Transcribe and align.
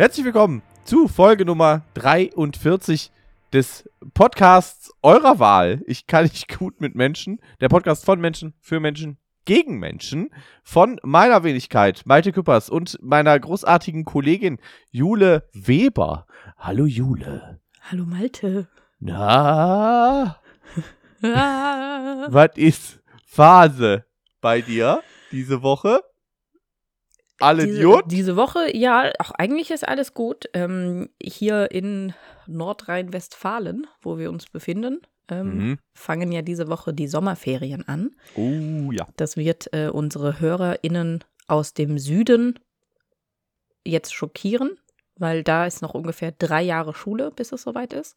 Herzlich 0.00 0.24
willkommen 0.24 0.62
zu 0.84 1.08
Folge 1.08 1.44
Nummer 1.44 1.82
43 1.92 3.12
des 3.52 3.86
Podcasts 4.14 4.90
eurer 5.02 5.38
Wahl. 5.38 5.82
Ich 5.84 6.06
kann 6.06 6.22
nicht 6.24 6.56
gut 6.58 6.80
mit 6.80 6.94
Menschen. 6.94 7.38
Der 7.60 7.68
Podcast 7.68 8.06
von 8.06 8.18
Menschen, 8.18 8.54
für 8.60 8.80
Menschen, 8.80 9.18
gegen 9.44 9.78
Menschen. 9.78 10.30
Von 10.64 10.98
meiner 11.02 11.44
Wenigkeit, 11.44 12.00
Malte 12.06 12.32
Küppers 12.32 12.70
und 12.70 12.96
meiner 13.02 13.38
großartigen 13.38 14.06
Kollegin 14.06 14.58
Jule 14.90 15.50
Weber. 15.52 16.26
Hallo 16.56 16.86
Jule. 16.86 17.60
Hallo 17.82 18.06
Malte. 18.06 18.68
Na? 19.00 20.40
Was 21.20 22.50
ist 22.56 23.00
Phase 23.26 24.06
bei 24.40 24.62
dir 24.62 25.02
diese 25.30 25.60
Woche? 25.60 26.00
Alle 27.40 27.64
diese, 27.64 27.78
Idiot? 27.78 28.04
Diese 28.08 28.36
Woche, 28.36 28.76
ja, 28.76 29.10
auch 29.18 29.30
eigentlich 29.32 29.70
ist 29.70 29.86
alles 29.86 30.14
gut. 30.14 30.46
Ähm, 30.54 31.08
hier 31.22 31.70
in 31.70 32.14
Nordrhein-Westfalen, 32.46 33.86
wo 34.02 34.18
wir 34.18 34.30
uns 34.30 34.46
befinden, 34.46 35.00
ähm, 35.28 35.56
Mhm. 35.56 35.78
fangen 35.94 36.32
ja 36.32 36.42
diese 36.42 36.68
Woche 36.68 36.92
die 36.92 37.08
Sommerferien 37.08 37.86
an. 37.88 38.10
Oh 38.36 38.90
ja. 38.92 39.06
Das 39.16 39.36
wird 39.36 39.72
äh, 39.72 39.88
unsere 39.88 40.40
HörerInnen 40.40 41.24
aus 41.46 41.74
dem 41.74 41.98
Süden 41.98 42.58
jetzt 43.84 44.12
schockieren, 44.14 44.76
weil 45.16 45.42
da 45.42 45.66
ist 45.66 45.82
noch 45.82 45.94
ungefähr 45.94 46.32
drei 46.32 46.62
Jahre 46.62 46.94
Schule, 46.94 47.30
bis 47.30 47.52
es 47.52 47.62
soweit 47.62 47.92
ist. 47.92 48.16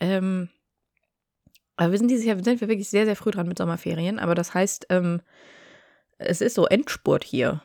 Ähm, 0.00 0.48
aber 1.76 1.92
wir 1.92 1.98
sind 1.98 2.08
dieses 2.08 2.24
Jahr 2.24 2.42
sind 2.42 2.60
wir 2.60 2.68
wirklich 2.68 2.90
sehr, 2.90 3.04
sehr 3.04 3.14
früh 3.16 3.30
dran 3.30 3.46
mit 3.46 3.58
Sommerferien. 3.58 4.18
Aber 4.18 4.34
das 4.34 4.52
heißt, 4.52 4.86
ähm, 4.90 5.22
es 6.18 6.40
ist 6.40 6.54
so 6.54 6.66
Endspurt 6.66 7.22
hier. 7.22 7.62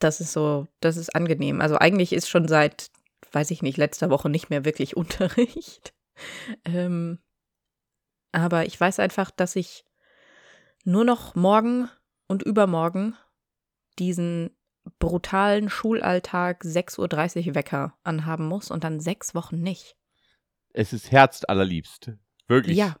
Das 0.00 0.20
ist 0.20 0.32
so, 0.32 0.66
das 0.80 0.96
ist 0.96 1.14
angenehm. 1.14 1.60
Also 1.60 1.76
eigentlich 1.76 2.12
ist 2.12 2.28
schon 2.28 2.48
seit, 2.48 2.90
weiß 3.32 3.50
ich 3.52 3.62
nicht, 3.62 3.76
letzter 3.76 4.10
Woche 4.10 4.28
nicht 4.28 4.50
mehr 4.50 4.64
wirklich 4.64 4.96
Unterricht. 4.96 5.94
Ähm, 6.64 7.20
aber 8.32 8.66
ich 8.66 8.78
weiß 8.80 8.98
einfach, 9.00 9.30
dass 9.30 9.56
ich 9.56 9.84
nur 10.84 11.04
noch 11.04 11.34
morgen 11.34 11.88
und 12.26 12.42
übermorgen 12.42 13.16
diesen 13.98 14.56
brutalen 14.98 15.68
Schulalltag 15.68 16.62
6.30 16.64 17.48
Uhr 17.48 17.54
Wecker 17.54 17.98
anhaben 18.02 18.46
muss 18.46 18.70
und 18.70 18.84
dann 18.84 19.00
sechs 19.00 19.34
Wochen 19.34 19.60
nicht. 19.60 19.96
Es 20.72 20.92
ist 20.92 21.10
herzallerliebst. 21.10 22.12
Wirklich. 22.46 22.76
Ja, 22.76 22.96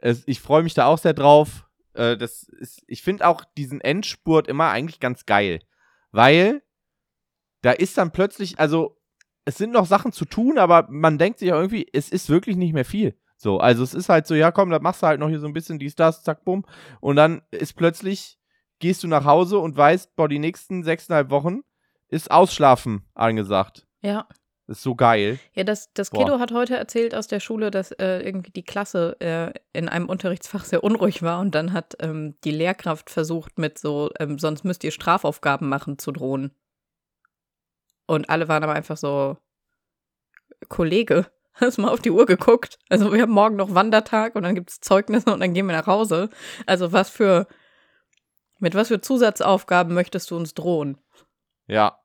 Es, 0.00 0.22
ich 0.26 0.40
freue 0.40 0.62
mich 0.62 0.74
da 0.74 0.86
auch 0.86 0.98
sehr 0.98 1.14
drauf. 1.14 1.66
Äh, 1.94 2.16
das 2.16 2.44
ist, 2.44 2.82
ich 2.86 3.02
finde 3.02 3.26
auch 3.26 3.44
diesen 3.56 3.80
Endspurt 3.80 4.48
immer 4.48 4.70
eigentlich 4.70 5.00
ganz 5.00 5.26
geil. 5.26 5.60
Weil 6.12 6.62
da 7.62 7.72
ist 7.72 7.98
dann 7.98 8.10
plötzlich, 8.10 8.58
also 8.58 8.96
es 9.44 9.56
sind 9.56 9.72
noch 9.72 9.86
Sachen 9.86 10.12
zu 10.12 10.24
tun, 10.24 10.58
aber 10.58 10.86
man 10.90 11.18
denkt 11.18 11.38
sich 11.38 11.52
auch 11.52 11.58
irgendwie, 11.58 11.86
es 11.92 12.10
ist 12.10 12.28
wirklich 12.28 12.56
nicht 12.56 12.72
mehr 12.72 12.84
viel. 12.84 13.16
So, 13.36 13.58
also 13.58 13.82
es 13.82 13.94
ist 13.94 14.08
halt 14.08 14.26
so, 14.26 14.34
ja 14.34 14.52
komm, 14.52 14.70
da 14.70 14.78
machst 14.80 15.02
du 15.02 15.06
halt 15.06 15.18
noch 15.18 15.28
hier 15.28 15.40
so 15.40 15.46
ein 15.46 15.54
bisschen 15.54 15.78
dies, 15.78 15.94
das, 15.94 16.22
zack, 16.22 16.44
bumm. 16.44 16.64
Und 17.00 17.16
dann 17.16 17.42
ist 17.50 17.74
plötzlich, 17.74 18.38
gehst 18.80 19.02
du 19.02 19.08
nach 19.08 19.24
Hause 19.24 19.58
und 19.58 19.76
weißt, 19.76 20.14
boah, 20.14 20.28
die 20.28 20.38
nächsten 20.38 20.82
sechseinhalb 20.82 21.30
Wochen 21.30 21.60
ist 22.08 22.30
Ausschlafen 22.30 23.08
angesagt. 23.14 23.86
ja. 24.02 24.26
Das 24.70 24.78
ist 24.78 24.84
so 24.84 24.94
geil. 24.94 25.40
Ja, 25.52 25.64
das, 25.64 25.92
das 25.94 26.10
Boah. 26.10 26.20
Kiddo 26.20 26.38
hat 26.38 26.52
heute 26.52 26.76
erzählt 26.76 27.12
aus 27.16 27.26
der 27.26 27.40
Schule, 27.40 27.72
dass 27.72 27.90
äh, 27.90 28.20
irgendwie 28.20 28.52
die 28.52 28.62
Klasse 28.62 29.16
äh, 29.18 29.52
in 29.72 29.88
einem 29.88 30.08
Unterrichtsfach 30.08 30.64
sehr 30.64 30.84
unruhig 30.84 31.24
war 31.24 31.40
und 31.40 31.56
dann 31.56 31.72
hat 31.72 31.96
ähm, 31.98 32.36
die 32.44 32.52
Lehrkraft 32.52 33.10
versucht 33.10 33.58
mit 33.58 33.80
so, 33.80 34.10
ähm, 34.20 34.38
sonst 34.38 34.62
müsst 34.62 34.84
ihr 34.84 34.92
Strafaufgaben 34.92 35.68
machen, 35.68 35.98
zu 35.98 36.12
drohen. 36.12 36.52
Und 38.06 38.30
alle 38.30 38.46
waren 38.46 38.62
aber 38.62 38.74
einfach 38.74 38.96
so, 38.96 39.38
Kollege, 40.68 41.26
hast 41.54 41.78
du 41.78 41.82
mal 41.82 41.90
auf 41.90 42.00
die 42.00 42.12
Uhr 42.12 42.26
geguckt? 42.26 42.78
Also 42.88 43.12
wir 43.12 43.22
haben 43.22 43.32
morgen 43.32 43.56
noch 43.56 43.74
Wandertag 43.74 44.36
und 44.36 44.44
dann 44.44 44.54
gibt 44.54 44.70
es 44.70 44.78
Zeugnisse 44.78 45.32
und 45.32 45.40
dann 45.40 45.52
gehen 45.52 45.66
wir 45.66 45.76
nach 45.76 45.88
Hause. 45.88 46.30
Also 46.66 46.92
was 46.92 47.10
für, 47.10 47.48
mit 48.60 48.76
was 48.76 48.86
für 48.86 49.00
Zusatzaufgaben 49.00 49.94
möchtest 49.94 50.30
du 50.30 50.36
uns 50.36 50.54
drohen? 50.54 50.96
Ja. 51.66 52.00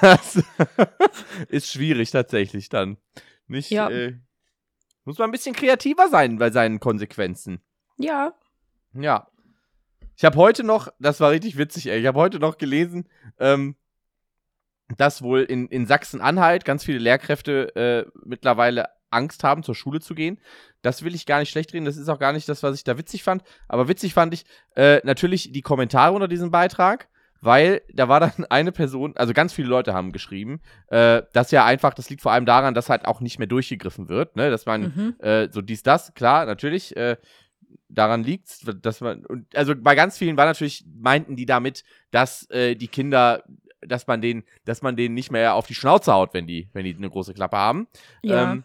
Das 0.00 0.42
ist 1.48 1.70
schwierig 1.72 2.10
tatsächlich 2.10 2.68
dann. 2.68 2.98
Nicht, 3.46 3.70
Ja. 3.70 3.88
äh, 3.90 4.16
muss 5.04 5.18
man 5.18 5.30
ein 5.30 5.32
bisschen 5.32 5.54
kreativer 5.54 6.08
sein 6.08 6.38
bei 6.38 6.50
seinen 6.50 6.80
Konsequenzen. 6.80 7.60
Ja, 7.98 8.34
Ja. 8.92 9.26
Ich 10.16 10.24
habe 10.26 10.36
heute 10.36 10.64
noch, 10.64 10.88
das 10.98 11.18
war 11.20 11.30
richtig 11.30 11.56
witzig, 11.56 11.86
ey, 11.86 11.98
ich 11.98 12.06
habe 12.06 12.18
heute 12.18 12.38
noch 12.40 12.58
gelesen, 12.58 13.08
ähm, 13.38 13.74
dass 14.98 15.22
wohl 15.22 15.40
in, 15.40 15.66
in 15.68 15.86
Sachsen-Anhalt 15.86 16.66
ganz 16.66 16.84
viele 16.84 16.98
Lehrkräfte 16.98 17.74
äh, 17.74 18.10
mittlerweile 18.26 18.88
Angst 19.08 19.44
haben, 19.44 19.62
zur 19.62 19.74
Schule 19.74 20.00
zu 20.00 20.14
gehen. 20.14 20.38
Das 20.82 21.02
will 21.04 21.14
ich 21.14 21.24
gar 21.24 21.38
nicht 21.38 21.48
schlecht 21.50 21.72
reden, 21.72 21.86
das 21.86 21.96
ist 21.96 22.10
auch 22.10 22.18
gar 22.18 22.34
nicht 22.34 22.48
das, 22.50 22.62
was 22.62 22.76
ich 22.76 22.84
da 22.84 22.98
witzig 22.98 23.22
fand. 23.22 23.42
Aber 23.66 23.88
witzig 23.88 24.12
fand 24.12 24.34
ich 24.34 24.44
äh, 24.76 25.00
natürlich 25.04 25.52
die 25.52 25.62
Kommentare 25.62 26.12
unter 26.12 26.28
diesem 26.28 26.50
Beitrag, 26.50 27.08
weil 27.40 27.82
da 27.92 28.08
war 28.08 28.20
dann 28.20 28.44
eine 28.50 28.72
Person, 28.72 29.14
also 29.16 29.32
ganz 29.32 29.52
viele 29.52 29.68
Leute 29.68 29.94
haben 29.94 30.12
geschrieben, 30.12 30.60
äh, 30.88 31.22
dass 31.32 31.50
ja 31.50 31.64
einfach, 31.64 31.94
das 31.94 32.10
liegt 32.10 32.22
vor 32.22 32.32
allem 32.32 32.46
daran, 32.46 32.74
dass 32.74 32.88
halt 32.88 33.06
auch 33.06 33.20
nicht 33.20 33.38
mehr 33.38 33.48
durchgegriffen 33.48 34.08
wird, 34.08 34.36
ne? 34.36 34.50
Dass 34.50 34.66
man 34.66 34.82
mhm. 35.18 35.24
äh, 35.24 35.48
so 35.50 35.62
dies, 35.62 35.82
das, 35.82 36.14
klar, 36.14 36.46
natürlich, 36.46 36.96
äh, 36.96 37.16
daran 37.88 38.22
liegt's, 38.22 38.64
dass 38.82 39.00
man, 39.00 39.24
und 39.26 39.54
also 39.56 39.74
bei 39.76 39.94
ganz 39.94 40.16
vielen 40.18 40.36
war 40.36 40.46
natürlich, 40.46 40.84
meinten 41.00 41.36
die 41.36 41.46
damit, 41.46 41.84
dass 42.10 42.48
äh, 42.50 42.74
die 42.74 42.88
Kinder, 42.88 43.42
dass 43.80 44.06
man 44.06 44.20
denen, 44.20 44.44
dass 44.64 44.82
man 44.82 44.96
denen 44.96 45.14
nicht 45.14 45.32
mehr 45.32 45.54
auf 45.54 45.66
die 45.66 45.74
Schnauze 45.74 46.12
haut, 46.12 46.34
wenn 46.34 46.46
die, 46.46 46.68
wenn 46.72 46.84
die 46.84 46.94
eine 46.94 47.10
große 47.10 47.34
Klappe 47.34 47.56
haben. 47.56 47.88
ja. 48.22 48.52
Ähm, 48.52 48.64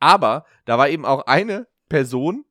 aber 0.00 0.44
da 0.66 0.76
war 0.76 0.90
eben 0.90 1.06
auch 1.06 1.26
eine 1.26 1.66
Person, 1.88 2.44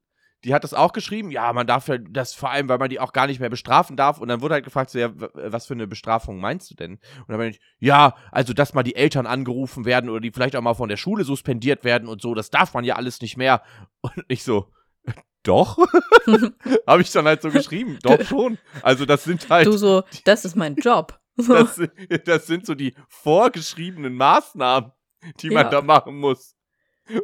die 0.43 0.53
hat 0.53 0.63
das 0.63 0.73
auch 0.73 0.93
geschrieben, 0.93 1.31
ja, 1.31 1.51
man 1.53 1.67
darf 1.67 1.87
ja 1.87 1.97
das 1.97 2.33
vor 2.33 2.49
allem, 2.49 2.67
weil 2.69 2.77
man 2.77 2.89
die 2.89 2.99
auch 2.99 3.13
gar 3.13 3.27
nicht 3.27 3.39
mehr 3.39 3.49
bestrafen 3.49 3.95
darf. 3.95 4.19
Und 4.19 4.27
dann 4.27 4.41
wurde 4.41 4.55
halt 4.55 4.65
gefragt, 4.65 4.89
so, 4.89 4.99
ja, 4.99 5.09
w- 5.19 5.27
was 5.33 5.65
für 5.67 5.73
eine 5.73 5.87
Bestrafung 5.87 6.39
meinst 6.39 6.69
du 6.71 6.75
denn? 6.75 6.93
Und 6.93 7.29
dann 7.29 7.37
meinte 7.37 7.57
ich, 7.57 7.63
ja, 7.79 8.15
also, 8.31 8.53
dass 8.53 8.73
mal 8.73 8.83
die 8.83 8.95
Eltern 8.95 9.25
angerufen 9.25 9.85
werden 9.85 10.09
oder 10.09 10.19
die 10.19 10.31
vielleicht 10.31 10.55
auch 10.55 10.61
mal 10.61 10.73
von 10.73 10.89
der 10.89 10.97
Schule 10.97 11.23
suspendiert 11.23 11.83
werden 11.83 12.07
und 12.07 12.21
so, 12.21 12.33
das 12.35 12.49
darf 12.49 12.73
man 12.73 12.83
ja 12.83 12.95
alles 12.95 13.21
nicht 13.21 13.37
mehr. 13.37 13.63
Und 14.01 14.13
ich 14.27 14.43
so, 14.43 14.71
doch? 15.43 15.77
Habe 16.87 17.01
ich 17.01 17.11
dann 17.11 17.25
halt 17.25 17.41
so 17.41 17.49
geschrieben, 17.49 17.99
doch 18.01 18.21
schon. 18.23 18.57
Also, 18.81 19.05
das 19.05 19.23
sind 19.23 19.49
halt. 19.49 19.65
Du 19.67 19.77
so, 19.77 20.03
das 20.25 20.45
ist 20.45 20.55
mein 20.55 20.75
Job. 20.75 21.19
Das, 21.47 21.81
das 22.25 22.45
sind 22.45 22.65
so 22.67 22.75
die 22.75 22.93
vorgeschriebenen 23.09 24.13
Maßnahmen, 24.15 24.91
die 25.39 25.49
man 25.49 25.63
Ja. 25.65 25.69
da 25.71 25.81
machen 25.81 26.19
muss. 26.19 26.55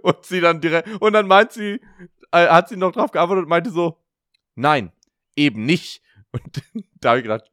Und 0.02 0.26
sie 0.26 0.42
dann 0.42 0.60
direkt, 0.62 0.90
und 1.00 1.14
dann 1.14 1.28
meint 1.28 1.52
sie, 1.52 1.80
äh, 2.32 2.48
hat 2.48 2.70
sie 2.70 2.78
noch 2.78 2.92
drauf 2.92 3.12
geantwortet 3.12 3.44
und 3.44 3.50
meinte 3.50 3.72
so, 3.72 3.98
nein, 4.56 4.92
eben 5.36 5.66
nicht. 5.66 6.02
Und 6.32 6.62
da 7.02 7.10
habe 7.10 7.20
ich 7.20 7.24
gedacht, 7.24 7.52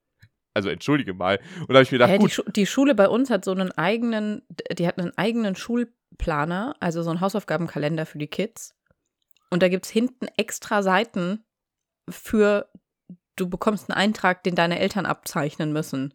also 0.54 0.68
entschuldige 0.70 1.14
mal. 1.14 1.38
Und 1.60 1.70
da 1.70 1.74
habe 1.74 1.82
ich 1.82 1.92
mir 1.92 1.98
gedacht, 1.98 2.10
Ja, 2.10 2.16
die, 2.16 2.22
gut, 2.22 2.32
Schu 2.32 2.42
die 2.50 2.66
Schule 2.66 2.94
bei 2.94 3.08
uns 3.08 3.30
hat 3.30 3.44
so 3.44 3.52
einen 3.52 3.72
eigenen, 3.72 4.42
die 4.72 4.86
hat 4.86 4.98
einen 4.98 5.16
eigenen 5.16 5.54
Schulplaner, 5.54 6.74
also 6.80 7.02
so 7.02 7.10
einen 7.10 7.20
Hausaufgabenkalender 7.20 8.06
für 8.06 8.18
die 8.18 8.26
Kids. 8.28 8.74
Und 9.50 9.62
da 9.62 9.68
gibt 9.68 9.84
es 9.86 9.90
hinten 9.92 10.26
extra 10.36 10.82
Seiten 10.82 11.44
für, 12.08 12.70
du 13.36 13.48
bekommst 13.48 13.90
einen 13.90 13.98
Eintrag, 13.98 14.42
den 14.44 14.54
deine 14.54 14.78
Eltern 14.78 15.06
abzeichnen 15.06 15.72
müssen. 15.72 16.14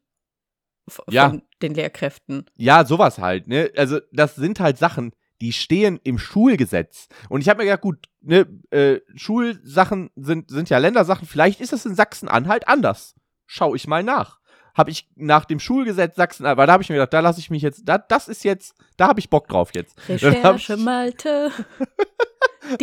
V 0.87 1.03
Ja. 1.09 1.29
Von 1.29 1.43
den 1.61 1.75
Lehrkräften. 1.75 2.49
ja, 2.55 2.83
sowas 2.83 3.19
halt, 3.19 3.47
ne? 3.47 3.71
Also, 3.77 3.99
das 4.11 4.35
sind 4.35 4.59
halt 4.59 4.79
Sachen, 4.79 5.13
die 5.41 5.51
stehen 5.51 5.99
im 6.03 6.17
Schulgesetz. 6.17 7.07
Und 7.29 7.41
ich 7.41 7.49
habe 7.49 7.59
mir 7.59 7.65
gedacht, 7.65 7.81
gut, 7.81 7.97
ne, 8.21 8.47
äh, 8.69 8.99
Schulsachen 9.15 10.11
sind, 10.15 10.49
sind 10.49 10.69
ja 10.69 10.77
Ländersachen, 10.77 11.27
vielleicht 11.27 11.59
ist 11.59 11.73
das 11.73 11.85
in 11.85 11.95
Sachsen-Anhalt 11.95 12.67
anders. 12.67 13.15
Schau 13.47 13.75
ich 13.75 13.87
mal 13.87 14.03
nach. 14.03 14.39
Habe 14.73 14.91
ich 14.91 15.09
nach 15.15 15.43
dem 15.43 15.59
Schulgesetz 15.59 16.15
Sachsen-Anhalt, 16.15 16.57
weil 16.57 16.67
da 16.67 16.73
habe 16.73 16.83
ich 16.83 16.89
mir 16.89 16.95
gedacht, 16.95 17.11
da 17.13 17.19
lasse 17.19 17.39
ich 17.41 17.49
mich 17.49 17.61
jetzt, 17.61 17.81
da, 17.85 17.97
das 17.97 18.29
ist 18.29 18.45
jetzt, 18.45 18.73
da 18.95 19.07
habe 19.09 19.19
ich 19.19 19.29
Bock 19.29 19.47
drauf 19.49 19.71
jetzt. 19.73 19.97
Recherche 20.07 20.73
ich- 20.77 20.79
Malte. 20.79 21.51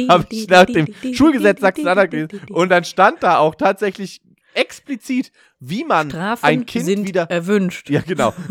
Habe 0.08 0.26
ich 0.31 0.49
nach 0.49 0.66
dem 0.66 0.93
Schulgesetz 1.14 1.60
Sachsen-Anhalt 1.60 2.10
gelesen 2.10 2.40
und 2.50 2.69
dann 2.69 2.84
stand 2.84 3.22
da 3.22 3.38
auch 3.38 3.55
tatsächlich 3.55 4.20
explizit, 4.52 5.31
wie 5.60 5.84
man 5.84 6.10
Strafen 6.10 6.44
ein 6.44 6.66
Kind 6.66 7.06
wieder 7.06 7.31
erwünscht. 7.31 7.88
Ja, 7.88 8.00
genau. 8.00 8.34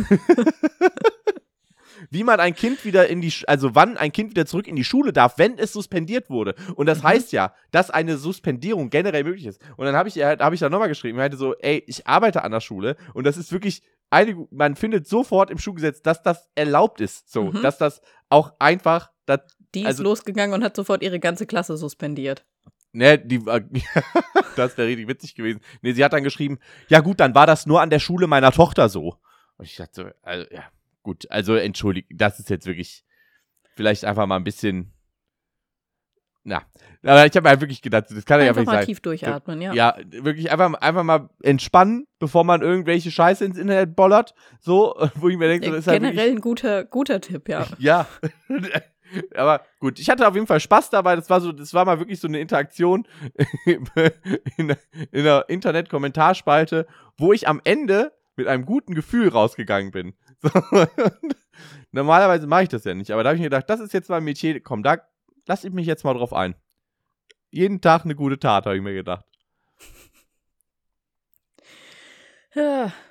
Wie 2.10 2.24
man 2.24 2.40
ein 2.40 2.56
Kind 2.56 2.84
wieder 2.86 3.08
in 3.08 3.22
die, 3.22 3.34
also 3.48 3.76
wann 3.76 3.98
ein 3.98 4.12
Kind 4.12 4.32
wieder 4.32 4.46
zurück 4.46 4.68
in 4.68 4.76
die 4.76 4.84
Schule 4.84 5.14
darf, 5.14 5.38
wenn 5.38 5.58
es 5.58 5.74
suspendiert 5.74 6.30
wurde. 6.30 6.56
Und 6.76 6.86
das 6.86 7.00
Mhm. 7.00 7.08
heißt 7.08 7.32
ja, 7.32 7.54
dass 7.72 7.90
eine 7.90 8.18
Suspendierung 8.18 8.90
generell 8.90 9.24
möglich 9.24 9.46
ist. 9.46 9.62
Und 9.78 9.86
dann 9.86 9.96
habe 9.96 10.10
ich, 10.10 10.18
hab 10.18 10.54
ich 10.54 10.60
da 10.60 10.70
nochmal 10.70 10.88
geschrieben, 10.90 11.18
ich 11.18 11.22
meinte 11.22 11.38
so, 11.38 11.56
ey, 11.56 11.84
ich 11.88 12.08
arbeite 12.08 12.44
an 12.44 12.52
der 12.52 12.62
Schule 12.62 12.96
und 13.14 13.26
das 13.26 13.38
ist 13.38 13.52
wirklich, 13.52 13.82
eine, 14.10 14.48
man 14.52 14.76
findet 14.76 15.06
sofort 15.08 15.52
im 15.52 15.58
Schulgesetz, 15.58 16.02
dass 16.02 16.24
das 16.24 16.50
erlaubt 16.56 17.02
ist. 17.02 17.30
So, 17.32 17.46
Mhm. 17.52 17.62
dass 17.62 17.78
das 17.78 18.02
auch 18.30 18.54
einfach, 18.60 19.12
das, 19.26 19.42
Die 19.76 19.82
ist 19.82 19.88
Also- 19.88 20.04
losgegangen 20.04 20.54
und 20.54 20.64
hat 20.64 20.76
sofort 20.78 21.04
ihre 21.04 21.20
ganze 21.20 21.46
Klasse 21.46 21.76
suspendiert. 21.76 22.46
Ne, 22.94 23.20
die 23.20 23.46
war, 23.46 23.60
das 24.56 24.78
wäre 24.78 24.88
richtig 24.88 25.08
witzig 25.08 25.36
gewesen. 25.36 25.60
Ne, 25.82 25.94
sie 25.94 26.04
hat 26.06 26.14
dann 26.14 26.24
geschrieben, 26.24 26.58
ja 26.88 27.02
gut, 27.02 27.20
dann 27.20 27.36
war 27.36 27.46
das 27.46 27.66
nur 27.66 27.82
an 27.82 27.90
der 27.90 28.00
Schule 28.00 28.28
meiner 28.28 28.52
Tochter 28.52 28.88
so. 28.90 29.18
Und 29.58 29.66
ich 29.66 29.76
dachte 29.76 29.92
so, 29.94 30.06
also, 30.22 30.46
ja, 30.52 30.64
gut, 31.08 31.26
also 31.32 31.56
entschuldigt, 31.56 32.10
das 32.14 32.38
ist 32.38 32.50
jetzt 32.50 32.68
wirklich 32.68 33.06
vielleicht 33.76 34.04
einfach 34.04 34.28
mal 34.28 34.36
ein 34.36 34.44
bisschen. 34.44 34.92
Na, 36.44 36.64
aber 37.04 37.26
ich 37.26 37.36
habe 37.36 37.48
halt 37.48 37.62
wirklich 37.62 37.82
gedacht, 37.82 38.06
das 38.10 38.26
kann 38.26 38.42
ja 38.42 38.48
Einfach 38.48 38.62
nicht 38.62 38.68
mal 38.68 38.78
sein. 38.78 38.86
tief 38.86 39.00
durchatmen, 39.00 39.62
ja. 39.62 39.74
Ja, 39.74 39.98
wirklich 40.10 40.52
einfach, 40.52 40.74
einfach 40.74 41.04
mal 41.04 41.30
entspannen, 41.44 42.08
bevor 42.20 42.44
man 42.44 42.62
irgendwelche 42.62 43.10
Scheiße 43.10 43.46
ins 43.46 43.58
Internet 43.58 43.96
bollert. 43.96 44.34
So, 44.60 44.96
wo 45.16 45.30
ich 45.30 45.38
mir 45.38 45.48
denke, 45.48 45.68
so, 45.68 45.72
das 45.72 45.82
ist 45.82 45.88
halt 45.88 46.02
Generell 46.02 46.32
ein 46.32 46.42
guter, 46.42 46.84
guter 46.84 47.22
Tipp, 47.22 47.48
ja. 47.48 47.66
Ja. 47.80 48.06
Aber 49.36 49.62
gut, 49.80 50.00
ich 50.00 50.10
hatte 50.10 50.28
auf 50.28 50.36
jeden 50.36 50.48
Fall 50.48 50.60
Spaß 50.60 50.90
dabei. 50.90 51.16
Das 51.16 51.30
war 51.30 51.40
so, 51.40 51.54
das 51.54 51.74
war 51.74 51.86
mal 51.86 52.00
wirklich 52.00 52.20
so 52.20 52.28
eine 52.28 52.42
Interaktion 52.42 53.08
in, 53.66 54.76
in 55.12 55.24
der 55.24 55.46
Internet-Kommentarspalte, 55.48 56.86
wo 57.18 57.32
ich 57.32 57.48
am 57.48 57.62
Ende 57.64 58.12
mit 58.38 58.48
einem 58.48 58.66
guten 58.66 58.94
Gefühl 58.94 59.30
rausgegangen 59.30 59.92
bin. 59.92 60.14
So. 60.42 60.50
Normalerweise 61.92 62.46
mache 62.48 62.64
ich 62.64 62.70
das 62.70 62.84
ja 62.84 62.94
nicht, 62.94 63.12
aber 63.12 63.24
da 63.24 63.30
habe 63.30 63.38
ich 63.38 63.42
mir 63.42 63.50
gedacht, 63.50 63.70
das 63.70 63.80
ist 63.80 63.94
jetzt 63.94 64.10
mal 64.10 64.18
ein 64.18 64.24
Metier, 64.24 64.62
komm, 64.62 64.84
da 64.84 64.98
lass 65.48 65.64
ich 65.64 65.72
mich 65.72 65.88
jetzt 65.88 66.04
mal 66.04 66.14
drauf 66.14 66.34
ein. 66.34 66.56
Jeden 67.50 67.82
Tag 67.82 68.04
eine 68.04 68.14
gute 68.14 68.38
Tat, 68.38 68.66
habe 68.66 68.76
ich 68.76 68.84
mir 68.84 68.94
gedacht. 68.94 69.26
Ja. 72.54 72.94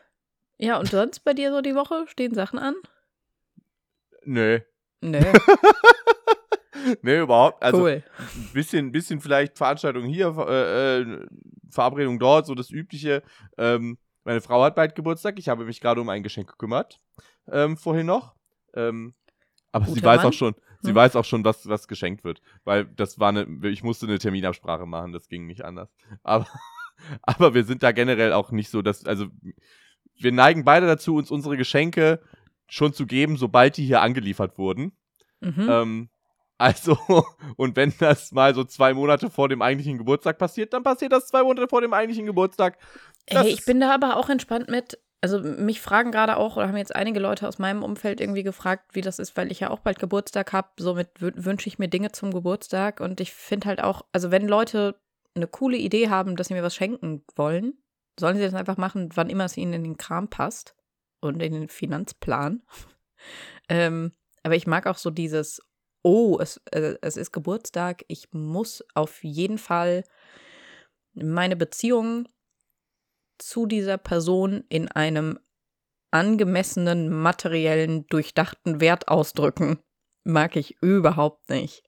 Ja, 0.58 0.78
und 0.78 0.88
sonst 0.88 1.20
bei 1.20 1.34
dir 1.34 1.50
so 1.50 1.60
die 1.60 1.74
Woche? 1.74 2.06
Stehen 2.08 2.32
Sachen 2.32 2.58
an? 2.58 2.76
Nö. 4.24 4.60
Nö, 5.02 5.20
Nö, 7.02 7.22
überhaupt. 7.22 7.62
Also, 7.62 7.82
cool. 7.82 8.02
ein 8.18 8.52
bisschen, 8.54 8.90
bisschen 8.90 9.20
vielleicht 9.20 9.58
Veranstaltung 9.58 10.04
hier, 10.04 10.34
äh, 10.48 11.00
äh, 11.00 11.26
Verabredung 11.70 12.18
dort, 12.18 12.46
so 12.46 12.54
das 12.54 12.70
Übliche. 12.70 13.22
Ähm, 13.58 13.98
meine 14.26 14.40
Frau 14.40 14.62
hat 14.64 14.74
bald 14.74 14.96
Geburtstag. 14.96 15.38
Ich 15.38 15.48
habe 15.48 15.64
mich 15.64 15.80
gerade 15.80 16.00
um 16.00 16.08
ein 16.08 16.24
Geschenk 16.24 16.50
gekümmert. 16.50 17.00
Ähm, 17.50 17.76
vorhin 17.76 18.06
noch. 18.06 18.34
Ähm, 18.74 19.14
aber 19.70 19.86
sie 19.86 19.94
Guter 19.94 20.06
weiß 20.06 20.18
Mann. 20.18 20.26
auch 20.26 20.32
schon, 20.32 20.54
sie 20.82 20.88
Hm. 20.88 20.96
weiß 20.96 21.14
auch 21.16 21.24
schon, 21.24 21.44
was, 21.44 21.68
was 21.68 21.86
geschenkt 21.86 22.24
wird. 22.24 22.42
Weil 22.64 22.86
das 22.86 23.20
war 23.20 23.28
eine, 23.28 23.46
ich 23.68 23.84
musste 23.84 24.06
eine 24.06 24.18
Terminabsprache 24.18 24.84
machen, 24.84 25.12
das 25.12 25.28
ging 25.28 25.46
nicht 25.46 25.64
anders. 25.64 25.94
Aber, 26.24 26.46
aber 27.22 27.54
wir 27.54 27.64
sind 27.64 27.84
da 27.84 27.92
generell 27.92 28.32
auch 28.32 28.50
nicht 28.50 28.68
so, 28.68 28.82
dass, 28.82 29.06
also 29.06 29.28
wir 30.18 30.32
neigen 30.32 30.64
beide 30.64 30.86
dazu, 30.86 31.14
uns 31.14 31.30
unsere 31.30 31.56
Geschenke 31.56 32.20
schon 32.66 32.92
zu 32.92 33.06
geben, 33.06 33.36
sobald 33.36 33.76
die 33.76 33.86
hier 33.86 34.00
angeliefert 34.02 34.58
wurden. 34.58 34.96
Mhm. 35.40 35.68
Ähm, 35.70 36.08
also, 36.58 36.96
und 37.56 37.76
wenn 37.76 37.92
das 37.98 38.32
mal 38.32 38.54
so 38.54 38.64
zwei 38.64 38.94
Monate 38.94 39.30
vor 39.30 39.48
dem 39.48 39.62
eigentlichen 39.62 39.98
Geburtstag 39.98 40.38
passiert, 40.38 40.72
dann 40.72 40.82
passiert 40.82 41.12
das 41.12 41.28
zwei 41.28 41.42
Monate 41.42 41.68
vor 41.68 41.80
dem 41.80 41.92
eigentlichen 41.92 42.26
Geburtstag. 42.26 42.78
Hey, 43.28 43.48
ich 43.48 43.64
bin 43.64 43.80
da 43.80 43.92
aber 43.94 44.16
auch 44.16 44.28
entspannt 44.28 44.68
mit. 44.68 44.98
Also 45.22 45.40
mich 45.40 45.80
fragen 45.80 46.12
gerade 46.12 46.36
auch, 46.36 46.56
oder 46.56 46.68
haben 46.68 46.76
jetzt 46.76 46.94
einige 46.94 47.18
Leute 47.18 47.48
aus 47.48 47.58
meinem 47.58 47.82
Umfeld 47.82 48.20
irgendwie 48.20 48.42
gefragt, 48.42 48.94
wie 48.94 49.00
das 49.00 49.18
ist, 49.18 49.36
weil 49.36 49.50
ich 49.50 49.60
ja 49.60 49.70
auch 49.70 49.80
bald 49.80 49.98
Geburtstag 49.98 50.52
habe. 50.52 50.68
Somit 50.78 51.08
wü- 51.18 51.32
wünsche 51.44 51.68
ich 51.68 51.78
mir 51.78 51.88
Dinge 51.88 52.12
zum 52.12 52.32
Geburtstag. 52.32 53.00
Und 53.00 53.20
ich 53.20 53.32
finde 53.32 53.66
halt 53.68 53.82
auch, 53.82 54.02
also 54.12 54.30
wenn 54.30 54.46
Leute 54.46 55.00
eine 55.34 55.46
coole 55.46 55.78
Idee 55.78 56.10
haben, 56.10 56.36
dass 56.36 56.48
sie 56.48 56.54
mir 56.54 56.62
was 56.62 56.74
schenken 56.74 57.24
wollen, 57.34 57.74
sollen 58.20 58.36
sie 58.36 58.42
das 58.42 58.54
einfach 58.54 58.76
machen, 58.76 59.08
wann 59.14 59.30
immer 59.30 59.44
es 59.46 59.56
ihnen 59.56 59.72
in 59.72 59.84
den 59.84 59.96
Kram 59.96 60.28
passt 60.28 60.76
und 61.20 61.42
in 61.42 61.52
den 61.52 61.68
Finanzplan. 61.68 62.62
ähm, 63.68 64.12
aber 64.42 64.54
ich 64.54 64.66
mag 64.66 64.86
auch 64.86 64.98
so 64.98 65.10
dieses, 65.10 65.60
oh, 66.06 66.38
es, 66.40 66.58
äh, 66.70 66.94
es 67.02 67.16
ist 67.16 67.32
Geburtstag, 67.32 68.04
ich 68.06 68.32
muss 68.32 68.84
auf 68.94 69.24
jeden 69.24 69.58
Fall 69.58 70.04
meine 71.14 71.56
Beziehung 71.56 72.28
zu 73.38 73.66
dieser 73.66 73.98
Person 73.98 74.62
in 74.68 74.88
einem 74.88 75.38
angemessenen, 76.12 77.10
materiellen, 77.10 78.06
durchdachten 78.06 78.80
Wert 78.80 79.08
ausdrücken. 79.08 79.80
Mag 80.22 80.54
ich 80.54 80.80
überhaupt 80.80 81.50
nicht. 81.50 81.82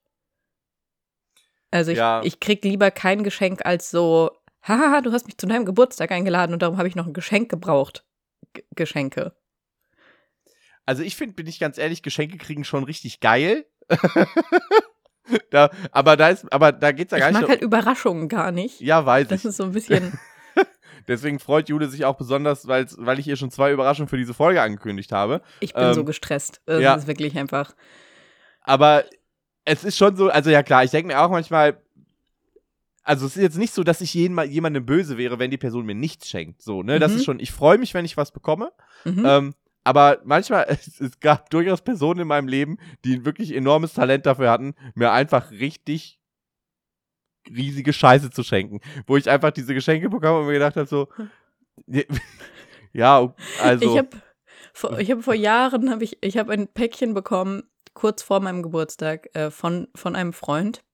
Also 1.71 1.93
ich, 1.93 1.99
Ja. 1.99 2.21
ich 2.25 2.41
krieg 2.41 2.65
lieber 2.65 2.91
kein 2.91 3.23
Geschenk 3.23 3.65
als 3.65 3.91
so, 3.91 4.33
haha, 4.63 5.01
du 5.01 5.13
hast 5.13 5.27
mich 5.27 5.39
zu 5.39 5.47
deinem 5.47 5.65
Geburtstag 5.65 6.11
eingeladen 6.11 6.53
und 6.55 6.63
darum 6.63 6.77
habe 6.77 6.89
ich 6.89 6.97
noch 6.97 7.07
ein 7.07 7.13
Geschenk 7.15 7.51
gebraucht. 7.51 8.05
G 8.53 8.65
Geschenke. 8.75 9.37
Also 10.87 11.03
ich 11.03 11.17
finde, 11.17 11.35
bin 11.35 11.47
ich 11.47 11.61
ganz 11.61 11.79
ehrlich, 11.79 12.03
Geschenke 12.03 12.39
kriegen 12.39 12.65
schon 12.65 12.83
richtig 12.83 13.21
geil. 13.21 13.67
da, 15.51 15.71
aber 15.93 16.17
da 16.17 16.29
ist, 16.29 16.51
aber 16.53 16.73
da 16.73 16.93
geht's 16.93 17.13
ja 17.13 17.19
gar 17.19 17.29
Ich 17.29 17.33
nicht. 17.35 17.41
mag 17.43 17.49
um- 17.49 17.51
halt 17.51 17.63
Überraschungen 17.63 18.29
gar 18.29 18.51
nicht. 18.53 18.81
ja, 18.81 19.05
weiß 19.05 19.29
Das 19.29 19.41
ich. 19.41 19.47
ist 19.47 19.57
so 19.57 19.65
ein 19.65 19.73
bisschen, 19.73 20.19
Deswegen 21.07 21.39
freut 21.39 21.71
Jule 21.71 21.89
sich 21.89 22.05
auch 22.05 22.17
besonders, 22.17 22.67
weil 22.69 23.19
ich 23.19 23.27
ihr 23.27 23.37
schon 23.37 23.51
zwei 23.51 23.73
Überraschungen 23.73 24.09
für 24.09 24.19
diese 24.19 24.35
Folge 24.35 24.61
angekündigt 24.61 25.11
habe. 25.13 25.41
ich 25.61 25.73
bin 25.73 25.85
Ähm, 25.85 25.95
so 25.95 26.05
gestresst. 26.05 26.61
Das 26.67 26.83
ja. 26.83 26.95
ist 26.95 27.07
wirklich 27.07 27.39
einfach. 27.39 27.75
Aber 28.61 29.05
es 29.65 29.85
ist 29.85 29.97
schon 29.97 30.17
so, 30.17 30.29
also 30.29 30.51
ja 30.51 30.63
klar, 30.63 30.85
ich 30.85 30.91
denke 30.91 31.07
mir 31.09 31.21
auch 31.21 31.31
manchmal, 31.31 31.81
also 33.05 33.25
es 33.25 33.37
ist 33.39 33.43
jetzt 33.43 33.57
nicht 33.57 33.73
so, 33.73 33.85
dass 33.85 34.03
ich 34.03 34.13
jeden, 34.13 34.39
jemandem 34.51 34.85
böse 34.85 35.17
wäre, 35.17 35.39
wenn 35.39 35.51
die 35.51 35.57
Person 35.57 35.87
mir 35.87 35.95
nichts 35.95 36.29
schenkt. 36.29 36.61
So, 36.61 36.83
ne? 36.83 36.99
Das 36.99 37.13
Mhm. 37.13 37.17
ist 37.19 37.25
schon, 37.25 37.41
ich 37.41 37.53
freue 37.53 37.79
mich, 37.79 37.95
wenn 37.95 38.05
ich 38.05 38.19
was 38.19 38.31
bekomme. 38.33 38.71
Mhm. 39.05 39.25
Ähm, 39.25 39.55
aber 39.85 40.21
manchmal, 40.25 40.67
es, 40.69 41.01
es 41.01 41.21
gab 41.21 41.51
durchaus 41.51 41.83
Personen 41.83 42.21
in 42.21 42.29
meinem 42.29 42.49
Leben, 42.49 42.79
die 43.05 43.17
ein 43.17 43.25
wirklich 43.25 43.55
enormes 43.55 43.95
Talent 43.95 44.27
dafür 44.27 44.51
hatten, 44.51 44.75
mir 44.95 45.13
einfach 45.13 45.51
richtig 45.51 46.19
riesige 47.49 47.93
Scheiße 47.93 48.31
zu 48.31 48.43
schenken. 48.43 48.81
Wo 49.07 49.17
ich 49.17 49.29
einfach 49.29 49.51
diese 49.51 49.75
Geschenke 49.75 50.09
bekomme 50.11 50.41
und 50.41 50.47
mir 50.47 50.55
gedacht 50.55 50.77
habe, 50.77 50.87
so, 50.87 51.09
ja, 52.93 53.35
also. 53.63 53.85
Ich 53.85 53.99
habe 53.99 54.11
vor, 54.73 54.99
ich 54.99 55.11
hab 55.11 55.23
vor 55.23 55.35
Jahren 55.35 55.91
hab 55.91 56.03
ich, 56.03 56.19
ich 56.21 56.37
hab 56.39 56.49
ein 56.51 56.69
Päckchen 56.69 57.15
bekommen, 57.15 57.65
kurz 57.95 58.23
vor 58.23 58.41
meinem 58.41 58.63
Geburtstag, 58.63 59.35
äh, 59.35 59.51
von, 59.51 59.89
von 59.95 60.15
einem 60.15 60.33
Freund. 60.33 60.85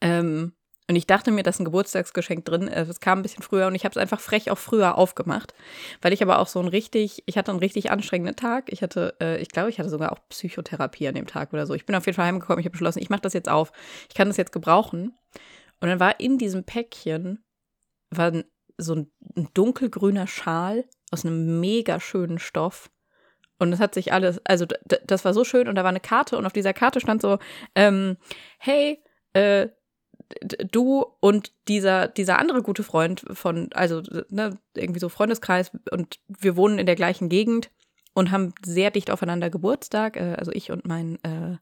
Ähm, 0.00 0.52
und 0.88 0.94
ich 0.94 1.06
dachte 1.06 1.32
mir, 1.32 1.42
da 1.42 1.50
ist 1.50 1.58
ein 1.58 1.64
Geburtstagsgeschenk 1.64 2.44
drin. 2.44 2.68
Äh, 2.68 2.82
Es 2.82 3.00
kam 3.00 3.18
ein 3.18 3.22
bisschen 3.22 3.42
früher 3.42 3.66
und 3.66 3.74
ich 3.74 3.84
habe 3.84 3.92
es 3.92 3.96
einfach 3.96 4.20
frech 4.20 4.50
auch 4.50 4.58
früher 4.58 4.96
aufgemacht, 4.96 5.52
weil 6.00 6.12
ich 6.12 6.22
aber 6.22 6.38
auch 6.38 6.46
so 6.46 6.60
ein 6.60 6.68
richtig, 6.68 7.24
ich 7.26 7.36
hatte 7.36 7.50
einen 7.50 7.58
richtig 7.58 7.90
anstrengenden 7.90 8.36
Tag. 8.36 8.72
Ich 8.72 8.82
hatte, 8.82 9.16
äh, 9.20 9.40
ich 9.40 9.48
glaube, 9.48 9.70
ich 9.70 9.78
hatte 9.78 9.88
sogar 9.88 10.12
auch 10.12 10.20
Psychotherapie 10.28 11.08
an 11.08 11.14
dem 11.14 11.26
Tag 11.26 11.52
oder 11.52 11.66
so. 11.66 11.74
Ich 11.74 11.86
bin 11.86 11.96
auf 11.96 12.06
jeden 12.06 12.14
Fall 12.14 12.26
heimgekommen, 12.26 12.60
ich 12.60 12.66
habe 12.66 12.72
beschlossen, 12.72 13.02
ich 13.02 13.10
mache 13.10 13.22
das 13.22 13.32
jetzt 13.32 13.48
auf. 13.48 13.72
Ich 14.08 14.14
kann 14.14 14.28
das 14.28 14.36
jetzt 14.36 14.52
gebrauchen. 14.52 15.16
Und 15.80 15.88
dann 15.88 16.00
war 16.00 16.20
in 16.20 16.38
diesem 16.38 16.64
Päckchen 16.64 17.44
war 18.10 18.32
so 18.78 18.94
ein, 18.94 19.12
ein 19.36 19.48
dunkelgrüner 19.54 20.26
Schal 20.26 20.84
aus 21.10 21.24
einem 21.24 21.60
mega 21.60 21.98
schönen 21.98 22.38
Stoff. 22.38 22.90
Und 23.58 23.70
das 23.70 23.80
hat 23.80 23.94
sich 23.94 24.12
alles, 24.12 24.40
also 24.44 24.66
das 25.04 25.24
war 25.24 25.32
so 25.32 25.42
schön 25.42 25.66
und 25.66 25.76
da 25.76 25.82
war 25.82 25.88
eine 25.88 26.00
Karte 26.00 26.36
und 26.36 26.44
auf 26.46 26.52
dieser 26.52 26.74
Karte 26.74 27.00
stand 27.00 27.22
so, 27.22 27.38
ähm, 27.74 28.18
hey, 28.58 29.02
äh, 29.32 29.68
du 30.40 31.06
und 31.20 31.52
dieser, 31.68 32.08
dieser 32.08 32.38
andere 32.38 32.62
gute 32.62 32.82
Freund 32.82 33.24
von, 33.32 33.70
also 33.72 34.02
ne, 34.28 34.58
irgendwie 34.74 35.00
so 35.00 35.08
Freundeskreis 35.08 35.70
und 35.90 36.20
wir 36.28 36.56
wohnen 36.56 36.78
in 36.78 36.86
der 36.86 36.96
gleichen 36.96 37.28
Gegend 37.28 37.70
und 38.14 38.30
haben 38.30 38.54
sehr 38.64 38.90
dicht 38.90 39.10
aufeinander 39.10 39.50
Geburtstag, 39.50 40.16
äh, 40.16 40.34
also 40.38 40.52
ich 40.52 40.70
und 40.70 40.86
mein 40.86 41.22
äh, 41.22 41.56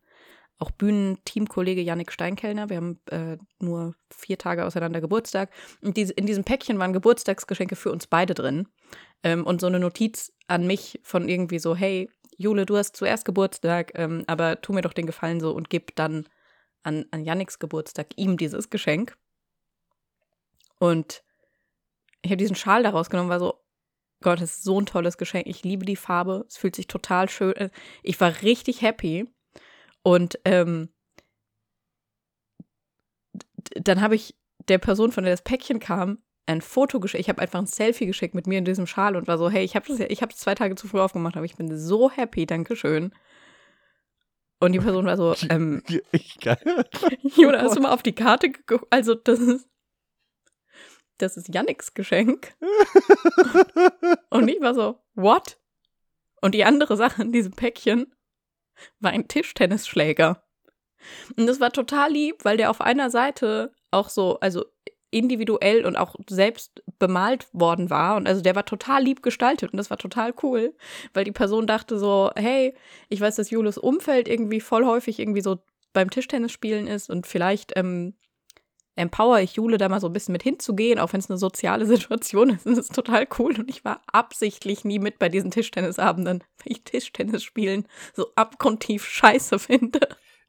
auch 0.58 0.70
Bühnenteamkollege 0.70 1.80
Yannick 1.80 2.12
Steinkellner. 2.12 2.70
Wir 2.70 2.76
haben 2.76 3.00
äh, 3.10 3.36
nur 3.58 3.94
vier 4.10 4.38
Tage 4.38 4.64
auseinander 4.64 5.00
Geburtstag. 5.00 5.50
Und 5.82 5.96
diese, 5.96 6.12
in 6.12 6.26
diesem 6.26 6.44
Päckchen 6.44 6.78
waren 6.78 6.92
Geburtstagsgeschenke 6.92 7.76
für 7.76 7.90
uns 7.90 8.06
beide 8.06 8.34
drin. 8.34 8.68
Ähm, 9.22 9.44
und 9.44 9.60
so 9.60 9.66
eine 9.66 9.80
Notiz 9.80 10.32
an 10.46 10.66
mich 10.66 11.00
von 11.02 11.28
irgendwie 11.28 11.58
so, 11.58 11.74
hey, 11.74 12.08
Jule, 12.36 12.66
du 12.66 12.76
hast 12.76 12.96
zuerst 12.96 13.24
Geburtstag, 13.24 13.92
ähm, 13.96 14.24
aber 14.26 14.60
tu 14.60 14.72
mir 14.72 14.82
doch 14.82 14.92
den 14.92 15.06
Gefallen 15.06 15.40
so 15.40 15.50
und 15.50 15.70
gib 15.70 15.94
dann 15.96 16.28
an, 16.84 17.06
an 17.10 17.24
Yannicks 17.24 17.58
Geburtstag 17.58 18.08
ihm 18.16 18.36
dieses 18.36 18.70
Geschenk. 18.70 19.16
Und 20.78 21.22
ich 22.22 22.30
habe 22.30 22.38
diesen 22.38 22.56
Schal 22.56 22.82
da 22.82 22.90
rausgenommen, 22.90 23.30
war 23.30 23.40
so, 23.40 23.60
Gott, 24.22 24.40
das 24.40 24.56
ist 24.56 24.64
so 24.64 24.80
ein 24.80 24.86
tolles 24.86 25.18
Geschenk. 25.18 25.46
Ich 25.46 25.64
liebe 25.64 25.84
die 25.84 25.96
Farbe. 25.96 26.44
Es 26.48 26.56
fühlt 26.56 26.76
sich 26.76 26.86
total 26.86 27.28
schön. 27.28 27.54
äh, 27.56 27.70
Ich 28.02 28.20
war 28.20 28.42
richtig 28.42 28.80
happy. 28.82 29.26
Und 30.02 30.38
ähm, 30.44 30.88
dann 33.74 34.00
habe 34.00 34.14
ich 34.14 34.36
der 34.68 34.78
Person, 34.78 35.12
von 35.12 35.24
der 35.24 35.32
das 35.32 35.42
Päckchen 35.42 35.78
kam, 35.78 36.22
ein 36.46 36.60
Foto 36.60 37.00
geschickt. 37.00 37.20
Ich 37.20 37.28
habe 37.28 37.40
einfach 37.40 37.58
ein 37.58 37.66
Selfie 37.66 38.06
geschickt 38.06 38.34
mit 38.34 38.46
mir 38.46 38.58
in 38.58 38.64
diesem 38.64 38.86
Schal 38.86 39.16
und 39.16 39.26
war 39.26 39.38
so, 39.38 39.48
hey, 39.50 39.64
ich 39.64 39.76
habe 39.76 39.86
das 39.86 40.36
zwei 40.38 40.54
Tage 40.54 40.74
zu 40.74 40.88
früh 40.88 41.00
aufgemacht, 41.00 41.36
aber 41.36 41.46
ich 41.46 41.56
bin 41.56 41.76
so 41.76 42.10
happy, 42.10 42.46
Dankeschön. 42.46 43.14
Und 44.64 44.72
die 44.72 44.78
Person 44.78 45.04
war 45.04 45.16
so, 45.18 45.34
ähm, 45.50 45.82
ich 46.10 46.38
kann, 46.40 46.56
Jona, 47.36 47.60
hast 47.60 47.76
du 47.76 47.80
mal 47.80 47.92
auf 47.92 48.02
die 48.02 48.14
Karte 48.14 48.50
geguckt? 48.50 48.86
Also, 48.88 49.14
das 49.14 49.38
ist, 49.38 49.68
das 51.18 51.36
ist 51.36 51.54
Yannicks 51.54 51.92
Geschenk. 51.92 52.54
Und 54.30 54.48
ich 54.48 54.60
war 54.62 54.74
so, 54.74 54.98
what? 55.14 55.58
Und 56.40 56.54
die 56.54 56.64
andere 56.64 56.96
Sache 56.96 57.22
in 57.22 57.32
diesem 57.32 57.52
Päckchen 57.52 58.14
war 59.00 59.12
ein 59.12 59.28
Tischtennisschläger. 59.28 60.42
Und 61.36 61.46
das 61.46 61.60
war 61.60 61.70
total 61.70 62.10
lieb, 62.10 62.44
weil 62.44 62.56
der 62.56 62.70
auf 62.70 62.80
einer 62.80 63.10
Seite 63.10 63.72
auch 63.90 64.08
so, 64.08 64.40
also 64.40 64.64
individuell 65.14 65.86
und 65.86 65.96
auch 65.96 66.16
selbst 66.28 66.82
bemalt 66.98 67.46
worden 67.52 67.88
war. 67.88 68.16
Und 68.16 68.28
also 68.28 68.42
der 68.42 68.54
war 68.54 68.64
total 68.64 69.02
lieb 69.02 69.22
gestaltet 69.22 69.72
und 69.72 69.76
das 69.76 69.90
war 69.90 69.96
total 69.96 70.34
cool, 70.42 70.74
weil 71.12 71.24
die 71.24 71.32
Person 71.32 71.66
dachte 71.66 71.98
so, 71.98 72.30
hey, 72.36 72.74
ich 73.08 73.20
weiß, 73.20 73.36
dass 73.36 73.50
Julius 73.50 73.78
Umfeld 73.78 74.28
irgendwie 74.28 74.60
voll 74.60 74.84
häufig 74.84 75.18
irgendwie 75.18 75.40
so 75.40 75.58
beim 75.92 76.10
Tischtennis 76.10 76.52
spielen 76.52 76.86
ist 76.88 77.08
und 77.08 77.26
vielleicht 77.26 77.72
ähm, 77.76 78.14
empower 78.96 79.40
ich 79.40 79.54
Jule 79.54 79.78
da 79.78 79.88
mal 79.88 80.00
so 80.00 80.08
ein 80.08 80.12
bisschen 80.12 80.32
mit 80.32 80.42
hinzugehen, 80.42 80.98
auch 80.98 81.12
wenn 81.12 81.20
es 81.20 81.30
eine 81.30 81.38
soziale 81.38 81.86
Situation 81.86 82.50
ist. 82.50 82.66
Das 82.66 82.78
ist 82.78 82.94
total 82.94 83.26
cool. 83.38 83.58
Und 83.58 83.70
ich 83.70 83.84
war 83.84 84.00
absichtlich 84.12 84.84
nie 84.84 84.98
mit 84.98 85.18
bei 85.18 85.28
diesen 85.28 85.50
Tischtennisabenden, 85.50 86.40
weil 86.58 86.72
ich 86.72 86.84
Tischtennis 86.84 87.42
spielen 87.42 87.86
so 88.14 88.28
abgrundtief 88.34 89.04
scheiße 89.06 89.58
finde. 89.58 90.00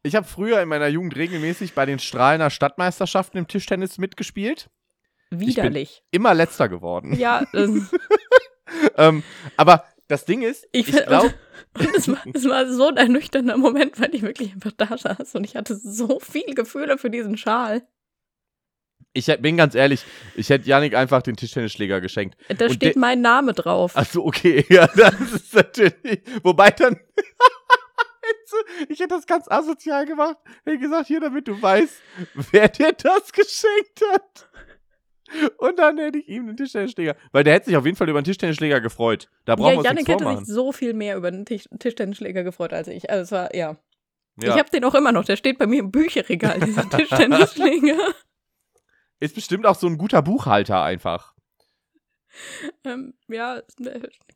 Ich 0.05 0.13
habe 0.13 0.27
früher 0.27 0.61
in 0.61 0.69
meiner 0.69 0.87
Jugend 0.87 1.15
regelmäßig 1.15 1.73
bei 1.73 1.87
den 1.87 1.97
Strahlener 1.97 2.51
Stadtmeisterschaften 2.51 3.39
im 3.39 3.47
Tischtennis 3.47 3.97
mitgespielt. 3.97 4.69
Widerlich. 5.31 6.03
Immer 6.11 6.35
letzter 6.35 6.69
geworden. 6.69 7.15
Ja, 7.17 7.43
ähm, 8.97 9.23
aber 9.57 9.83
das 10.07 10.25
Ding 10.25 10.43
ist, 10.43 10.67
ich, 10.71 10.89
ich 10.89 11.05
glaube. 11.07 11.33
es, 11.97 12.07
war, 12.11 12.19
es 12.31 12.47
war 12.47 12.71
so 12.71 12.89
ein 12.89 12.97
ernüchternder 12.97 13.57
Moment, 13.57 13.99
weil 13.99 14.13
ich 14.13 14.21
wirklich 14.21 14.53
einfach 14.53 14.73
da 14.77 14.95
saß 14.95 15.33
und 15.33 15.43
ich 15.43 15.55
hatte 15.55 15.75
so 15.75 16.19
viel 16.19 16.53
Gefühle 16.53 16.99
für 16.99 17.09
diesen 17.09 17.35
Schal. 17.35 17.81
Ich 19.13 19.25
bin 19.39 19.57
ganz 19.57 19.73
ehrlich, 19.73 20.03
ich 20.35 20.49
hätte 20.49 20.67
Janik 20.67 20.93
einfach 20.93 21.21
den 21.23 21.35
Tischtennisschläger 21.35 21.99
geschenkt. 21.99 22.37
Da 22.49 22.65
Und 22.65 22.73
steht 22.73 22.97
mein 22.97 23.21
Name 23.21 23.53
drauf. 23.53 23.97
Achso, 23.97 24.23
okay, 24.23 24.65
ja, 24.69 24.87
das 24.87 25.19
ist 25.31 25.53
natürlich. 25.55 26.21
Wobei 26.43 26.69
dann. 26.69 26.99
Ich 28.89 28.99
hätte 28.99 29.15
das 29.15 29.25
ganz 29.25 29.49
asozial 29.49 30.05
gemacht. 30.05 30.37
Hätte 30.63 30.79
gesagt, 30.79 31.07
hier, 31.07 31.19
damit 31.19 31.47
du 31.47 31.61
weißt, 31.61 32.01
wer 32.51 32.67
dir 32.69 32.93
das 32.93 33.31
geschenkt 33.31 34.01
hat. 34.11 34.49
Und 35.57 35.79
dann 35.79 35.97
hätte 35.97 36.19
ich 36.19 36.29
ihm 36.29 36.45
den 36.47 36.55
Tischtennisschläger. 36.57 37.15
Weil 37.31 37.43
der 37.43 37.55
hätte 37.55 37.65
sich 37.65 37.77
auf 37.77 37.85
jeden 37.85 37.97
Fall 37.97 38.09
über 38.09 38.21
den 38.21 38.25
Tischtennisschläger 38.25 38.79
gefreut. 38.79 39.29
Da 39.45 39.55
brauchen 39.55 39.67
ja, 39.67 39.71
wir 39.73 39.77
uns 39.79 39.85
Janik 39.85 39.97
nichts 39.99 40.11
hätte 40.11 40.23
vormachen. 40.23 40.45
sich 40.45 40.53
so 40.53 40.71
viel 40.71 40.93
mehr 40.93 41.17
über 41.17 41.31
den 41.31 41.45
Tisch 41.45 41.67
Tischtennisschläger 41.79 42.43
gefreut 42.43 42.73
als 42.73 42.87
ich. 42.87 43.09
Also 43.09 43.23
es 43.23 43.31
war, 43.31 43.55
ja. 43.55 43.77
Ja. 44.37 44.53
Ich 44.53 44.59
habe 44.59 44.69
den 44.69 44.83
auch 44.83 44.93
immer 44.95 45.11
noch. 45.11 45.25
Der 45.25 45.37
steht 45.37 45.57
bei 45.57 45.65
mir 45.65 45.79
im 45.79 45.91
Bücherregal, 45.91 46.59
dieser 46.59 46.87
Tischtennisschläger. 46.89 48.13
Ist 49.19 49.35
bestimmt 49.35 49.65
auch 49.65 49.75
so 49.75 49.87
ein 49.87 49.97
guter 49.97 50.21
Buchhalter 50.21 50.83
einfach. 50.83 51.33
ähm, 52.83 53.13
ja, 53.27 53.61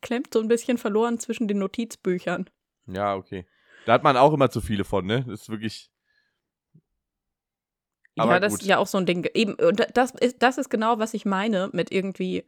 klemmt 0.00 0.32
so 0.32 0.40
ein 0.40 0.48
bisschen 0.48 0.78
verloren 0.78 1.18
zwischen 1.18 1.48
den 1.48 1.58
Notizbüchern. 1.58 2.48
Ja, 2.86 3.14
okay. 3.14 3.46
Da 3.90 3.94
hat 3.94 4.04
man 4.04 4.16
auch 4.16 4.32
immer 4.32 4.48
zu 4.50 4.60
viele 4.60 4.84
von, 4.84 5.04
ne? 5.04 5.24
Das 5.26 5.40
ist 5.40 5.48
wirklich. 5.48 5.90
Aber 8.16 8.34
ja, 8.34 8.38
das 8.38 8.52
gut. 8.52 8.60
ist 8.60 8.68
ja 8.68 8.78
auch 8.78 8.86
so 8.86 8.98
ein 8.98 9.04
Ding. 9.04 9.28
Eben, 9.34 9.54
und 9.54 9.84
das 9.94 10.12
ist, 10.12 10.40
das 10.40 10.58
ist 10.58 10.70
genau, 10.70 11.00
was 11.00 11.12
ich 11.12 11.24
meine 11.24 11.70
mit 11.72 11.90
irgendwie. 11.90 12.46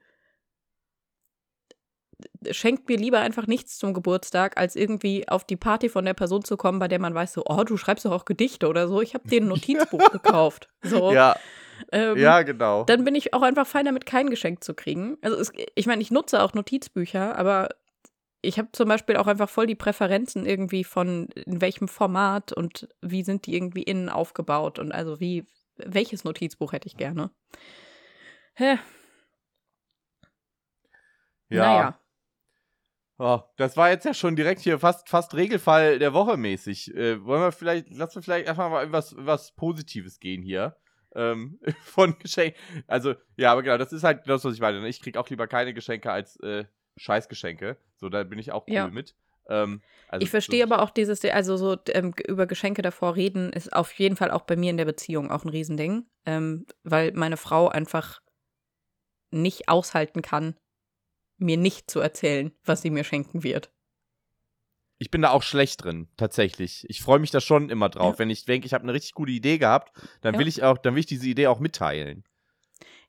Schenkt 2.48 2.88
mir 2.88 2.96
lieber 2.96 3.18
einfach 3.18 3.48
nichts 3.48 3.76
zum 3.76 3.92
Geburtstag, 3.92 4.56
als 4.56 4.76
irgendwie 4.76 5.26
auf 5.26 5.42
die 5.44 5.56
Party 5.56 5.88
von 5.88 6.04
der 6.04 6.14
Person 6.14 6.44
zu 6.44 6.56
kommen, 6.56 6.78
bei 6.78 6.86
der 6.86 7.00
man 7.00 7.12
weiß, 7.12 7.32
so, 7.32 7.42
oh, 7.44 7.64
du 7.64 7.76
schreibst 7.76 8.04
doch 8.04 8.12
auch 8.12 8.24
Gedichte 8.24 8.68
oder 8.68 8.86
so. 8.86 9.02
Ich 9.02 9.14
habe 9.14 9.28
dir 9.28 9.40
ein 9.40 9.48
Notizbuch 9.48 10.12
gekauft. 10.12 10.68
So. 10.82 11.12
Ja, 11.12 11.34
Ähm, 11.90 12.18
ja, 12.18 12.42
genau. 12.42 12.84
Dann 12.84 13.02
bin 13.02 13.16
ich 13.16 13.34
auch 13.34 13.42
einfach 13.42 13.66
fein 13.66 13.86
damit, 13.86 14.06
kein 14.06 14.30
Geschenk 14.30 14.62
zu 14.62 14.74
kriegen. 14.74 15.18
Also 15.22 15.36
es, 15.38 15.50
ich 15.74 15.86
meine, 15.88 16.02
ich 16.02 16.12
nutze 16.12 16.40
auch 16.40 16.54
Notizbücher, 16.54 17.36
aber 17.36 17.70
ich 18.42 18.58
habe 18.58 18.68
zum 18.72 18.88
Beispiel 18.88 19.16
auch 19.16 19.26
einfach 19.26 19.48
voll 19.48 19.66
die 19.66 19.74
Präferenzen 19.74 20.46
irgendwie 20.46 20.84
von 20.84 21.28
in 21.28 21.60
welchem 21.60 21.88
Format 21.88 22.52
und 22.52 22.88
wie 23.00 23.22
sind 23.22 23.46
die 23.46 23.54
irgendwie 23.54 23.82
innen 23.82 24.08
aufgebaut 24.08 24.78
und 24.78 24.92
also 24.92 25.20
wie, 25.20 25.46
welches 25.76 26.24
Notizbuch 26.24 26.72
hätte 26.72 26.88
ich 26.88 26.96
gerne. 26.96 27.30
Hä, 28.54 28.78
ja. 31.52 31.66
Naja. 31.66 31.98
Oh, 33.18 33.40
das 33.56 33.76
war 33.76 33.90
jetzt 33.90 34.04
ja 34.04 34.14
schon 34.14 34.36
direkt 34.36 34.62
hier 34.62 34.78
fast, 34.78 35.08
fast 35.08 35.34
Regelfall 35.34 35.98
der 35.98 36.14
Woche 36.14 36.36
mäßig. 36.36 36.94
Äh, 36.94 37.22
wollen 37.24 37.42
wir 37.42 37.52
vielleicht, 37.52 37.90
lassen 37.90 38.16
wir 38.16 38.22
vielleicht 38.22 38.48
einfach 38.48 38.70
mal 38.70 38.90
was, 38.90 39.14
was 39.18 39.52
Positives 39.52 40.18
gehen 40.18 40.42
hier. 40.42 40.76
Ähm, 41.14 41.60
von 41.84 42.18
Geschenken. 42.18 42.58
Also, 42.86 43.14
ja, 43.36 43.52
aber 43.52 43.62
genau, 43.62 43.76
das 43.76 43.92
ist 43.92 44.02
halt 44.02 44.26
das, 44.26 44.44
was 44.44 44.54
ich 44.54 44.60
meine. 44.60 44.80
ne? 44.80 44.88
Ich 44.88 45.02
krieg 45.02 45.18
auch 45.18 45.28
lieber 45.28 45.46
keine 45.46 45.74
Geschenke 45.74 46.10
als 46.10 46.36
äh, 46.40 46.64
Scheißgeschenke. 46.96 47.76
So, 47.96 48.08
da 48.08 48.22
bin 48.24 48.38
ich 48.38 48.52
auch 48.52 48.66
cool 48.66 48.74
Ja. 48.74 48.88
mit. 48.88 49.14
Ähm, 49.48 49.82
also, 50.08 50.22
ich 50.22 50.30
verstehe 50.30 50.66
so, 50.66 50.72
aber 50.72 50.82
auch 50.82 50.90
dieses, 50.90 51.24
also 51.24 51.56
so 51.56 51.76
ähm, 51.88 52.14
über 52.26 52.46
Geschenke 52.46 52.82
davor 52.82 53.16
reden, 53.16 53.52
ist 53.52 53.72
auf 53.72 53.92
jeden 53.94 54.16
Fall 54.16 54.30
auch 54.30 54.42
bei 54.42 54.56
mir 54.56 54.70
in 54.70 54.76
der 54.76 54.84
Beziehung 54.84 55.30
auch 55.30 55.44
ein 55.44 55.48
Riesending, 55.48 56.06
ähm, 56.26 56.66
weil 56.84 57.12
meine 57.12 57.36
Frau 57.36 57.68
einfach 57.68 58.20
nicht 59.30 59.68
aushalten 59.68 60.22
kann, 60.22 60.56
mir 61.38 61.56
nicht 61.56 61.90
zu 61.90 62.00
erzählen, 62.00 62.52
was 62.64 62.82
sie 62.82 62.90
mir 62.90 63.04
schenken 63.04 63.42
wird. 63.42 63.72
Ich 64.98 65.10
bin 65.10 65.22
da 65.22 65.30
auch 65.30 65.42
schlecht 65.42 65.82
drin, 65.82 66.08
tatsächlich. 66.16 66.84
Ich 66.88 67.02
freue 67.02 67.18
mich 67.18 67.32
da 67.32 67.40
schon 67.40 67.70
immer 67.70 67.88
drauf. 67.88 68.14
Ja. 68.14 68.18
Wenn 68.20 68.30
ich 68.30 68.44
denke, 68.44 68.66
ich 68.66 68.74
habe 68.74 68.84
eine 68.84 68.92
richtig 68.92 69.14
gute 69.14 69.32
Idee 69.32 69.58
gehabt, 69.58 69.92
dann 70.20 70.34
Ja. 70.34 70.40
will 70.40 70.46
ich 70.46 70.62
auch, 70.62 70.78
dann 70.78 70.94
will 70.94 71.00
ich 71.00 71.06
diese 71.06 71.26
Idee 71.26 71.48
auch 71.48 71.58
mitteilen. 71.58 72.22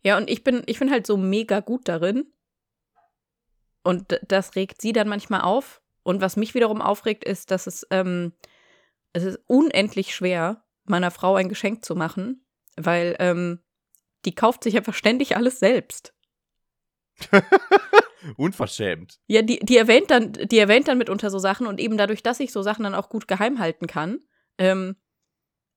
Ja, 0.01 0.17
und 0.17 0.27
ich 0.29 0.43
bin, 0.43 0.63
ich 0.65 0.79
bin 0.79 0.89
halt 0.89 1.05
so 1.05 1.17
mega 1.17 1.59
gut 1.59 1.87
darin. 1.87 2.25
Und 3.83 4.19
das 4.27 4.55
regt 4.55 4.81
sie 4.81 4.93
dann 4.93 5.07
manchmal 5.07 5.41
auf. 5.41 5.81
Und 6.03 6.21
was 6.21 6.35
mich 6.35 6.53
wiederum 6.53 6.81
aufregt, 6.81 7.23
ist, 7.23 7.51
dass 7.51 7.67
es, 7.67 7.85
ähm, 7.91 8.33
es 9.13 9.23
ist 9.23 9.39
unendlich 9.47 10.15
schwer, 10.15 10.63
meiner 10.85 11.11
Frau 11.11 11.35
ein 11.35 11.49
Geschenk 11.49 11.85
zu 11.85 11.95
machen, 11.95 12.45
weil 12.75 13.15
ähm, 13.19 13.59
die 14.25 14.35
kauft 14.35 14.63
sich 14.63 14.75
einfach 14.75 14.93
ständig 14.93 15.35
alles 15.35 15.59
selbst. 15.59 16.13
Unverschämt. 18.37 19.19
Ja, 19.27 19.41
die, 19.41 19.59
die 19.59 19.77
erwähnt 19.77 20.09
dann, 20.09 20.33
die 20.33 20.57
erwähnt 20.57 20.87
dann 20.87 20.97
mitunter 20.97 21.29
so 21.29 21.39
Sachen 21.39 21.67
und 21.67 21.79
eben 21.79 21.97
dadurch, 21.97 22.23
dass 22.23 22.39
ich 22.39 22.51
so 22.51 22.61
Sachen 22.61 22.83
dann 22.83 22.95
auch 22.95 23.09
gut 23.09 23.27
geheim 23.27 23.59
halten 23.59 23.87
kann, 23.87 24.19
ähm, 24.57 24.95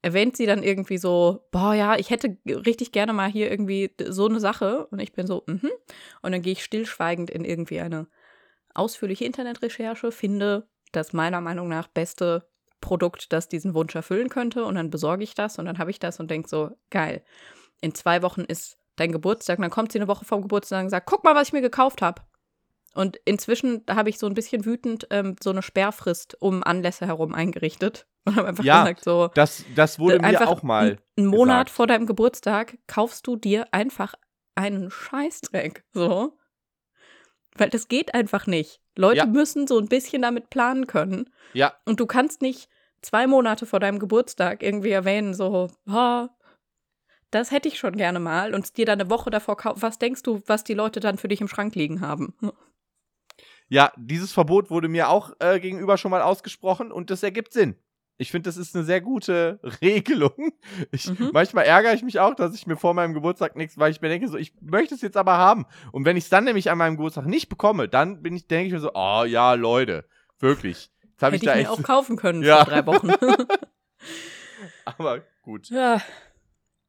erwähnt 0.06 0.36
sie 0.36 0.46
dann 0.46 0.62
irgendwie 0.62 0.98
so, 0.98 1.48
boah, 1.50 1.75
ja, 1.75 1.96
ich 1.96 2.10
hätte 2.10 2.36
richtig 2.46 2.92
gerne 2.92 3.12
mal 3.12 3.28
hier 3.28 3.50
irgendwie 3.50 3.90
so 4.06 4.28
eine 4.28 4.38
Sache. 4.38 4.86
Und 4.92 5.00
ich 5.00 5.12
bin 5.12 5.26
so, 5.26 5.42
mhm. 5.46 5.72
Und 6.22 6.30
dann 6.30 6.42
gehe 6.42 6.52
ich 6.52 6.62
stillschweigend 6.62 7.28
in 7.28 7.44
irgendwie 7.44 7.80
eine 7.80 8.06
ausführliche 8.72 9.25
Internetrecherche, 9.25 10.12
finde 10.12 10.68
das 10.92 11.12
meiner 11.12 11.40
Meinung 11.40 11.68
nach 11.68 11.88
beste 11.88 12.48
Produkt, 12.80 13.32
das 13.32 13.48
diesen 13.48 13.75
Wunsch 13.75 13.96
erfüllen 13.96 14.28
könnte. 14.28 14.64
Und 14.64 14.76
dann 14.76 14.90
besorge 14.90 15.25
ich 15.25 15.34
das 15.34 15.58
und 15.58 15.64
dann 15.64 15.78
habe 15.78 15.90
ich 15.90 15.98
das 15.98 16.20
und 16.20 16.30
denke 16.30 16.48
so, 16.48 16.70
geil. 16.90 17.25
In 17.80 17.92
zwei 17.92 18.22
Wochen 18.22 18.42
ist 18.42 18.78
dein 18.94 19.10
Geburtstag. 19.10 19.58
Und 19.58 19.62
dann 19.62 19.72
kommt 19.72 19.90
sie 19.90 19.98
eine 19.98 20.06
Woche 20.06 20.25
vorm 20.25 20.42
Geburtstag 20.42 20.84
und 20.84 20.90
sagt, 20.90 21.10
guck 21.10 21.25
mal, 21.25 21.34
was 21.34 21.48
ich 21.48 21.52
mir 21.52 21.62
gekauft 21.62 22.00
habe. 22.00 22.22
Und 22.96 23.18
inzwischen 23.24 23.82
habe 23.88 24.08
ich 24.08 24.18
so 24.18 24.26
ein 24.26 24.34
bisschen 24.34 24.64
wütend 24.64 25.06
ähm, 25.10 25.36
so 25.42 25.50
eine 25.50 25.62
Sperrfrist 25.62 26.36
um 26.40 26.62
Anlässe 26.64 27.06
herum 27.06 27.34
eingerichtet. 27.34 28.06
Und 28.24 28.36
habe 28.36 28.48
einfach 28.48 28.64
Ja, 28.64 28.82
gesagt, 28.82 29.04
so, 29.04 29.30
Das, 29.34 29.64
das 29.76 29.98
wurde 29.98 30.18
mir 30.18 30.26
einfach 30.26 30.48
auch 30.48 30.62
mal. 30.62 30.98
einen 31.16 31.28
Monat 31.28 31.66
gesagt. 31.66 31.70
vor 31.70 31.86
deinem 31.86 32.06
Geburtstag 32.06 32.78
kaufst 32.88 33.26
du 33.26 33.36
dir 33.36 33.66
einfach 33.72 34.14
einen 34.56 34.90
Scheißdreck. 34.90 35.84
So. 35.92 36.36
Weil 37.54 37.70
das 37.70 37.88
geht 37.88 38.14
einfach 38.14 38.46
nicht. 38.46 38.80
Leute 38.96 39.18
Ja. 39.18 39.26
müssen 39.26 39.66
so 39.66 39.78
ein 39.78 39.88
bisschen 39.88 40.22
damit 40.22 40.50
planen 40.50 40.86
können. 40.86 41.30
Ja, 41.52 41.74
Und 41.84 42.00
du 42.00 42.06
kannst 42.06 42.42
nicht 42.42 42.68
zwei 43.02 43.26
Monate 43.26 43.66
vor 43.66 43.78
deinem 43.80 43.98
Geburtstag 43.98 44.62
irgendwie 44.62 44.90
erwähnen, 44.90 45.34
so, 45.34 45.70
ha, 45.88 46.30
das 47.30 47.50
hätte 47.50 47.68
ich 47.68 47.78
schon 47.78 47.96
gerne 47.96 48.20
mal 48.20 48.54
und 48.54 48.76
dir 48.76 48.86
dann 48.86 49.00
eine 49.00 49.10
Woche 49.10 49.30
davor 49.30 49.56
kaufen. 49.56 49.82
Was 49.82 49.98
denkst 49.98 50.22
du, 50.22 50.42
was 50.46 50.64
die 50.64 50.74
Leute 50.74 51.00
dann 51.00 51.18
für 51.18 51.28
dich 51.28 51.40
im 51.40 51.48
Schrank 51.48 51.74
liegen 51.74 52.00
haben? 52.00 52.34
Ja, 53.68 53.92
dieses 53.96 54.32
Verbot 54.32 54.70
wurde 54.70 54.88
mir 54.88 55.08
auch 55.08 55.32
äh, 55.40 55.58
gegenüber 55.61 55.96
schon 55.99 56.11
mal 56.11 56.23
ausgesprochen 56.23 56.92
und 56.92 57.11
das 57.11 57.23
ergibt 57.23 57.52
Sinn. 57.52 57.76
Ich 58.18 58.30
finde, 58.30 58.49
das 58.49 58.56
ist 58.56 58.75
eine 58.75 58.85
sehr 58.85 59.00
gute 59.02 59.61
Regelung. 59.82 60.52
Ich, 60.90 61.06
Mhm. 61.11 61.30
Manchmal 61.32 61.66
ärgere 61.66 61.92
ich 61.92 62.02
mich 62.02 62.18
auch, 62.18 62.35
dass 62.35 62.54
ich 62.54 62.66
mir 62.66 62.76
vor 62.76 62.94
meinem 62.94 63.12
Geburtstag 63.12 63.56
nichts, 63.56 63.76
weil 63.78 63.90
ich 63.90 64.00
mir 64.00 64.08
denke, 64.08 64.28
so, 64.28 64.38
ich 64.38 64.54
möchte 64.62 64.94
es 64.94 65.02
jetzt 65.02 65.16
aber 65.18 65.37
haben. 65.37 65.66
Und 65.92 66.04
wenn 66.06 66.16
ich 66.16 66.25
es 66.25 66.30
dann 66.30 66.44
nämlich 66.44 66.70
an 66.70 66.78
meinem 66.78 66.96
Geburtstag 66.96 67.26
nicht 67.26 67.49
bekomme, 67.50 67.88
dann 67.88 68.23
bin 68.23 68.35
ich, 68.35 68.46
denke 68.49 68.68
ich 68.68 68.73
mir 68.73 68.80
so, 68.80 68.92
oh 68.94 69.25
ja, 69.25 69.52
Leute, 69.54 70.06
wirklich. 70.38 70.90
Jetzt 71.02 71.23
habe 71.23 71.37
ich 71.37 71.42
Hätte 71.42 71.52
da 71.52 71.58
ich 71.58 71.66
mir 71.66 71.73
auch 71.73 71.82
kaufen 71.82 72.16
können 72.16 72.42
Ja. 72.42 72.64
vor 72.64 72.73
drei 72.73 72.87
Wochen. 72.87 73.11
aber 74.85 75.23
gut. 75.42 75.68
ja, 75.70 76.00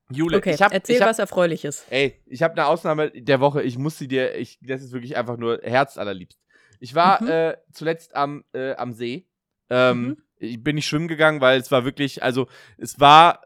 Jule, 0.09 0.37
okay, 0.37 0.53
ich 0.53 0.61
habe 0.61 0.73
erzähl 0.73 0.95
ich 0.95 1.01
hab, 1.01 1.09
was 1.09 1.19
Erfreuliches. 1.19 1.85
Ey, 1.89 2.21
ich 2.27 2.41
habe 2.41 2.53
eine 2.53 2.67
Ausnahme 2.67 3.11
der 3.11 3.41
Woche. 3.41 3.61
Ich 3.63 3.77
muss 3.77 3.97
sie 3.97 4.07
dir, 4.07 4.35
ich, 4.35 4.57
das 4.61 4.81
ist 4.81 4.93
wirklich 4.93 5.17
einfach 5.17 5.35
nur 5.35 5.59
herzallerliebst. 5.61 6.39
Ich 6.79 6.95
war 6.95 7.21
Mhm. 7.21 7.27
äh, 7.29 7.57
zuletzt 7.71 8.15
am, 8.15 8.43
äh, 8.53 8.73
am 8.75 8.93
See. 8.93 9.25
Ähm, 9.69 10.01
Mhm. 10.07 10.17
Ich 10.39 10.63
bin 10.63 10.75
nicht 10.75 10.85
schwimmen 10.87 11.07
gegangen, 11.07 11.41
weil 11.41 11.59
es 11.59 11.71
war 11.71 11.83
wirklich, 11.83 12.21
also 12.21 12.47
es 12.77 12.99
war, 12.99 13.41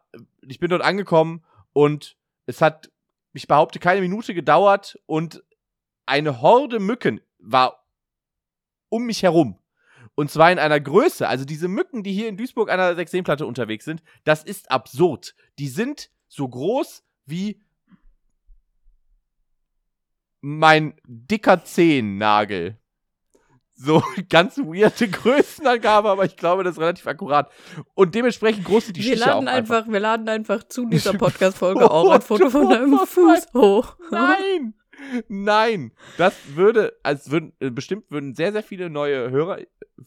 ich 0.46 0.60
bin 0.60 0.70
dort 0.70 0.82
angekommen 0.82 1.44
und 1.72 2.18
es 2.48 2.60
hat, 2.62 2.92
ich 3.32 3.48
behaupte, 3.48 3.80
keine 3.80 4.02
Minute 4.02 4.34
gedauert 4.34 5.00
und 5.06 5.42
eine 6.06 6.42
Horde 6.42 6.80
Mücken 6.82 7.22
war 7.40 7.86
um 8.90 9.06
mich 9.06 9.24
herum. 9.24 9.58
Und 10.16 10.30
zwar 10.30 10.52
in 10.52 10.60
einer 10.60 10.82
Größe. 10.82 11.26
Also 11.30 11.46
diese 11.46 11.70
Mücken, 11.70 12.04
die 12.04 12.12
hier 12.12 12.28
in 12.28 12.36
Duisburg 12.36 12.70
an 12.70 12.78
der 12.80 12.96
Sechseenplatte 12.96 13.46
unterwegs 13.46 13.86
sind, 13.86 14.04
das 14.26 14.44
ist 14.44 14.70
absurd. 14.70 15.34
Die 15.60 15.70
sind 15.70 16.12
so 16.28 16.46
groß 16.50 17.04
wie 17.26 17.62
mein 20.42 20.96
dicker 21.06 21.64
Zehennagel. 21.64 22.78
So 23.84 24.04
ganz 24.30 24.58
weirde 24.60 25.08
Größenangabe, 25.08 26.10
aber 26.10 26.26
ich 26.26 26.38
glaube, 26.38 26.64
das 26.64 26.74
ist 26.76 26.80
relativ 26.82 27.08
akkurat. 27.08 27.52
Und 27.96 28.14
dementsprechend 28.14 28.64
groß 28.66 28.86
sind 28.86 28.98
die 28.98 29.04
wir 29.04 29.16
Stiche 29.16 29.30
laden 29.30 29.48
auch 29.48 29.52
einfach. 29.54 29.78
einfach, 29.78 29.92
Wir 29.92 30.00
laden 30.00 30.30
einfach 30.30 30.64
zu 30.64 30.86
dieser 30.88 31.14
Podcast-Folge 31.18 31.90
auch 31.90 32.12
ein 32.12 32.22
Foto 32.22 32.50
von 32.50 32.70
deinem 32.70 33.00
Fuß 33.00 33.48
hoch. 33.54 33.96
Nein! 34.12 34.76
Nein! 35.28 35.94
Das 36.18 36.36
würde, 36.54 36.94
als 37.02 37.32
würden, 37.32 37.54
äh, 37.60 37.72
bestimmt 37.72 38.12
würden 38.12 38.36
sehr, 38.36 38.52
sehr 38.52 38.62
viele 38.62 38.90
neue 38.92 39.32
Hörer, 39.32 39.58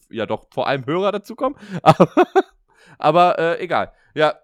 ja 0.09 0.25
doch, 0.25 0.45
vor 0.53 0.67
allem 0.67 0.85
Hörer 0.85 1.11
dazukommen. 1.11 1.57
Aber, 1.83 2.09
aber 2.97 3.37
äh, 3.39 3.59
egal. 3.61 3.91
Ja, 4.13 4.35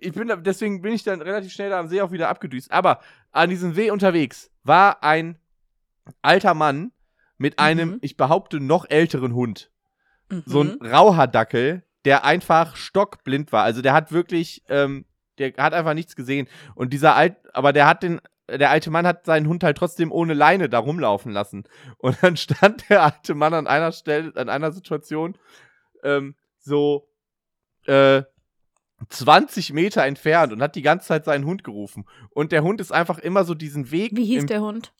ich 0.00 0.12
bin, 0.12 0.28
da- 0.28 0.36
deswegen 0.36 0.80
bin 0.80 0.92
ich 0.92 1.02
dann 1.02 1.20
relativ 1.20 1.52
schnell 1.52 1.70
da 1.70 1.80
am 1.80 1.88
See 1.88 2.00
auch 2.00 2.12
wieder 2.12 2.28
abgedüst. 2.28 2.70
Aber 2.70 3.00
an 3.32 3.50
diesem 3.50 3.74
See 3.74 3.90
unterwegs 3.90 4.50
war 4.62 5.02
ein 5.02 5.38
alter 6.22 6.54
Mann 6.54 6.92
mit 7.38 7.58
einem, 7.58 7.90
Mhm. 7.92 7.98
ich 8.02 8.16
behaupte, 8.16 8.60
noch 8.60 8.86
älteren 8.88 9.34
Hund. 9.34 9.70
So 10.46 10.62
ein 10.62 10.78
Mhm. 10.80 10.86
Rauhaardackel, 10.86 11.84
der 12.04 12.24
einfach 12.24 12.76
stockblind 12.76 13.52
war. 13.52 13.62
Also 13.64 13.82
der 13.82 13.92
hat 13.92 14.10
wirklich, 14.12 14.62
ähm, 14.68 15.04
der 15.38 15.52
hat 15.58 15.72
einfach 15.74 15.94
nichts 15.94 16.16
gesehen. 16.16 16.48
Und 16.74 16.92
dieser 16.92 17.14
alt, 17.14 17.36
aber 17.54 17.72
der 17.72 17.86
hat 17.86 18.02
den, 18.02 18.20
der 18.48 18.70
alte 18.70 18.90
Mann 18.90 19.06
hat 19.06 19.24
seinen 19.26 19.48
Hund 19.48 19.62
halt 19.64 19.76
trotzdem 19.76 20.10
ohne 20.12 20.34
Leine 20.34 20.68
da 20.68 20.78
rumlaufen 20.78 21.32
lassen. 21.32 21.64
Und 21.98 22.16
dann 22.22 22.36
stand 22.36 22.88
der 22.90 23.02
alte 23.04 23.34
Mann 23.34 23.54
an 23.54 23.66
einer 23.66 23.92
Stelle, 23.92 24.32
an 24.36 24.48
einer 24.48 24.72
Situation, 24.72 25.36
ähm, 26.02 26.34
so, 26.58 27.08
äh, 27.86 28.22
20 29.10 29.72
Meter 29.72 30.04
entfernt 30.04 30.52
und 30.52 30.62
hat 30.62 30.74
die 30.74 30.82
ganze 30.82 31.06
Zeit 31.08 31.24
seinen 31.26 31.44
Hund 31.44 31.64
gerufen. 31.64 32.06
Und 32.30 32.50
der 32.50 32.62
Hund 32.62 32.80
ist 32.80 32.92
einfach 32.92 33.18
immer 33.18 33.44
so 33.44 33.54
diesen 33.54 33.90
Weg. 33.90 34.12
Wie 34.16 34.24
hieß 34.24 34.46
der 34.46 34.62
Hund? 34.62 34.92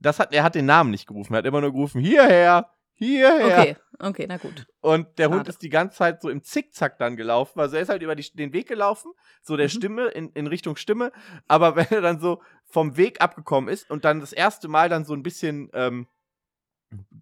Das 0.00 0.18
hat, 0.18 0.32
er 0.32 0.42
hat 0.44 0.54
den 0.54 0.66
Namen 0.66 0.90
nicht 0.90 1.06
gerufen. 1.06 1.34
Er 1.34 1.38
hat 1.38 1.46
immer 1.46 1.60
nur 1.60 1.72
gerufen, 1.72 2.00
hierher, 2.00 2.70
hierher. 2.92 3.60
Okay, 3.60 3.76
okay, 3.98 4.26
na 4.28 4.36
gut. 4.36 4.66
Und 4.80 5.18
der 5.18 5.28
Hund 5.28 5.38
Schade. 5.40 5.50
ist 5.50 5.62
die 5.62 5.68
ganze 5.70 5.96
Zeit 5.98 6.22
so 6.22 6.28
im 6.30 6.42
Zickzack 6.42 6.98
dann 6.98 7.16
gelaufen. 7.16 7.58
Also 7.60 7.76
er 7.76 7.82
ist 7.82 7.88
halt 7.88 8.02
über 8.02 8.14
die, 8.14 8.30
den 8.32 8.52
Weg 8.52 8.68
gelaufen, 8.68 9.12
so 9.42 9.56
der 9.56 9.66
Mhm. 9.66 9.70
Stimme, 9.70 10.06
in, 10.08 10.30
in 10.32 10.46
Richtung 10.46 10.76
Stimme. 10.76 11.12
Aber 11.48 11.76
wenn 11.76 11.86
er 11.90 12.00
dann 12.00 12.20
so 12.20 12.40
vom 12.64 12.96
Weg 12.96 13.20
abgekommen 13.20 13.68
ist 13.72 13.90
und 13.90 14.04
dann 14.04 14.20
das 14.20 14.32
erste 14.32 14.68
Mal 14.68 14.88
dann 14.88 15.04
so 15.04 15.14
ein 15.14 15.22
bisschen 15.22 15.70
ähm, 15.72 16.06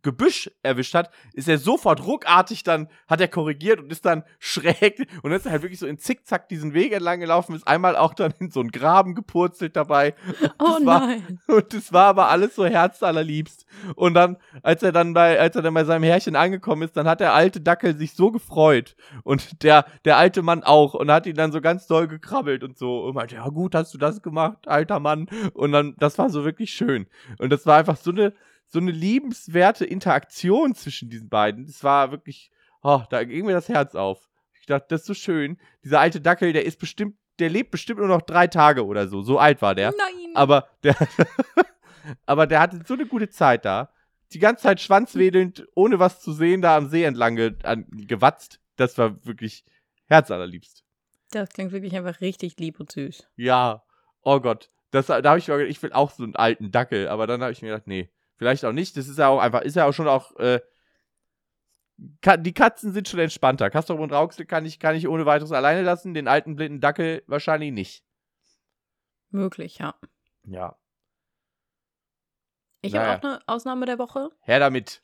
Gebüsch 0.03 0.49
erwischt 0.63 0.95
hat, 0.95 1.11
ist 1.33 1.49
er 1.49 1.59
sofort 1.59 2.07
ruckartig 2.07 2.63
dann, 2.63 2.89
hat 3.09 3.21
er 3.21 3.27
korrigiert 3.27 3.81
und 3.81 3.91
ist 3.91 4.05
dann 4.05 4.23
schräg 4.39 5.09
und 5.23 5.33
ist 5.33 5.47
halt 5.51 5.63
wirklich 5.63 5.81
so 5.81 5.87
in 5.87 5.99
Zickzack 5.99 6.49
diesen 6.49 6.75
Weg 6.75 6.93
entlang 6.93 7.19
gelaufen, 7.19 7.57
ist 7.57 7.67
einmal 7.67 7.97
auch 7.97 8.15
dann 8.15 8.33
in 8.39 8.51
so 8.51 8.61
einen 8.61 8.71
Graben 8.71 9.15
gepurzelt 9.17 9.75
dabei. 9.75 10.15
Oh 10.59 10.79
war- 10.87 11.07
nein. 11.07 11.41
Und 11.49 11.75
es 11.75 11.93
war 11.93 12.07
aber 12.07 12.29
alles 12.29 12.55
so 12.55 12.65
herzallerliebst. 12.67 13.67
Und 13.95 14.15
dann, 14.15 14.37
als 14.63 14.83
er 14.83 14.93
dann 14.93 15.15
bei, 15.15 15.39
als 15.41 15.57
er 15.57 15.63
dann 15.63 15.75
bei 15.75 15.85
seinem 15.85 16.03
Herrchen 16.05 16.37
angekommen 16.37 16.83
ist, 16.83 16.97
dann 16.97 17.09
hat 17.09 17.21
der 17.21 17.35
alte 17.35 17.61
Dackel 17.61 17.97
sich 17.97 18.15
so 18.15 18.31
gefreut. 18.31 18.97
Und 19.25 19.63
der, 19.63 19.87
der 20.05 20.17
alte 20.17 20.43
Mann 20.43 20.63
auch. 20.63 20.95
Und 20.95 21.11
hat 21.11 21.27
ihn 21.27 21.35
dann 21.37 21.53
so 21.53 21.61
ganz 21.61 21.87
doll 21.87 22.07
gekrabbelt 22.09 22.63
und 22.63 22.79
so. 22.79 23.05
Und 23.05 23.15
meinte, 23.15 23.37
ja 23.37 23.49
gut, 23.49 23.75
hast 23.75 23.93
du 23.95 23.99
das 23.99 24.23
gemacht, 24.23 24.69
alter 24.69 25.01
Mann. 25.01 25.27
Und 25.55 25.73
dann, 25.73 25.95
das 25.99 26.19
war 26.19 26.31
so 26.31 26.45
wirklich 26.45 26.71
schön. 26.71 27.07
Und 27.39 27.51
das 27.51 27.67
war 27.67 27.79
einfach 27.79 27.97
so 27.97 28.11
eine, 28.11 28.33
so 28.69 28.79
eine 28.79 28.91
liebenswerte 28.91 29.85
Interaktion 29.85 30.75
zwischen 30.75 31.09
diesen 31.09 31.29
beiden. 31.29 31.67
Das 31.67 31.83
war 31.85 32.11
wirklich, 32.11 32.51
oh, 32.83 33.03
da 33.11 33.25
ging 33.25 33.47
mir 33.47 33.53
das 33.53 33.69
Herz 33.69 33.95
auf. 33.95 34.29
Ich 34.61 34.67
dachte, 34.67 34.87
das 34.89 35.03
ist 35.03 35.07
so 35.07 35.15
schön. 35.15 35.59
Dieser 35.85 36.01
alte 36.01 36.21
Dackel, 36.21 36.53
der 36.53 36.65
ist 36.65 36.79
bestimmt, 36.79 37.17
der 37.39 37.51
lebt 37.51 37.71
bestimmt 37.71 38.01
nur 38.01 38.09
noch 38.09 38.23
drei 38.23 38.47
Tage 38.47 38.85
oder 38.85 39.09
so. 39.09 39.23
So 39.23 39.39
alt 39.39 39.63
war 39.63 39.75
der. 39.75 39.93
Nein. 39.97 40.33
Aber 40.35 40.69
der, 40.83 40.97
aber 42.27 42.47
der 42.47 42.61
hatte 42.61 42.81
so 42.85 42.95
eine 42.95 43.07
gute 43.07 43.29
Zeit 43.29 43.65
da. 43.65 43.93
Die 44.33 44.41
ganze 44.41 44.65
Zeit 44.65 44.81
schwanzwedelnd, 44.81 45.69
ohne 45.77 46.01
was 46.01 46.21
zu 46.21 46.33
sehen, 46.33 46.63
da 46.63 46.77
am 46.77 46.89
See 46.89 47.05
entlang 47.05 47.37
ge 47.37 47.55
an, 47.63 47.87
gewatzt. 47.91 48.61
Das 48.75 48.99
war 48.99 49.25
wirklich 49.25 49.65
herzallerliebst. 50.07 50.85
das 51.31 51.49
klingt 51.51 51.73
wirklich 51.73 51.95
einfach 51.97 52.21
richtig 52.21 52.59
lieb 52.59 52.81
und 52.81 52.91
süß. 52.91 53.29
Ja, 53.37 53.85
oh 54.23 54.41
Gott. 54.41 54.71
Das, 54.91 55.07
da 55.07 55.23
habe 55.23 55.39
ich 55.39 55.47
mir 55.47 55.59
gedacht, 55.59 55.71
ich 55.71 55.83
will 55.83 55.93
auch 55.93 56.11
so 56.11 56.25
einen 56.25 56.37
alten 56.37 56.73
Dackel. 56.73 57.09
Aber 57.09 57.27
dann 57.27 57.41
habe 57.43 57.53
ich 57.53 57.63
mir 57.63 57.69
gedacht, 57.69 57.87
nee, 57.87 58.11
vielleicht 58.37 58.65
auch 58.65 58.73
nicht. 58.73 58.97
Das 58.97 59.09
ist 59.09 59.19
ja 59.19 59.29
auch 59.29 59.41
einfach, 59.41 59.63
ist 59.63 59.77
ja 59.77 59.87
auch 59.87 59.93
schon 59.93 60.09
auch, 60.09 60.35
äh, 60.37 60.61
Ka 62.21 62.37
die 62.37 62.53
Katzen 62.53 62.93
sind 62.93 63.09
schon 63.09 63.21
entspannter. 63.21 63.71
Castor 63.71 63.99
und 63.99 64.13
Rauxel 64.13 64.45
kann 64.45 64.67
ich, 64.67 64.79
kann 64.79 64.95
ich 64.95 65.09
ohne 65.09 65.25
weiteres 65.25 65.53
alleine 65.53 65.83
lassen. 65.83 66.13
Den 66.13 66.29
alten 66.29 66.55
blinden 66.55 66.81
Dackel 66.81 67.23
wahrscheinlich 67.27 67.73
nicht. 67.73 68.05
Möglich, 69.31 69.79
ja. 69.79 69.95
Ja. 70.45 70.77
Ich 72.83 72.93
Naja. 72.93 73.13
habe 73.13 73.19
auch 73.19 73.25
eine 73.31 73.41
Ausnahme 73.49 73.87
der 73.87 73.99
Woche. 73.99 74.31
Her 74.41 74.61
damit. 74.61 75.03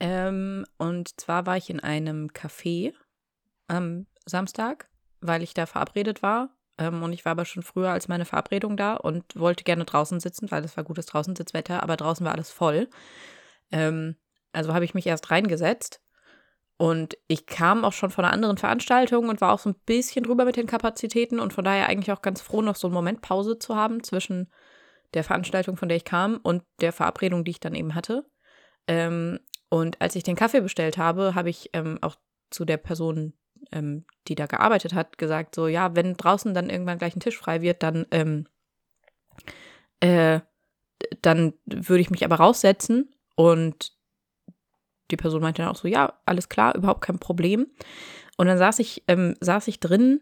Ähm, 0.00 0.66
und 0.78 1.20
zwar 1.20 1.46
war 1.46 1.56
ich 1.56 1.70
in 1.70 1.78
einem 1.78 2.26
Café 2.28 2.92
am 3.68 4.06
Samstag, 4.26 4.90
weil 5.20 5.42
ich 5.42 5.54
da 5.54 5.66
verabredet 5.66 6.22
war. 6.22 6.50
Ähm, 6.78 7.02
und 7.02 7.12
ich 7.12 7.24
war 7.24 7.32
aber 7.32 7.44
schon 7.44 7.62
früher 7.62 7.90
als 7.90 8.08
meine 8.08 8.24
Verabredung 8.24 8.76
da 8.76 8.94
und 8.94 9.24
wollte 9.36 9.64
gerne 9.64 9.84
draußen 9.84 10.20
sitzen, 10.20 10.50
weil 10.50 10.64
es 10.64 10.76
war 10.76 10.84
gutes 10.84 11.06
Draußensitzwetter, 11.06 11.82
aber 11.82 11.96
draußen 11.96 12.24
war 12.24 12.32
alles 12.32 12.50
voll. 12.50 12.88
Ähm, 13.70 14.16
also 14.52 14.74
habe 14.74 14.84
ich 14.84 14.94
mich 14.94 15.06
erst 15.06 15.30
reingesetzt. 15.30 16.00
Und 16.78 17.16
ich 17.28 17.46
kam 17.46 17.84
auch 17.84 17.92
schon 17.92 18.10
von 18.10 18.24
einer 18.24 18.34
anderen 18.34 18.56
Veranstaltung 18.56 19.28
und 19.28 19.40
war 19.40 19.52
auch 19.52 19.60
so 19.60 19.70
ein 19.70 19.76
bisschen 19.86 20.24
drüber 20.24 20.44
mit 20.44 20.56
den 20.56 20.66
Kapazitäten 20.66 21.38
und 21.38 21.52
von 21.52 21.64
daher 21.64 21.88
eigentlich 21.88 22.10
auch 22.10 22.22
ganz 22.22 22.40
froh, 22.40 22.60
noch 22.60 22.74
so 22.74 22.88
einen 22.88 22.94
Moment 22.94 23.20
Pause 23.20 23.58
zu 23.58 23.76
haben 23.76 24.02
zwischen 24.02 24.50
der 25.14 25.22
Veranstaltung, 25.22 25.76
von 25.76 25.88
der 25.88 25.96
ich 25.96 26.04
kam, 26.04 26.38
und 26.42 26.64
der 26.80 26.92
Verabredung, 26.92 27.44
die 27.44 27.52
ich 27.52 27.60
dann 27.60 27.74
eben 27.74 27.94
hatte. 27.94 28.26
Ähm, 28.88 29.38
und 29.68 30.00
als 30.00 30.16
ich 30.16 30.22
den 30.22 30.34
Kaffee 30.34 30.60
bestellt 30.60 30.98
habe, 30.98 31.34
habe 31.34 31.50
ich 31.50 31.70
ähm, 31.72 31.98
auch 32.00 32.16
zu 32.50 32.64
der 32.64 32.78
Person, 32.78 33.34
ähm, 33.72 34.04
die 34.28 34.34
da 34.34 34.46
gearbeitet 34.46 34.94
hat, 34.94 35.18
gesagt, 35.18 35.54
so, 35.54 35.66
ja, 35.66 35.94
wenn 35.96 36.14
draußen 36.14 36.54
dann 36.54 36.70
irgendwann 36.70 36.98
gleich 36.98 37.16
ein 37.16 37.20
Tisch 37.20 37.38
frei 37.38 37.62
wird, 37.62 37.82
dann, 37.82 38.06
ähm, 38.10 38.46
äh, 40.00 40.40
dann 41.20 41.54
würde 41.64 42.00
ich 42.00 42.10
mich 42.10 42.24
aber 42.24 42.36
raussetzen. 42.36 43.14
Und 43.34 43.92
die 45.10 45.16
Person 45.16 45.42
meinte 45.42 45.62
dann 45.62 45.70
auch 45.70 45.76
so, 45.76 45.88
ja, 45.88 46.14
alles 46.26 46.48
klar, 46.48 46.74
überhaupt 46.74 47.02
kein 47.02 47.18
Problem. 47.18 47.66
Und 48.36 48.46
dann 48.46 48.58
saß 48.58 48.78
ich, 48.78 49.04
ähm, 49.08 49.36
saß 49.40 49.68
ich 49.68 49.80
drin 49.80 50.20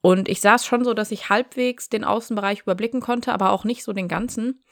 und 0.00 0.28
ich 0.28 0.40
saß 0.40 0.64
schon 0.64 0.84
so, 0.84 0.94
dass 0.94 1.10
ich 1.10 1.28
halbwegs 1.28 1.88
den 1.88 2.04
Außenbereich 2.04 2.62
überblicken 2.62 3.00
konnte, 3.00 3.32
aber 3.32 3.50
auch 3.50 3.64
nicht 3.64 3.84
so 3.84 3.92
den 3.92 4.08
ganzen. 4.08 4.62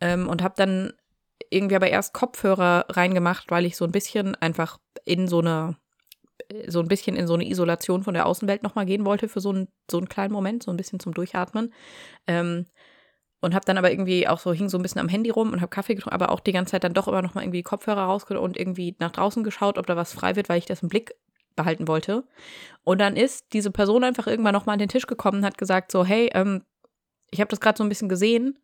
Ähm, 0.00 0.28
und 0.28 0.42
habe 0.42 0.54
dann 0.56 0.92
irgendwie 1.50 1.76
aber 1.76 1.88
erst 1.88 2.14
Kopfhörer 2.14 2.86
reingemacht, 2.88 3.50
weil 3.50 3.64
ich 3.66 3.76
so 3.76 3.84
ein 3.84 3.92
bisschen 3.92 4.34
einfach 4.36 4.78
in 5.04 5.28
so 5.28 5.40
eine, 5.40 5.76
so 6.66 6.80
ein 6.80 6.88
bisschen 6.88 7.16
in 7.16 7.26
so 7.26 7.34
eine 7.34 7.48
Isolation 7.48 8.02
von 8.02 8.14
der 8.14 8.26
Außenwelt 8.26 8.62
nochmal 8.62 8.86
gehen 8.86 9.04
wollte 9.04 9.28
für 9.28 9.40
so 9.40 9.50
einen, 9.50 9.68
so 9.90 9.98
einen 9.98 10.08
kleinen 10.08 10.32
Moment, 10.32 10.62
so 10.62 10.70
ein 10.70 10.76
bisschen 10.76 11.00
zum 11.00 11.12
Durchatmen. 11.12 11.72
Ähm, 12.26 12.66
und 13.40 13.54
habe 13.54 13.64
dann 13.64 13.78
aber 13.78 13.90
irgendwie 13.90 14.26
auch 14.26 14.40
so, 14.40 14.52
hing 14.52 14.68
so 14.68 14.78
ein 14.78 14.82
bisschen 14.82 15.00
am 15.00 15.08
Handy 15.08 15.30
rum 15.30 15.52
und 15.52 15.60
habe 15.60 15.68
Kaffee 15.68 15.94
getrunken, 15.94 16.14
aber 16.14 16.32
auch 16.32 16.40
die 16.40 16.52
ganze 16.52 16.72
Zeit 16.72 16.84
dann 16.84 16.94
doch 16.94 17.06
immer 17.06 17.22
nochmal 17.22 17.44
irgendwie 17.44 17.62
Kopfhörer 17.62 18.02
rausgeholt 18.02 18.42
und 18.42 18.56
irgendwie 18.56 18.96
nach 18.98 19.12
draußen 19.12 19.44
geschaut, 19.44 19.78
ob 19.78 19.86
da 19.86 19.96
was 19.96 20.12
frei 20.12 20.34
wird, 20.34 20.48
weil 20.48 20.58
ich 20.58 20.66
das 20.66 20.82
im 20.82 20.88
Blick 20.88 21.14
behalten 21.54 21.86
wollte. 21.86 22.24
Und 22.82 23.00
dann 23.00 23.16
ist 23.16 23.52
diese 23.52 23.70
Person 23.70 24.02
einfach 24.02 24.26
irgendwann 24.26 24.54
nochmal 24.54 24.74
an 24.74 24.80
den 24.80 24.88
Tisch 24.88 25.06
gekommen 25.06 25.38
und 25.38 25.44
hat 25.44 25.58
gesagt 25.58 25.92
so, 25.92 26.04
hey, 26.04 26.30
ähm, 26.34 26.64
ich 27.30 27.40
habe 27.40 27.48
das 27.48 27.60
gerade 27.60 27.76
so 27.76 27.84
ein 27.84 27.88
bisschen 27.88 28.08
gesehen, 28.08 28.58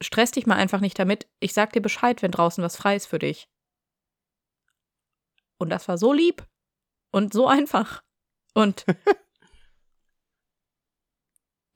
stress 0.00 0.32
dich 0.32 0.46
mal 0.46 0.56
einfach 0.56 0.80
nicht 0.80 0.98
damit. 0.98 1.28
Ich 1.40 1.52
sag 1.52 1.72
dir 1.72 1.82
Bescheid, 1.82 2.22
wenn 2.22 2.30
draußen 2.30 2.64
was 2.64 2.76
frei 2.76 2.96
ist 2.96 3.06
für 3.06 3.18
dich. 3.18 3.48
Und 5.58 5.70
das 5.70 5.86
war 5.86 5.98
so 5.98 6.12
lieb 6.12 6.44
und 7.14 7.32
so 7.32 7.46
einfach. 7.46 8.02
Und 8.54 8.84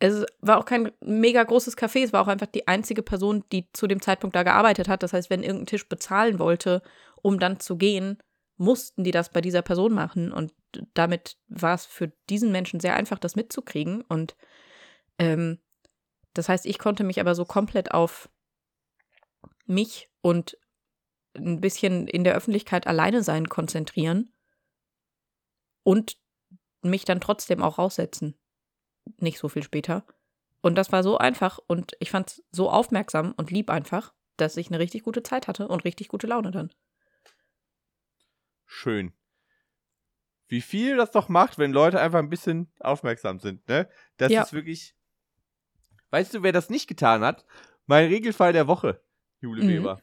es 0.01 0.27
war 0.41 0.59
auch 0.59 0.65
kein 0.65 0.91
mega 1.01 1.45
großes 1.45 1.77
Café, 1.77 2.03
es 2.03 2.13
war 2.13 2.23
auch 2.23 2.29
einfach 2.29 2.49
die 2.49 2.67
einzige 2.67 3.05
Person, 3.05 3.45
die 3.53 3.71
zu 3.73 3.87
dem 3.87 4.03
Zeitpunkt 4.03 4.35
da 4.35 4.43
gearbeitet 4.43 4.89
hat. 4.89 5.05
Das 5.05 5.13
heißt, 5.13 5.31
wenn 5.31 5.45
irgendein 5.45 5.67
Tisch 5.67 5.89
bezahlen 5.89 6.41
wollte, 6.41 6.83
um 7.23 7.39
dann 7.39 7.61
zu 7.61 7.77
gehen, 7.77 8.19
mussten 8.57 9.05
die 9.05 9.13
das 9.13 9.31
bei 9.31 9.41
dieser 9.41 9.63
Person 9.63 9.95
machen. 9.95 10.33
Und 10.33 10.53
damit 10.95 11.37
war 11.47 11.75
es 11.75 11.87
für 11.87 12.09
diesen 12.29 12.51
Menschen 12.51 12.81
sehr 12.81 12.97
einfach, 12.97 13.21
das 13.21 13.37
mitzukriegen. 13.37 14.03
Und 14.03 14.37
ähm, 15.21 15.61
das 16.35 16.49
heißt, 16.49 16.67
ich 16.67 16.81
konnte 16.81 17.05
mich 17.05 17.21
aber 17.21 17.37
so 17.37 17.45
komplett 17.45 17.93
auf 17.93 18.29
mich 19.67 20.11
und 20.21 20.59
ein 21.37 21.61
bisschen 21.61 22.09
in 22.09 22.25
der 22.25 22.35
Öffentlichkeit 22.35 22.89
alleine 22.89 23.23
sein 23.23 23.49
konzentrieren 23.49 24.33
und 25.89 26.19
mich 26.83 27.07
dann 27.07 27.19
trotzdem 27.19 27.63
auch 27.63 27.79
raussetzen. 27.79 28.39
Nicht 29.17 29.39
so 29.39 29.49
viel 29.49 29.63
später. 29.63 30.05
Und 30.61 30.75
das 30.75 30.93
war 30.93 31.03
so 31.03 31.17
einfach 31.17 31.59
und 31.67 31.93
ich 31.99 32.11
fand 32.11 32.29
es 32.31 32.43
so 32.51 32.69
aufmerksam 32.71 33.33
und 33.39 33.51
lieb 33.51 33.71
einfach, 33.71 34.13
dass 34.37 34.59
ich 34.59 34.67
eine 34.69 34.79
richtig 34.81 35.03
gute 35.03 35.23
Zeit 35.23 35.49
hatte 35.49 35.67
und 35.67 35.85
richtig 35.87 36.09
gute 36.09 36.27
Laune 36.27 36.51
dann. 36.51 36.71
Schön. 38.67 39.15
Wie 40.49 40.61
viel 40.61 40.99
das 40.99 41.11
doch 41.11 41.31
macht, 41.31 41.57
wenn 41.57 41.73
Leute 41.73 42.01
einfach 42.01 42.19
ein 42.19 42.29
bisschen 42.29 42.71
aufmerksam 42.81 43.41
sind, 43.41 43.67
ne? 43.67 43.89
Das 44.19 44.31
Ja. 44.31 44.43
ist 44.43 44.53
wirklich. 44.53 44.95
weißt 46.11 46.35
du, 46.35 46.43
wer 46.43 46.53
das 46.53 46.69
nicht 46.69 46.87
getan 46.87 47.23
hat? 47.23 47.47
Mein 47.87 48.09
Regelfall 48.09 48.53
der 48.53 48.67
Woche, 48.67 49.03
Jule 49.41 49.63
Mhm. 49.63 49.69
Weber. 49.69 50.03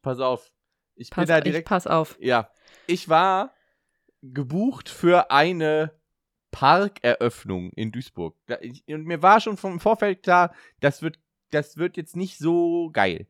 Pass 0.00 0.20
auf. 0.20 0.50
Ich 0.94 1.10
Pass, 1.10 1.26
bin 1.26 1.28
da 1.34 1.40
direkt. 1.42 1.68
pass 1.68 1.86
auf. 1.86 2.16
Ja. 2.18 2.50
Ich 2.86 3.08
war 3.10 3.54
gebucht 4.22 4.88
für 4.88 5.30
eine 5.30 5.92
Parkeröffnung 6.50 7.70
in 7.72 7.92
Duisburg. 7.92 8.36
Und 8.88 9.04
mir 9.04 9.22
war 9.22 9.40
schon 9.40 9.56
vom 9.56 9.80
Vorfeld 9.80 10.22
klar, 10.22 10.54
das 10.80 11.02
wird, 11.02 11.18
das 11.50 11.76
wird 11.76 11.96
jetzt 11.96 12.16
nicht 12.16 12.38
so 12.38 12.90
geil. 12.92 13.26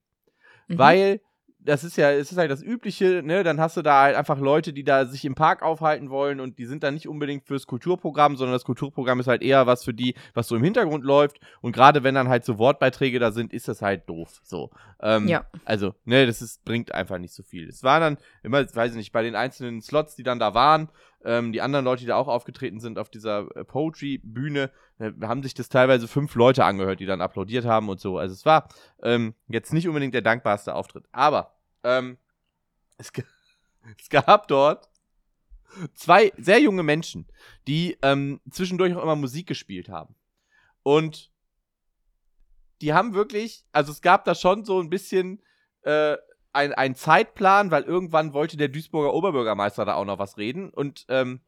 Mhm. 0.68 0.78
Weil 0.78 1.20
das 1.60 1.84
ist 1.84 1.96
ja, 1.96 2.10
es 2.12 2.30
ist 2.30 2.38
halt 2.38 2.50
das 2.50 2.62
Übliche, 2.62 3.22
ne? 3.22 3.42
Dann 3.42 3.60
hast 3.60 3.76
du 3.76 3.82
da 3.82 4.02
halt 4.02 4.16
einfach 4.16 4.38
Leute, 4.38 4.72
die 4.72 4.84
da 4.84 5.06
sich 5.06 5.24
im 5.24 5.34
Park 5.34 5.62
aufhalten 5.62 6.08
wollen 6.08 6.40
und 6.40 6.58
die 6.58 6.66
sind 6.66 6.82
dann 6.82 6.94
nicht 6.94 7.08
unbedingt 7.08 7.44
fürs 7.44 7.66
Kulturprogramm, 7.66 8.36
sondern 8.36 8.54
das 8.54 8.64
Kulturprogramm 8.64 9.20
ist 9.20 9.26
halt 9.26 9.42
eher 9.42 9.66
was 9.66 9.84
für 9.84 9.92
die, 9.92 10.14
was 10.34 10.48
so 10.48 10.56
im 10.56 10.62
Hintergrund 10.62 11.04
läuft. 11.04 11.40
Und 11.60 11.72
gerade 11.72 12.04
wenn 12.04 12.14
dann 12.14 12.28
halt 12.28 12.44
so 12.44 12.58
Wortbeiträge 12.58 13.18
da 13.18 13.32
sind, 13.32 13.52
ist 13.52 13.68
das 13.68 13.82
halt 13.82 14.08
doof. 14.08 14.40
So. 14.44 14.70
Ähm, 15.00 15.28
Ja. 15.28 15.46
Also, 15.64 15.94
ne, 16.04 16.26
das 16.26 16.42
ist, 16.42 16.64
bringt 16.64 16.94
einfach 16.94 17.18
nicht 17.18 17.34
so 17.34 17.42
viel. 17.42 17.68
Es 17.68 17.82
war 17.82 18.00
dann 18.00 18.18
immer, 18.42 18.64
weiß 18.72 18.92
ich 18.92 18.96
nicht, 18.96 19.12
bei 19.12 19.22
den 19.22 19.34
einzelnen 19.34 19.82
Slots, 19.82 20.14
die 20.14 20.22
dann 20.22 20.38
da 20.38 20.54
waren, 20.54 20.88
ähm, 21.24 21.52
die 21.52 21.60
anderen 21.60 21.84
Leute, 21.84 22.00
die 22.00 22.06
da 22.06 22.16
auch 22.16 22.28
aufgetreten 22.28 22.80
sind 22.80 22.98
auf 22.98 23.10
dieser 23.10 23.54
äh, 23.56 23.64
Poetry-Bühne, 23.64 24.70
äh, 24.98 25.12
haben 25.22 25.42
sich 25.42 25.54
das 25.54 25.68
teilweise 25.68 26.06
fünf 26.06 26.34
Leute 26.34 26.64
angehört, 26.64 27.00
die 27.00 27.06
dann 27.06 27.20
applaudiert 27.20 27.64
haben 27.64 27.88
und 27.88 28.00
so. 28.00 28.18
Also 28.18 28.34
es 28.34 28.44
war 28.46 28.68
ähm, 29.02 29.34
jetzt 29.48 29.72
nicht 29.72 29.88
unbedingt 29.88 30.14
der 30.14 30.22
dankbarste 30.22 30.74
Auftritt. 30.74 31.04
Aber 31.12 31.54
ähm, 31.82 32.18
es, 32.96 33.12
es 33.98 34.08
gab 34.08 34.48
dort 34.48 34.88
zwei 35.94 36.32
sehr 36.36 36.60
junge 36.60 36.82
Menschen, 36.82 37.26
die 37.66 37.98
ähm, 38.02 38.40
zwischendurch 38.50 38.94
auch 38.94 39.02
immer 39.02 39.16
Musik 39.16 39.46
gespielt 39.46 39.88
haben. 39.88 40.14
Und 40.82 41.30
die 42.80 42.92
haben 42.94 43.14
wirklich, 43.14 43.64
also 43.72 43.92
es 43.92 44.02
gab 44.02 44.24
da 44.24 44.34
schon 44.34 44.64
so 44.64 44.80
ein 44.80 44.88
bisschen 44.88 45.42
äh, 45.82 46.16
ein, 46.52 46.72
ein 46.72 46.94
Zeitplan, 46.94 47.70
weil 47.70 47.82
irgendwann 47.84 48.32
wollte 48.32 48.56
der 48.56 48.68
Duisburger 48.68 49.14
Oberbürgermeister 49.14 49.84
da 49.84 49.94
auch 49.94 50.04
noch 50.04 50.18
was 50.18 50.36
reden. 50.38 50.70
Und 50.70 51.04
ähm, 51.08 51.40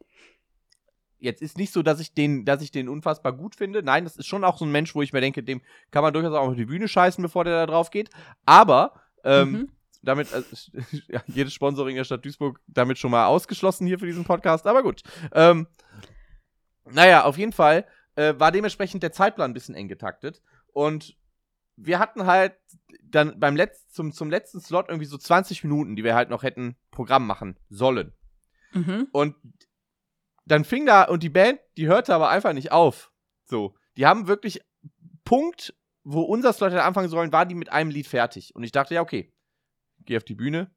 jetzt 1.19 1.43
ist 1.43 1.59
nicht 1.59 1.73
so, 1.73 1.83
dass 1.83 2.01
ich 2.01 2.15
den, 2.15 2.45
dass 2.45 2.63
ich 2.63 2.71
den 2.71 2.89
unfassbar 2.89 3.33
gut 3.33 3.57
finde. 3.57 3.83
Nein, 3.83 4.05
das 4.05 4.17
ist 4.17 4.27
schon 4.27 4.45
auch 4.45 4.59
so 4.59 4.65
ein 4.65 4.73
Mensch, 4.73 4.95
wo 4.95 5.03
ich 5.03 5.13
mir 5.13 5.21
denke, 5.21 5.43
dem 5.43 5.61
kann 5.91 6.03
man 6.03 6.13
durchaus 6.13 6.35
auch 6.35 6.49
auf 6.49 6.57
die 6.57 6.67
Bühne 6.67 6.89
scheißen, 6.89 7.23
bevor 7.23 7.45
der 7.45 7.55
da 7.55 7.67
drauf 7.67 7.91
geht. 7.91 8.11
Aber 8.47 8.95
ähm, 9.25 9.51
Mhm. 9.53 9.69
damit, 10.03 10.33
äh, 10.33 10.43
ja, 11.09 11.23
jedes 11.27 11.53
Sponsoring 11.53 11.97
der 11.97 12.05
Stadt 12.05 12.25
Duisburg 12.25 12.61
damit 12.67 12.99
schon 12.99 13.11
mal 13.11 13.27
ausgeschlossen 13.27 13.87
hier 13.87 13.99
für 13.99 14.07
diesen 14.07 14.25
Podcast, 14.25 14.67
aber 14.67 14.83
gut. 14.83 15.03
Ähm, 15.33 15.67
naja, 16.91 17.25
auf 17.25 17.37
jeden 17.39 17.53
Fall 17.53 17.87
äh, 18.17 18.35
war 18.39 18.51
dementsprechend 18.53 19.03
der 19.03 19.13
Zeitplan 19.13 19.51
ein 19.51 19.55
bisschen 19.55 19.75
eng 19.75 19.89
getaktet 19.89 20.43
und 20.73 21.17
wir 21.85 21.99
hatten 21.99 22.27
halt 22.27 22.55
dann 23.03 23.39
beim 23.41 23.57
letzten, 23.57 23.93
zum, 23.93 24.13
zum 24.13 24.31
letzten 24.31 24.61
Slot 24.61 24.89
irgendwie 24.89 25.07
so 25.07 25.19
20 25.19 25.65
Minuten, 25.65 25.97
die 25.97 26.05
wir 26.05 26.15
halt 26.15 26.31
noch 26.31 26.43
hätten 26.43 26.77
Programm 26.91 27.27
machen 27.27 27.59
sollen. 27.69 28.13
Mhm. 28.73 29.09
Und 29.13 29.37
dann 30.45 30.65
fing 30.65 30.87
da, 30.87 31.05
und 31.05 31.23
die 31.23 31.29
Band, 31.29 31.61
die 31.77 31.87
hörte 31.87 32.15
aber 32.15 32.29
einfach 32.31 32.53
nicht 32.53 32.73
auf. 32.73 33.13
So. 33.45 33.75
Die 33.97 34.07
haben 34.07 34.29
wirklich 34.29 34.61
Punkt, 35.25 35.75
wo 36.03 36.23
unser 36.23 36.53
Slot 36.53 36.73
hätte 36.73 36.85
anfangen 36.85 37.09
sollen, 37.09 37.33
war 37.33 37.47
die 37.47 37.55
mit 37.55 37.71
einem 37.71 37.91
Lied 37.91 38.07
fertig. 38.07 38.55
Und 38.55 38.63
ich 38.63 38.73
dachte, 38.73 38.95
ja, 38.95 39.01
okay. 39.01 39.33
Geh 40.05 40.17
auf 40.17 40.25
die 40.25 40.35
Bühne, 40.35 40.75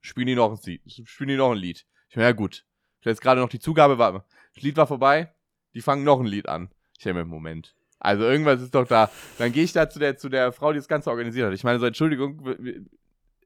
spielen 0.00 0.26
die 0.26 0.34
noch 0.34 0.52
ein 0.52 0.58
Lied. 0.64 1.08
Spielen 1.08 1.28
die 1.28 1.36
noch 1.36 1.52
ein 1.52 1.56
Lied. 1.56 1.86
Ich 2.08 2.16
meine, 2.16 2.28
ja 2.28 2.32
gut. 2.32 2.66
Jetzt 3.02 3.22
gerade 3.22 3.40
noch 3.40 3.48
die 3.48 3.60
Zugabe 3.60 3.98
war. 3.98 4.26
Das 4.54 4.62
Lied 4.62 4.76
war 4.76 4.86
vorbei, 4.86 5.34
die 5.74 5.80
fangen 5.80 6.04
noch 6.04 6.20
ein 6.20 6.26
Lied 6.26 6.48
an. 6.48 6.70
Ich 6.98 7.04
denke 7.04 7.20
mir, 7.20 7.24
Moment. 7.24 7.74
Also 8.00 8.24
irgendwas 8.24 8.60
ist 8.62 8.74
doch 8.74 8.86
da. 8.86 9.10
Dann 9.38 9.52
gehe 9.52 9.62
ich 9.62 9.72
da 9.72 9.88
zu 9.88 9.98
der, 9.98 10.16
zu 10.16 10.28
der 10.30 10.52
Frau, 10.52 10.72
die 10.72 10.78
das 10.78 10.88
Ganze 10.88 11.10
organisiert 11.10 11.46
hat. 11.46 11.54
Ich 11.54 11.64
meine, 11.64 11.78
so, 11.78 11.86
Entschuldigung, 11.86 12.56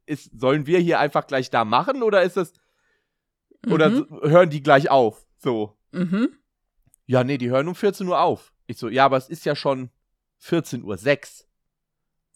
ist, 0.07 0.31
sollen 0.39 0.67
wir 0.67 0.79
hier 0.79 1.01
einfach 1.01 1.27
gleich 1.27 1.51
da 1.51 1.65
machen 1.65 2.03
oder 2.03 2.23
ist 2.23 2.37
das, 2.37 2.53
oder 3.67 3.91
Mhm. 3.91 3.95
so, 3.97 4.23
hören 4.23 4.51
die 4.51 4.63
gleich 4.63 4.91
auf? 4.91 5.27
So. 5.39 5.77
Mhm. 5.93 6.29
Ja, 7.07 7.25
nee, 7.25 7.37
die 7.37 7.51
hören 7.51 7.69
um 7.69 7.75
14 7.75 8.07
Uhr 8.07 8.21
auf. 8.21 8.53
Ich 8.67 8.79
so, 8.79 8.89
ja, 8.89 9.05
aber 9.05 9.17
es 9.17 9.29
ist 9.29 9.45
ja 9.45 9.57
schon 9.57 9.91
14.06 10.41 11.43
Uhr. 11.43 11.49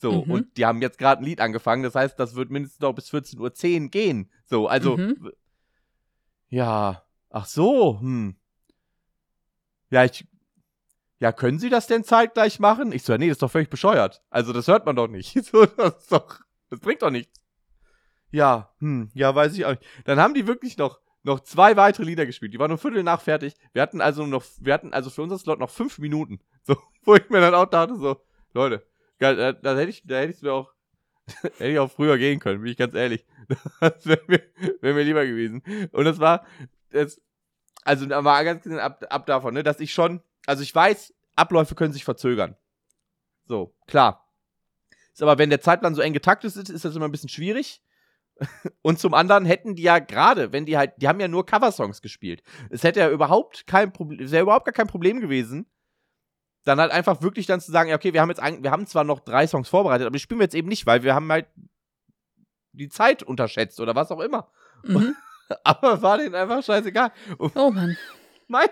So, 0.00 0.24
Mhm. 0.24 0.30
und 0.30 0.56
die 0.56 0.66
haben 0.66 0.82
jetzt 0.82 0.98
gerade 0.98 1.22
ein 1.22 1.24
Lied 1.24 1.40
angefangen, 1.40 1.82
das 1.82 1.94
heißt, 1.94 2.18
das 2.18 2.34
wird 2.34 2.50
mindestens 2.50 2.80
noch 2.80 2.92
bis 2.94 3.10
14.10 3.10 3.84
Uhr 3.84 3.88
gehen. 3.90 4.30
So, 4.44 4.66
also, 4.66 4.96
Mhm. 4.96 5.30
ja, 6.48 7.04
ach 7.30 7.46
so, 7.46 8.00
hm. 8.00 8.36
Ja, 9.90 10.04
ich, 10.04 10.26
ja, 11.20 11.32
können 11.32 11.58
Sie 11.58 11.68
das 11.68 11.86
denn 11.86 12.04
zeitgleich 12.04 12.60
machen? 12.60 12.92
Ich 12.92 13.02
so, 13.02 13.12
ja, 13.12 13.18
nee, 13.18 13.26
das 13.26 13.36
ist 13.36 13.42
doch 13.42 13.50
völlig 13.50 13.70
bescheuert. 13.70 14.22
Also, 14.30 14.52
das 14.52 14.68
hört 14.68 14.86
man 14.86 14.96
doch 14.96 15.08
nicht. 15.08 15.34
So, 15.44 15.66
das 15.66 15.96
ist 15.96 16.12
doch, 16.12 16.40
das 16.70 16.80
bringt 16.80 17.02
doch 17.02 17.10
nichts. 17.10 17.40
Ja, 18.30 18.70
hm, 18.78 19.10
ja, 19.14 19.34
weiß 19.34 19.54
ich 19.56 19.64
auch 19.64 19.70
nicht. 19.70 19.84
Dann 20.04 20.20
haben 20.20 20.34
die 20.34 20.46
wirklich 20.46 20.76
noch, 20.76 21.00
noch 21.22 21.40
zwei 21.40 21.76
weitere 21.76 22.04
Lieder 22.04 22.26
gespielt. 22.26 22.52
Die 22.52 22.58
waren 22.58 22.70
um 22.70 22.78
Viertel 22.78 23.02
nach 23.02 23.20
fertig. 23.20 23.54
Wir 23.72 23.82
hatten 23.82 24.00
also 24.00 24.26
noch, 24.26 24.44
wir 24.60 24.74
hatten 24.74 24.92
also 24.92 25.10
für 25.10 25.22
unser 25.22 25.38
Slot 25.38 25.58
noch 25.58 25.70
fünf 25.70 25.98
Minuten. 25.98 26.40
So, 26.68 26.76
wo 27.04 27.14
ich 27.14 27.30
mir 27.30 27.40
dann 27.40 27.54
auch 27.54 27.64
dachte, 27.64 27.96
so, 27.96 28.20
Leute, 28.52 28.86
geil, 29.18 29.36
da, 29.36 29.52
da 29.52 29.74
hätte 29.74 29.88
ich, 29.88 30.02
da 30.04 30.18
hätte 30.18 30.34
ich 30.34 30.42
mir 30.42 30.52
auch, 30.52 30.74
hätte 31.42 31.68
ich 31.68 31.78
auch 31.78 31.90
früher 31.90 32.18
gehen 32.18 32.40
können, 32.40 32.60
bin 32.60 32.70
ich 32.70 32.76
ganz 32.76 32.94
ehrlich. 32.94 33.24
Das 33.80 34.04
wäre 34.04 34.20
mir, 34.26 34.42
wär 34.82 34.92
mir 34.92 35.04
lieber 35.04 35.24
gewesen. 35.24 35.62
Und 35.92 36.04
das 36.04 36.18
war, 36.18 36.44
das, 36.90 37.22
also 37.84 38.04
da 38.04 38.22
war 38.22 38.44
ganz 38.44 38.62
gesehen 38.62 38.80
ab, 38.80 39.02
ab 39.08 39.24
davon, 39.24 39.54
ne, 39.54 39.62
dass 39.62 39.80
ich 39.80 39.94
schon, 39.94 40.20
also 40.48 40.62
ich 40.62 40.74
weiß, 40.74 41.14
Abläufe 41.36 41.74
können 41.74 41.92
sich 41.92 42.04
verzögern. 42.04 42.56
So, 43.44 43.74
klar. 43.86 44.26
Ist 45.12 45.22
aber, 45.22 45.36
wenn 45.36 45.50
der 45.50 45.60
Zeitplan 45.60 45.94
so 45.94 46.00
eng 46.00 46.14
getaktet 46.14 46.56
ist, 46.56 46.70
ist 46.70 46.84
das 46.84 46.96
immer 46.96 47.06
ein 47.06 47.12
bisschen 47.12 47.28
schwierig. 47.28 47.82
Und 48.82 48.98
zum 48.98 49.12
anderen 49.14 49.44
hätten 49.44 49.74
die 49.74 49.82
ja 49.82 49.98
gerade, 49.98 50.52
wenn 50.52 50.64
die 50.64 50.78
halt, 50.78 50.94
die 50.96 51.06
haben 51.06 51.20
ja 51.20 51.28
nur 51.28 51.44
Coversongs 51.44 52.00
gespielt. 52.00 52.42
Es 52.70 52.82
hätte 52.82 53.00
ja 53.00 53.10
überhaupt 53.10 53.66
kein 53.66 53.92
Problem, 53.92 54.24
es 54.24 54.30
wäre 54.30 54.44
überhaupt 54.44 54.64
gar 54.64 54.72
kein 54.72 54.86
Problem 54.86 55.20
gewesen, 55.20 55.66
dann 56.64 56.80
halt 56.80 56.92
einfach 56.92 57.20
wirklich 57.20 57.46
dann 57.46 57.60
zu 57.60 57.70
sagen, 57.70 57.90
ja, 57.90 57.96
okay, 57.96 58.14
wir 58.14 58.20
haben 58.22 58.30
jetzt, 58.30 58.40
ein, 58.40 58.62
wir 58.62 58.70
haben 58.70 58.86
zwar 58.86 59.04
noch 59.04 59.20
drei 59.20 59.46
Songs 59.46 59.68
vorbereitet, 59.68 60.06
aber 60.06 60.14
die 60.14 60.20
spielen 60.20 60.40
wir 60.40 60.44
jetzt 60.44 60.54
eben 60.54 60.68
nicht, 60.68 60.86
weil 60.86 61.02
wir 61.02 61.14
haben 61.14 61.30
halt 61.30 61.46
die 62.72 62.88
Zeit 62.88 63.22
unterschätzt 63.22 63.80
oder 63.80 63.94
was 63.94 64.10
auch 64.10 64.20
immer. 64.20 64.50
Mhm. 64.84 65.14
Aber 65.64 66.02
war 66.02 66.18
denen 66.18 66.34
einfach 66.34 66.62
scheißegal. 66.62 67.10
Und 67.38 67.56
Oh 67.56 67.70
Mann. 67.70 67.96
mein, 68.48 68.68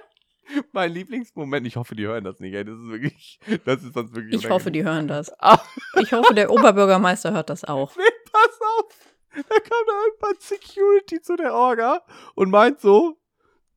mein 0.73 0.93
Lieblingsmoment, 0.93 1.67
ich 1.67 1.77
hoffe, 1.77 1.95
die 1.95 2.07
hören 2.07 2.25
das 2.25 2.41
nicht, 2.41 2.55
ey, 2.55 2.65
das 2.65 2.79
ist 2.79 2.89
wirklich, 2.89 3.41
das 3.65 3.83
ist 3.83 3.95
sonst 3.95 4.15
wirklich 4.15 4.35
Ich 4.35 4.51
hoffe, 4.51 4.71
die 4.71 4.85
hören 4.85 5.09
das. 5.09 5.33
Ah, 5.39 5.61
Ich 6.01 6.13
hoffe, 6.13 6.35
der 6.35 6.51
Oberbürgermeister 6.51 7.33
hört 7.33 7.51
das 7.51 7.65
auch. 7.65 7.97
nee, 7.97 8.03
pass 8.31 8.61
auf. 8.79 9.15
Da 9.35 9.61
kam 9.61 9.85
da 9.87 9.93
irgendwann 10.07 10.37
Security 10.41 11.21
zu 11.21 11.37
der 11.37 11.55
Orga 11.55 12.03
und 12.35 12.51
meint 12.51 12.81
so, 12.81 13.19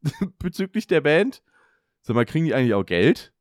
bezüglich 0.40 0.88
der 0.88 1.02
Band, 1.02 1.44
sag 2.02 2.16
mal, 2.16 2.26
kriegen 2.26 2.46
die 2.46 2.54
eigentlich 2.54 2.74
auch 2.74 2.86
Geld? 2.86 3.34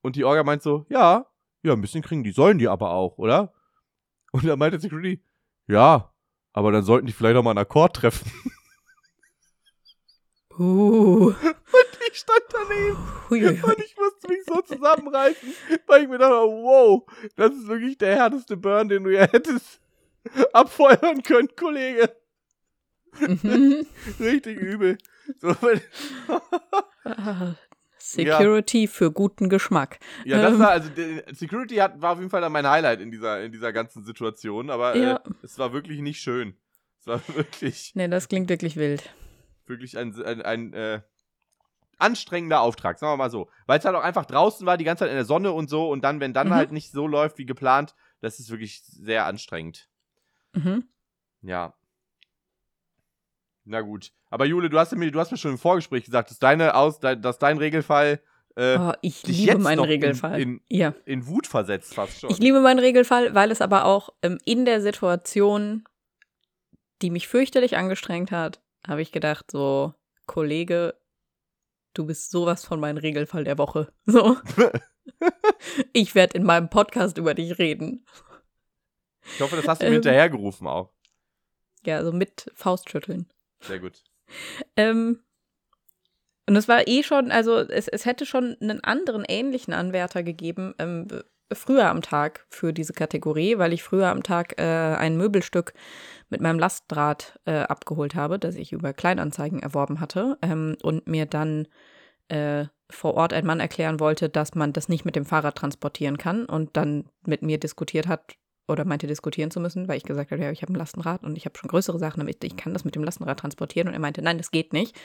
Und 0.00 0.16
die 0.16 0.24
Orga 0.24 0.42
meint 0.42 0.62
so, 0.62 0.86
ja, 0.88 1.26
ja, 1.62 1.72
ein 1.72 1.80
bisschen 1.80 2.02
kriegen 2.02 2.24
die, 2.24 2.32
sollen 2.32 2.58
die 2.58 2.68
aber 2.68 2.90
auch, 2.90 3.18
oder? 3.18 3.52
Und 4.32 4.44
dann 4.46 4.58
meint 4.58 4.72
der 4.72 4.80
Security, 4.80 5.22
ja, 5.66 6.12
aber 6.52 6.72
dann 6.72 6.82
sollten 6.84 7.06
die 7.06 7.12
vielleicht 7.12 7.36
auch 7.36 7.42
mal 7.42 7.50
einen 7.50 7.58
Akkord 7.58 7.96
treffen. 7.96 8.30
Uh. 10.58 11.32
Ich 12.14 12.20
stand 12.20 12.42
daneben 12.52 12.96
Huiuiui. 13.28 13.60
und 13.60 13.78
ich 13.84 13.96
musste 13.96 14.28
mich 14.28 14.44
so 14.46 14.60
zusammenreißen, 14.62 15.52
weil 15.88 16.02
ich 16.04 16.08
mir 16.08 16.18
dachte, 16.18 16.34
wow, 16.34 17.02
das 17.34 17.52
ist 17.52 17.66
wirklich 17.66 17.98
der 17.98 18.14
härteste 18.14 18.56
Burn, 18.56 18.88
den 18.88 19.02
du 19.02 19.10
ja 19.10 19.22
hättest 19.22 19.80
abfeuern 20.52 21.24
können, 21.24 21.48
Kollege. 21.56 22.14
Mhm. 23.18 23.84
Richtig 24.20 24.58
übel. 24.58 24.96
So, 25.38 25.56
Ah, 27.04 27.54
Security 27.98 28.86
für 28.86 29.10
guten 29.10 29.48
Geschmack. 29.48 29.98
ja, 30.24 30.40
das 30.40 30.52
Ähm. 30.54 30.58
war, 30.60 30.70
also 30.70 30.90
Security 31.32 31.76
hat, 31.76 32.00
war 32.00 32.12
auf 32.12 32.18
jeden 32.18 32.30
Fall 32.30 32.40
dann 32.42 32.52
mein 32.52 32.68
Highlight 32.68 33.00
in 33.00 33.10
dieser, 33.10 33.42
in 33.42 33.50
dieser 33.52 33.72
ganzen 33.72 34.04
Situation, 34.04 34.70
aber 34.70 34.96
Ja. 34.96 35.16
äh, 35.16 35.20
es 35.42 35.58
war 35.58 35.72
wirklich 35.72 36.00
nicht 36.00 36.20
schön. 36.20 36.56
Es 37.00 37.06
war 37.08 37.20
wirklich, 37.34 37.92
Nee, 37.94 38.06
das 38.08 38.28
klingt 38.28 38.48
wirklich 38.48 38.76
wild. 38.76 39.02
wirklich 39.66 39.98
ein, 39.98 40.14
ein, 40.22 40.42
ein 40.42 40.72
äh, 40.74 41.00
anstrengender 41.98 42.60
Auftrag, 42.60 42.98
sagen 42.98 43.12
wir 43.12 43.16
mal 43.16 43.30
so. 43.30 43.48
Weil 43.66 43.78
es 43.78 43.84
halt 43.84 43.96
auch 43.96 44.02
einfach 44.02 44.26
draußen 44.26 44.66
war, 44.66 44.76
die 44.76 44.84
ganze 44.84 45.00
Zeit 45.04 45.10
in 45.10 45.16
der 45.16 45.24
Sonne 45.24 45.52
und 45.52 45.68
so, 45.70 45.88
und 45.90 46.02
dann, 46.02 46.20
wenn 46.20 46.32
dann 46.32 46.48
Mhm. 46.48 46.54
halt 46.54 46.72
nicht 46.72 46.90
so 46.92 47.06
läuft 47.06 47.38
wie 47.38 47.46
geplant, 47.46 47.94
das 48.20 48.38
ist 48.40 48.50
wirklich 48.50 48.82
sehr 48.84 49.26
anstrengend. 49.26 49.88
Mhm. 50.54 50.84
Ja. 51.42 51.74
Na 53.64 53.80
gut. 53.80 54.12
Aber 54.30 54.44
Jule, 54.44 54.68
du 54.68 54.78
hast 54.78 54.94
mir, 54.94 55.10
du 55.10 55.18
hast 55.20 55.30
mir 55.30 55.38
schon 55.38 55.52
im 55.52 55.58
Vorgespräch 55.58 56.04
gesagt, 56.04 56.30
dass 56.30 56.38
deine 56.38 56.74
aus, 56.74 57.00
dass 57.00 57.38
dein 57.38 57.58
Regelfall 57.58 58.20
äh, 58.56 58.78
Oh, 58.78 58.92
ich 59.00 59.26
liebe 59.26 59.58
meinen 59.58 59.78
noch 59.78 59.84
in- 59.84 59.90
Regelfall. 59.90 60.40
in- 60.40 60.60
ja. 60.68 60.94
in 61.06 61.26
Wut 61.26 61.46
versetzt 61.46 61.94
fast 61.94 62.20
schon. 62.20 62.30
Ich 62.30 62.38
liebe 62.38 62.60
meinen 62.60 62.78
Regelfall, 62.78 63.34
weil 63.34 63.50
es 63.50 63.60
aber 63.60 63.84
auch 63.84 64.10
ähm, 64.22 64.38
in 64.44 64.64
der 64.64 64.80
Situation, 64.80 65.84
die 67.02 67.10
mich 67.10 67.26
fürchterlich 67.26 67.76
angestrengt 67.76 68.30
hat, 68.30 68.60
habe 68.86 69.02
ich 69.02 69.10
gedacht, 69.12 69.50
so, 69.50 69.94
Kollege, 70.26 70.94
du 71.94 72.06
bist 72.06 72.30
sowas 72.30 72.64
von 72.64 72.80
meinem 72.80 72.98
Regelfall 72.98 73.44
der 73.44 73.58
Woche. 73.58 73.92
So. 74.06 74.36
Ich 75.92 76.14
werde 76.14 76.36
in 76.38 76.44
meinem 76.44 76.70
Podcast 76.70 77.18
über 77.18 77.34
dich 77.34 77.58
reden. 77.58 78.06
Ich 79.34 79.40
hoffe, 79.40 79.56
das 79.56 79.68
hast 79.68 79.80
du 79.80 79.84
mir 79.84 79.88
Ähm. 79.88 79.94
hinterhergerufen 79.94 80.66
auch. 80.66 80.92
Ja, 81.84 82.02
so 82.04 82.12
mit 82.12 82.50
Faustschütteln. 82.54 83.28
Sehr 83.60 83.78
gut. 83.80 84.02
Ähm, 84.76 85.22
und 86.46 86.56
es 86.56 86.68
war 86.68 86.86
eh 86.88 87.02
schon, 87.02 87.30
also 87.30 87.58
es, 87.58 87.88
es 87.88 88.06
hätte 88.06 88.24
schon 88.26 88.56
einen 88.60 88.82
anderen 88.82 89.24
ähnlichen 89.26 89.74
Anwärter 89.74 90.22
gegeben, 90.22 90.74
ähm, 90.78 91.06
früher 91.52 91.88
am 91.88 92.02
Tag 92.02 92.46
für 92.48 92.72
diese 92.72 92.92
Kategorie, 92.92 93.58
weil 93.58 93.72
ich 93.72 93.82
früher 93.82 94.08
am 94.08 94.22
Tag 94.22 94.58
äh, 94.58 94.62
ein 94.62 95.16
Möbelstück 95.16 95.74
mit 96.30 96.40
meinem 96.40 96.58
Lastenrad 96.58 97.38
äh, 97.44 97.60
abgeholt 97.60 98.14
habe, 98.14 98.38
das 98.38 98.54
ich 98.56 98.72
über 98.72 98.92
Kleinanzeigen 98.92 99.60
erworben 99.60 100.00
hatte 100.00 100.38
ähm, 100.42 100.76
und 100.82 101.06
mir 101.06 101.26
dann 101.26 101.68
äh, 102.28 102.66
vor 102.90 103.14
Ort 103.14 103.32
ein 103.32 103.46
Mann 103.46 103.60
erklären 103.60 104.00
wollte, 104.00 104.28
dass 104.28 104.54
man 104.54 104.72
das 104.72 104.88
nicht 104.88 105.04
mit 105.04 105.16
dem 105.16 105.26
Fahrrad 105.26 105.56
transportieren 105.56 106.18
kann 106.18 106.46
und 106.46 106.76
dann 106.76 107.08
mit 107.26 107.42
mir 107.42 107.58
diskutiert 107.58 108.06
hat 108.06 108.36
oder 108.66 108.84
meinte 108.84 109.06
diskutieren 109.06 109.50
zu 109.50 109.60
müssen, 109.60 109.88
weil 109.88 109.98
ich 109.98 110.04
gesagt 110.04 110.30
habe, 110.30 110.42
ja, 110.42 110.50
ich 110.50 110.62
habe 110.62 110.72
ein 110.72 110.76
Lastenrad 110.76 111.22
und 111.22 111.36
ich 111.36 111.44
habe 111.44 111.58
schon 111.58 111.68
größere 111.68 111.98
Sachen, 111.98 112.20
damit 112.20 112.42
ich 112.44 112.56
kann 112.56 112.72
das 112.72 112.84
mit 112.84 112.94
dem 112.94 113.04
Lastenrad 113.04 113.38
transportieren 113.38 113.88
und 113.88 113.94
er 113.94 114.00
meinte, 114.00 114.22
nein, 114.22 114.38
das 114.38 114.50
geht 114.50 114.72
nicht. 114.72 114.96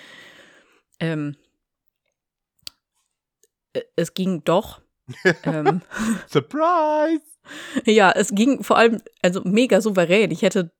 Ähm, 0.99 1.35
äh, 3.73 3.81
es 3.95 4.13
ging 4.13 4.43
doch. 4.43 4.81
Ähm, 5.43 5.81
Surprise! 6.27 7.21
ja, 7.85 8.11
es 8.11 8.29
ging 8.29 8.63
vor 8.63 8.77
allem, 8.77 9.01
also 9.21 9.41
mega 9.43 9.81
souverän. 9.81 10.31
Ich 10.31 10.41
hätte 10.41 10.71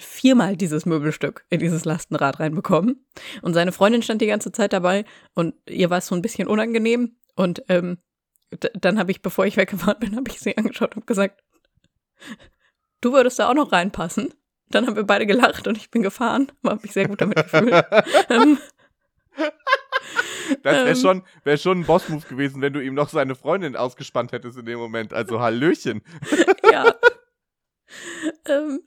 viermal 0.00 0.56
dieses 0.56 0.86
Möbelstück 0.86 1.44
in 1.50 1.60
dieses 1.60 1.84
Lastenrad 1.84 2.40
reinbekommen. 2.40 3.04
Und 3.42 3.54
seine 3.54 3.72
Freundin 3.72 4.02
stand 4.02 4.22
die 4.22 4.26
ganze 4.26 4.52
Zeit 4.52 4.72
dabei 4.72 5.04
und 5.34 5.54
ihr 5.68 5.90
war 5.90 5.98
es 5.98 6.06
so 6.06 6.14
ein 6.14 6.22
bisschen 6.22 6.48
unangenehm. 6.48 7.16
Und 7.34 7.62
ähm, 7.68 7.98
dann 8.74 8.98
habe 8.98 9.10
ich, 9.10 9.22
bevor 9.22 9.46
ich 9.46 9.56
weggefahren 9.56 10.00
bin, 10.00 10.16
habe 10.16 10.30
ich 10.30 10.40
sie 10.40 10.56
angeschaut 10.56 10.96
und 10.96 11.06
gesagt, 11.06 11.42
du 13.00 13.12
würdest 13.12 13.38
da 13.38 13.48
auch 13.48 13.54
noch 13.54 13.72
reinpassen. 13.72 14.34
Dann 14.70 14.86
haben 14.86 14.96
wir 14.96 15.04
beide 15.04 15.26
gelacht 15.26 15.66
und 15.66 15.78
ich 15.78 15.90
bin 15.90 16.02
gefahren. 16.02 16.52
Habe 16.64 16.80
mich 16.82 16.92
sehr 16.92 17.08
gut 17.08 17.20
damit 17.20 17.36
gefühlt. 17.36 17.84
ähm, 18.28 18.58
Das 20.62 20.74
wäre 20.76 20.88
Ähm. 20.90 20.96
schon, 20.96 21.22
wär 21.44 21.56
schon 21.56 21.80
ein 21.80 21.86
Boss-Move 21.86 22.26
gewesen, 22.28 22.60
wenn 22.62 22.72
du 22.72 22.80
ihm 22.82 22.94
noch 22.94 23.08
seine 23.08 23.34
Freundin 23.34 23.76
ausgespannt 23.76 24.32
hättest 24.32 24.58
in 24.58 24.66
dem 24.66 24.78
Moment. 24.78 25.12
Also 25.12 25.40
Hallöchen. 25.40 26.02
ja. 26.72 26.94
ähm, 28.46 28.80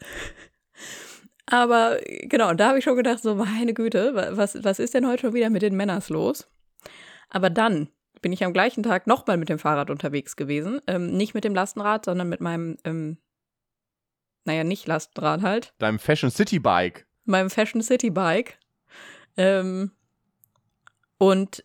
aber 1.46 2.00
genau, 2.24 2.50
und 2.50 2.60
da 2.60 2.70
habe 2.70 2.78
ich 2.80 2.84
schon 2.84 2.96
gedacht, 2.96 3.22
so 3.22 3.36
meine 3.36 3.74
Güte, 3.74 4.16
wa- 4.16 4.30
was, 4.38 4.64
was 4.64 4.80
ist 4.80 4.94
denn 4.94 5.08
heute 5.08 5.22
schon 5.22 5.34
wieder 5.34 5.50
mit 5.50 5.62
den 5.62 5.76
Männers 5.76 6.10
los? 6.10 6.48
Aber 7.30 7.50
dann 7.50 7.90
bin 8.22 8.32
ich 8.34 8.44
am 8.46 8.54
gleichen 8.54 8.84
Tag 8.84 9.08
nochmal 9.08 9.38
mit 9.38 9.50
dem 9.50 9.60
Fahrrad 9.60 9.90
unterwegs 9.90 10.36
gewesen. 10.36 10.80
Ähm, 10.88 11.08
nicht 11.18 11.34
mit 11.34 11.44
dem 11.44 11.56
Lastenrad, 11.56 12.06
sondern 12.06 12.30
mit 12.30 12.40
meinem, 12.42 12.78
ähm, 12.84 13.18
naja, 14.46 14.64
nicht 14.64 14.88
Lastenrad 14.88 15.42
halt, 15.42 15.74
Deinem 15.80 16.00
Fashion 16.00 16.30
City 16.32 16.60
Bike. 16.60 17.08
meinem 17.26 17.50
Fashion 17.50 17.82
City 17.82 18.10
Bike. 18.12 18.58
Ähm, 19.38 19.92
und 21.22 21.64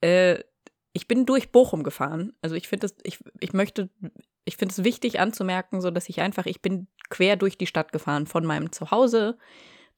äh, 0.00 0.42
ich 0.92 1.06
bin 1.06 1.26
durch 1.26 1.52
Bochum 1.52 1.84
gefahren. 1.84 2.32
Also 2.42 2.56
ich 2.56 2.66
finde 2.66 2.86
es, 2.86 2.96
ich, 3.04 3.20
ich 3.38 3.52
möchte, 3.52 3.88
ich 4.44 4.56
finde 4.56 4.72
es 4.72 4.82
wichtig 4.82 5.20
anzumerken, 5.20 5.80
so 5.80 5.92
dass 5.92 6.08
ich 6.08 6.22
einfach, 6.22 6.46
ich 6.46 6.60
bin 6.60 6.88
quer 7.08 7.36
durch 7.36 7.56
die 7.56 7.68
Stadt 7.68 7.92
gefahren, 7.92 8.26
von 8.26 8.44
meinem 8.44 8.72
Zuhause 8.72 9.38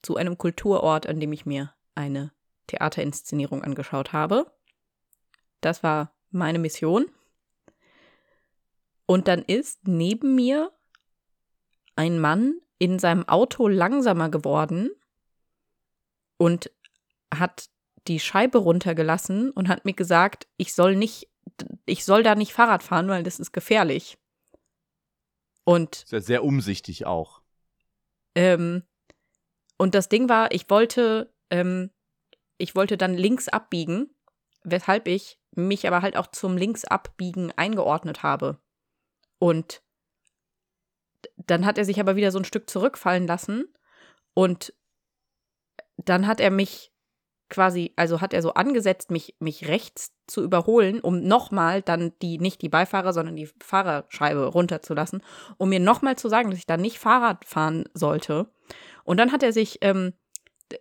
zu 0.02 0.16
einem 0.16 0.36
Kulturort, 0.36 1.06
an 1.06 1.20
dem 1.20 1.32
ich 1.32 1.46
mir 1.46 1.72
eine 1.94 2.32
Theaterinszenierung 2.66 3.64
angeschaut 3.64 4.12
habe. 4.12 4.52
Das 5.62 5.82
war 5.82 6.14
meine 6.30 6.58
Mission. 6.58 7.06
Und 9.06 9.26
dann 9.26 9.40
ist 9.40 9.88
neben 9.88 10.34
mir 10.34 10.70
ein 11.96 12.20
Mann 12.20 12.60
in 12.78 12.98
seinem 12.98 13.26
Auto 13.26 13.68
langsamer 13.68 14.28
geworden 14.28 14.90
und 16.36 16.70
hat 17.34 17.70
die 18.08 18.20
Scheibe 18.20 18.58
runtergelassen 18.58 19.50
und 19.50 19.68
hat 19.68 19.84
mir 19.84 19.92
gesagt, 19.94 20.48
ich 20.56 20.74
soll 20.74 20.96
nicht, 20.96 21.28
ich 21.86 22.04
soll 22.04 22.22
da 22.22 22.34
nicht 22.34 22.52
Fahrrad 22.52 22.82
fahren, 22.82 23.08
weil 23.08 23.22
das 23.22 23.38
ist 23.38 23.52
gefährlich. 23.52 24.18
Und 25.64 26.02
Ist 26.02 26.12
ja 26.12 26.20
sehr 26.20 26.44
umsichtig 26.44 27.06
auch. 27.06 27.42
ähm, 28.34 28.82
und 29.80 29.94
das 29.94 30.08
Ding 30.08 30.28
war, 30.28 30.50
ich 30.52 30.68
wollte, 30.70 31.32
ähm, 31.50 31.90
ich 32.56 32.74
wollte 32.74 32.96
dann 32.96 33.14
links 33.14 33.48
abbiegen, 33.48 34.10
weshalb 34.64 35.06
ich 35.06 35.38
mich 35.52 35.86
aber 35.86 36.02
halt 36.02 36.16
auch 36.16 36.26
zum 36.26 36.56
Linksabbiegen 36.56 37.52
eingeordnet 37.56 38.24
habe. 38.24 38.58
Und 39.38 39.82
dann 41.36 41.64
hat 41.64 41.78
er 41.78 41.84
sich 41.84 42.00
aber 42.00 42.16
wieder 42.16 42.32
so 42.32 42.38
ein 42.38 42.44
Stück 42.44 42.68
zurückfallen 42.68 43.26
lassen 43.26 43.72
und 44.34 44.74
dann 45.96 46.26
hat 46.26 46.40
er 46.40 46.50
mich 46.50 46.92
quasi, 47.48 47.92
also 47.96 48.20
hat 48.20 48.34
er 48.34 48.42
so 48.42 48.54
angesetzt, 48.54 49.10
mich, 49.10 49.36
mich 49.40 49.68
rechts 49.68 50.12
zu 50.26 50.42
überholen, 50.42 51.00
um 51.00 51.20
nochmal 51.20 51.82
dann 51.82 52.12
die, 52.22 52.38
nicht 52.38 52.62
die 52.62 52.68
Beifahrer, 52.68 53.12
sondern 53.12 53.36
die 53.36 53.48
Fahrerscheibe 53.60 54.46
runterzulassen, 54.46 55.22
um 55.56 55.68
mir 55.68 55.80
nochmal 55.80 56.16
zu 56.16 56.28
sagen, 56.28 56.50
dass 56.50 56.58
ich 56.58 56.66
da 56.66 56.76
nicht 56.76 56.98
Fahrrad 56.98 57.44
fahren 57.44 57.88
sollte. 57.94 58.50
Und 59.04 59.16
dann 59.18 59.32
hat 59.32 59.42
er 59.42 59.52
sich, 59.52 59.78
ähm, 59.80 60.12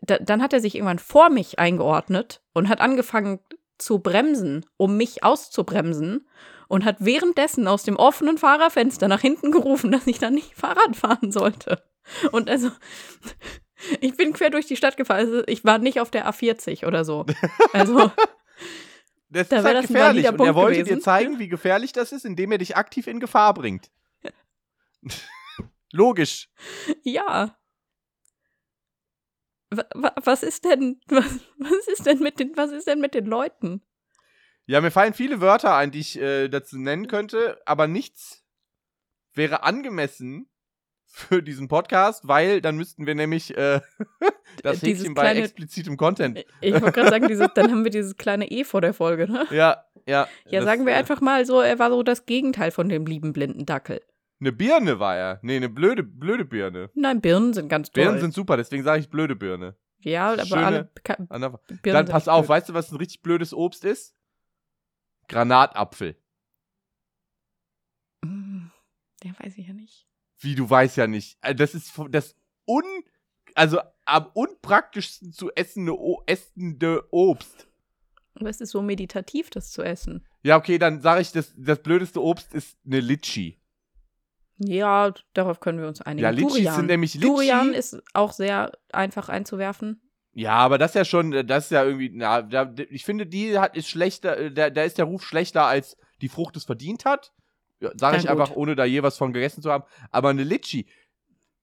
dann 0.01 0.41
hat 0.41 0.53
er 0.53 0.59
sich 0.59 0.75
irgendwann 0.75 0.99
vor 0.99 1.29
mich 1.29 1.59
eingeordnet 1.59 2.41
und 2.53 2.67
hat 2.67 2.81
angefangen 2.81 3.39
zu 3.77 3.99
bremsen, 3.99 4.65
um 4.75 4.97
mich 4.97 5.23
auszubremsen 5.23 6.27
und 6.67 6.83
hat 6.83 6.97
währenddessen 6.99 7.67
aus 7.67 7.83
dem 7.83 7.95
offenen 7.95 8.37
Fahrerfenster 8.37 9.07
nach 9.07 9.21
hinten 9.21 9.51
gerufen, 9.51 9.91
dass 9.91 10.07
ich 10.07 10.19
da 10.19 10.29
nicht 10.29 10.55
Fahrrad 10.55 10.95
fahren 10.95 11.31
sollte. 11.31 11.83
Und 12.31 12.49
also, 12.49 12.69
ich 14.01 14.15
bin 14.17 14.33
quer 14.33 14.49
durch 14.49 14.65
die 14.65 14.75
Stadt 14.75 14.97
gefahren. 14.97 15.19
Also 15.19 15.43
ich 15.47 15.63
war 15.65 15.77
nicht 15.77 15.99
auf 15.99 16.11
der 16.11 16.27
A40 16.29 16.85
oder 16.85 17.05
so. 17.05 17.25
Also, 17.73 18.11
Das 19.29 19.49
Da 19.49 19.57
ist 19.59 19.65
halt 19.65 19.75
das 19.77 19.87
gefährlich. 19.87 20.27
Und 20.29 20.39
er 20.39 20.55
wollte 20.55 20.77
dir 20.77 20.83
gewesen. 20.85 21.01
zeigen, 21.01 21.37
wie 21.37 21.49
gefährlich 21.49 21.91
das 21.91 22.13
ist, 22.13 22.23
indem 22.23 22.51
er 22.53 22.59
dich 22.59 22.77
aktiv 22.77 23.07
in 23.07 23.19
Gefahr 23.19 23.53
bringt. 23.53 23.91
Logisch. 25.91 26.49
ja. 27.03 27.57
Wa- 29.69 30.13
Was 30.23 30.43
ist 30.43 30.63
denn, 30.63 31.01
was, 31.07 31.25
was 31.57 31.87
ist 31.87 32.05
denn 32.05 32.19
mit 32.19 32.39
den, 32.39 32.55
was 32.55 32.71
ist 32.71 32.87
denn 32.87 33.01
mit 33.01 33.13
den 33.13 33.25
Leuten? 33.25 33.81
Ja, 34.65 34.79
mir 34.81 34.91
fallen 34.91 35.13
viele 35.13 35.41
Wörter 35.41 35.75
ein, 35.75 35.91
die 35.91 35.99
ich 35.99 36.17
äh, 36.19 36.47
dazu 36.47 36.77
nennen 36.77 37.07
könnte, 37.07 37.61
aber 37.65 37.87
nichts 37.87 38.45
wäre 39.33 39.63
angemessen 39.63 40.49
für 41.09 41.41
diesen 41.41 41.67
Podcast, 41.67 42.27
weil 42.27 42.61
dann 42.61 42.77
müssten 42.77 43.05
wir 43.07 43.15
nämlich 43.15 43.55
äh, 43.57 43.81
das 44.63 44.79
Dieses 44.81 44.99
Häkchen 45.01 45.13
bei 45.15 45.21
kleine- 45.23 45.39
explizitem 45.41 45.97
Content. 45.97 46.45
Ich 46.61 46.73
wollte 46.73 46.91
gerade 46.91 47.09
sagen, 47.09 47.27
dieses, 47.27 47.47
dann 47.55 47.71
haben 47.71 47.83
wir 47.83 47.91
dieses 47.91 48.15
kleine 48.17 48.51
E 48.51 48.63
vor 48.63 48.81
der 48.81 48.93
Folge, 48.93 49.27
ne? 49.31 49.45
Ja, 49.51 49.83
ja. 50.05 50.27
Ja, 50.45 50.63
sagen 50.63 50.85
wir 50.85 50.93
äh, 50.93 50.97
einfach 50.97 51.21
mal 51.21 51.45
so, 51.45 51.59
er 51.61 51.79
war 51.79 51.89
so 51.89 52.03
das 52.03 52.25
Gegenteil 52.25 52.71
von 52.71 52.89
dem 52.89 53.05
lieben 53.05 53.33
blinden 53.33 53.65
Dackel. 53.65 54.01
Eine 54.39 54.51
Birne 54.51 54.99
war 54.99 55.15
er. 55.17 55.39
Nee, 55.41 55.55
eine 55.55 55.69
blöde, 55.69 56.03
blöde 56.03 56.45
Birne. 56.45 56.91
Nein, 56.93 57.21
Birnen 57.21 57.53
sind 57.53 57.69
ganz 57.69 57.89
toll. 57.91 58.03
Birnen 58.03 58.19
sind 58.21 58.33
super, 58.35 58.55
deswegen 58.57 58.83
sage 58.83 58.99
ich 58.99 59.09
blöde 59.09 59.35
Birne. 59.35 59.75
ja, 59.99 60.33
aber 60.33 60.45
schöne- 60.45 60.65
alle 60.65 60.91
Birnen 61.03 61.27
Dann 61.83 62.05
pass 62.05 62.27
auf, 62.27 62.41
blöd. 62.45 62.49
weißt 62.49 62.69
du, 62.69 62.73
was 62.75 62.91
ein 62.91 62.97
richtig 62.97 63.23
blödes 63.23 63.53
Obst 63.53 63.83
ist? 63.83 64.15
Granatapfel. 65.27 66.15
Der 68.23 69.33
weiß 69.39 69.57
ich 69.57 69.67
ja 69.67 69.73
nicht. 69.73 70.06
Wie 70.39 70.55
du 70.55 70.69
weißt 70.69 70.97
ja 70.97 71.07
nicht. 71.07 71.37
Also 71.41 71.57
Das 71.57 71.73
ist 71.73 71.93
das 72.09 72.35
un 72.65 72.83
also 73.55 73.79
am 74.05 74.27
unpraktischsten 74.33 75.33
zu 75.33 75.51
essende, 75.55 75.99
o 75.99 76.21
essende 76.27 77.07
Obst. 77.11 77.67
Aber 78.35 78.49
es 78.49 78.61
ist 78.61 78.69
so 78.69 78.83
meditativ, 78.83 79.49
das 79.49 79.71
zu 79.71 79.81
essen. 79.81 80.25
Ja, 80.43 80.57
okay, 80.57 80.77
dann 80.77 81.01
sage 81.01 81.21
ich, 81.21 81.31
das, 81.31 81.53
das 81.57 81.79
blödeste 81.81 82.21
Obst 82.21 82.53
ist 82.53 82.77
eine 82.85 82.99
Litschi. 82.99 83.59
Ja, 84.59 85.11
darauf 85.33 85.59
können 85.59 85.79
wir 85.79 85.87
uns 85.87 86.01
einigen. 86.01 86.23
Ja, 86.23 86.29
Litschis 86.29 86.53
Durian. 86.53 86.75
sind 86.75 86.85
nämlich 86.85 87.13
Litschi. 87.15 87.27
Durian 87.27 87.73
ist 87.73 88.01
auch 88.13 88.31
sehr 88.31 88.71
einfach 88.91 89.29
einzuwerfen. 89.29 90.01
Ja, 90.33 90.53
aber 90.53 90.77
das 90.77 90.91
ist 90.91 90.95
ja 90.95 91.05
schon, 91.05 91.31
das 91.47 91.65
ist 91.65 91.71
ja 91.71 91.83
irgendwie, 91.83 92.11
na, 92.13 92.43
da, 92.43 92.71
ich 92.91 93.05
finde, 93.05 93.25
die 93.25 93.57
hat 93.57 93.75
ist 93.75 93.89
schlechter, 93.89 94.37
äh, 94.37 94.51
da, 94.51 94.69
da 94.69 94.83
ist 94.83 94.99
der 94.99 95.05
Ruf 95.05 95.23
schlechter, 95.23 95.65
als 95.65 95.97
die 96.21 96.29
Frucht 96.29 96.55
es 96.57 96.65
verdient 96.65 97.05
hat. 97.05 97.33
Ja, 97.79 97.91
Sage 97.95 98.17
ich 98.17 98.23
gut. 98.23 98.31
einfach, 98.31 98.51
ohne 98.55 98.75
da 98.75 98.85
je 98.85 99.03
was 99.03 99.17
von 99.17 99.33
gegessen 99.33 99.61
zu 99.61 99.71
haben. 99.71 99.83
Aber 100.11 100.29
eine 100.29 100.43
Litschi, 100.43 100.87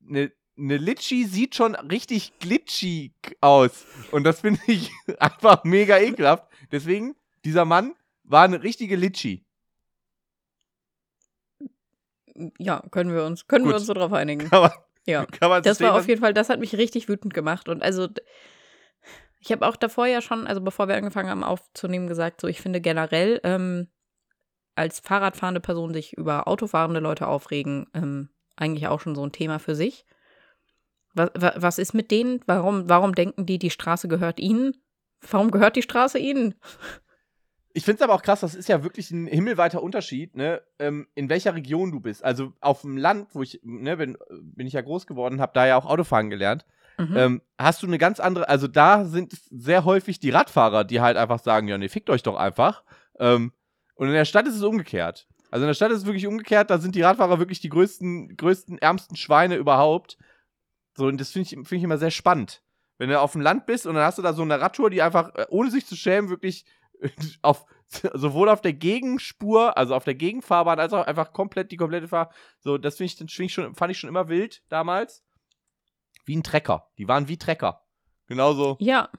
eine, 0.09 0.31
eine 0.57 0.77
Litschi 0.77 1.24
sieht 1.24 1.55
schon 1.57 1.74
richtig 1.74 2.38
glitschig 2.38 3.12
aus. 3.40 3.85
Und 4.12 4.24
das 4.24 4.40
finde 4.40 4.61
ich 4.66 4.90
einfach 5.18 5.64
mega 5.64 5.98
ekelhaft. 5.98 6.46
Deswegen, 6.70 7.16
dieser 7.44 7.64
Mann 7.64 7.94
war 8.22 8.44
eine 8.44 8.62
richtige 8.62 8.96
Litschi. 8.96 9.44
Ja, 12.59 12.83
können 12.90 13.14
wir 13.14 13.24
uns, 13.24 13.46
können 13.46 13.66
wir 13.66 13.74
uns 13.74 13.87
so 13.87 13.94
drauf 13.94 14.12
einigen. 14.12 14.48
Kann 14.50 14.62
man, 14.62 14.72
Ja. 15.07 15.27
kann 15.27 15.50
man 15.50 15.62
Das 15.62 15.77
stehen 15.77 15.88
war 15.88 15.98
auf 15.98 16.09
jeden 16.09 16.20
Fall, 16.20 16.35
das 16.35 16.48
hat 16.48 16.61
mich 16.61 16.77
richtig 16.77 17.09
wütend 17.09 17.33
gemacht. 17.35 17.68
Und 17.68 17.83
also, 17.83 18.09
ich 19.40 19.53
habe 19.53 19.66
auch 19.66 19.77
davor 19.77 20.07
ja 20.07 20.20
schon, 20.20 20.46
also 20.46 20.61
bevor 20.61 20.88
wir 20.88 20.96
angefangen 20.96 21.29
haben 21.29 21.44
aufzunehmen, 21.44 22.07
gesagt, 22.07 22.40
so 22.40 22.48
ich 22.48 22.61
finde 22.61 22.81
generell, 22.81 23.40
ähm, 23.44 23.88
als 24.75 25.01
Fahrradfahrende 25.01 25.61
Person 25.61 25.93
sich 25.93 26.17
über 26.17 26.49
autofahrende 26.49 27.01
Leute 27.01 27.27
aufregen, 27.27 27.87
ähm, 27.95 28.29
eigentlich 28.57 28.89
auch 28.89 29.01
schon 29.01 29.15
so 29.15 29.25
ein 29.25 29.33
Thema 29.33 29.59
für 29.59 29.75
sich. 29.75 30.05
Was, 31.15 31.31
was 31.35 31.79
ist 31.79 31.95
mit 31.95 32.11
denen? 32.11 32.41
Warum, 32.47 32.89
warum 32.89 33.15
denken 33.15 33.47
die, 33.47 33.59
die 33.59 33.71
Straße 33.71 34.09
gehört 34.09 34.41
ihnen? 34.41 34.77
Warum 35.31 35.51
gehört 35.51 35.77
die 35.77 35.83
Straße 35.83 36.19
ihnen? 36.19 36.55
Ich 37.73 37.85
finde 37.85 37.97
es 37.97 38.03
aber 38.03 38.15
auch 38.15 38.23
krass, 38.23 38.41
das 38.41 38.55
ist 38.55 38.69
ja 38.69 38.85
wirklich 38.85 39.11
ein 39.11 39.27
himmelweiter 39.27 39.83
Unterschied, 39.83 40.37
ne, 40.37 40.63
ähm, 40.79 41.09
in 41.17 41.29
welcher 41.29 41.57
Region 41.57 41.91
du 41.91 41.99
bist. 41.99 42.23
Also 42.25 42.53
auf 42.61 42.83
dem 42.83 42.97
Land, 42.97 43.29
wo 43.33 43.43
ich, 43.43 43.61
ne, 43.65 43.97
bin, 43.97 44.17
bin 44.31 44.67
ich 44.69 44.75
ja 44.75 44.81
groß 44.81 45.09
geworden, 45.09 45.41
habe 45.41 45.53
da 45.55 45.67
ja 45.67 45.77
auch 45.77 45.87
Autofahren 45.87 46.31
gelernt. 46.31 46.65
Mhm. 46.99 47.17
Ähm, 47.17 47.43
hast 47.59 47.83
du 47.83 47.89
eine 47.89 47.99
ganz 47.99 48.21
andere, 48.21 48.49
also 48.49 48.69
da 48.69 49.05
sind 49.05 49.33
sehr 49.51 49.85
häufig 49.85 50.21
die 50.21 50.31
Radfahrer, 50.31 50.85
die 50.85 51.01
halt 51.01 51.17
einfach 51.17 51.41
sagen, 51.41 51.67
ja, 51.67 51.77
nee, 51.77 51.89
fickt 51.89 52.11
euch 52.11 52.23
doch 52.23 52.37
einfach. 52.37 52.85
Ähm, 53.19 53.53
und 53.95 54.09
in 54.09 54.15
der 54.15 54.25
Stadt 54.25 54.47
ist 54.47 54.57
es 54.57 54.63
umgekehrt. 54.63 55.27
Also 55.51 55.65
in 55.65 55.69
der 55.69 55.75
Stadt 55.75 55.93
ist 55.93 55.99
es 55.99 56.07
wirklich 56.07 56.27
umgekehrt, 56.27 56.71
da 56.71 56.79
sind 56.79 56.95
die 56.95 57.03
Radfahrer 57.03 57.39
wirklich 57.39 57.61
die 57.61 57.69
größten, 57.69 58.37
größten, 58.37 58.79
ärmsten 58.79 59.17
Schweine 59.17 59.57
überhaupt. 59.57 60.19
So, 60.97 61.07
und 61.07 61.21
das 61.21 61.31
finde 61.31 61.49
ich, 61.49 61.69
find 61.69 61.73
ich 61.73 61.85
immer 61.85 61.99
sehr 61.99 62.11
spannend. 62.11 62.63
Wenn 62.99 63.09
du 63.09 63.21
auf 63.21 63.33
dem 63.33 63.41
Land 63.41 63.67
bist 63.67 63.87
und 63.87 63.95
dann 63.95 64.05
hast 64.05 64.19
du 64.19 64.23
da 64.23 64.33
so 64.33 64.43
eine 64.43 64.61
Radtour, 64.61 64.91
die 64.91 65.03
einfach, 65.03 65.35
äh, 65.35 65.47
ohne 65.49 65.71
sich 65.71 65.87
zu 65.87 65.97
schämen, 65.97 66.31
wirklich 66.31 66.65
auf, 67.43 67.67
sowohl 68.15 68.49
auf 68.49 68.63
der 68.63 68.73
Gegenspur, 68.73 69.77
also 69.77 69.95
auf 69.95 70.05
der 70.05 70.15
Gegenfahrbahn, 70.15 70.79
als 70.79 70.93
auch 70.93 71.07
einfach 71.07 71.33
komplett 71.33 71.73
die 71.73 71.77
komplette 71.77 72.09
Fahr. 72.09 72.33
So, 72.61 72.79
das 72.79 72.97
finde 72.97 73.13
ich, 73.13 73.33
find 73.33 73.47
ich 73.49 73.55
schon, 73.55 73.75
fand 73.75 73.91
ich 73.93 73.99
schon 73.99 74.09
immer 74.09 74.29
wild 74.29 74.63
damals. 74.69 75.25
Wie 76.25 76.37
ein 76.37 76.43
Trecker. 76.43 76.91
Die 76.99 77.07
waren 77.07 77.29
wie 77.29 77.37
Trecker. 77.37 77.83
Genauso. 78.27 78.77
Ja. 78.81 79.11